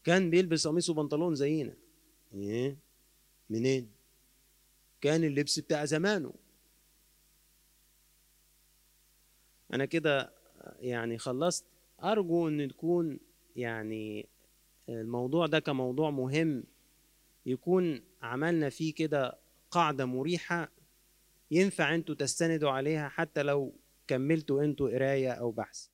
[0.04, 1.76] كان بيلبس قميص وبنطلون زينا.
[2.34, 2.76] إيه؟
[3.50, 3.92] منين؟
[5.00, 6.34] كان اللبس بتاع زمانه.
[9.74, 10.32] أنا كده
[10.80, 11.64] يعني خلصت.
[12.04, 13.20] أرجو إن تكون
[13.56, 14.28] يعني
[14.88, 16.64] الموضوع ده كموضوع مهم
[17.46, 19.38] يكون عملنا فيه كده
[19.70, 20.68] قاعدة مريحة
[21.50, 23.74] ينفع أنتوا تستندوا عليها حتى لو
[24.06, 25.86] كملتوا أنتوا قراية أو بحث.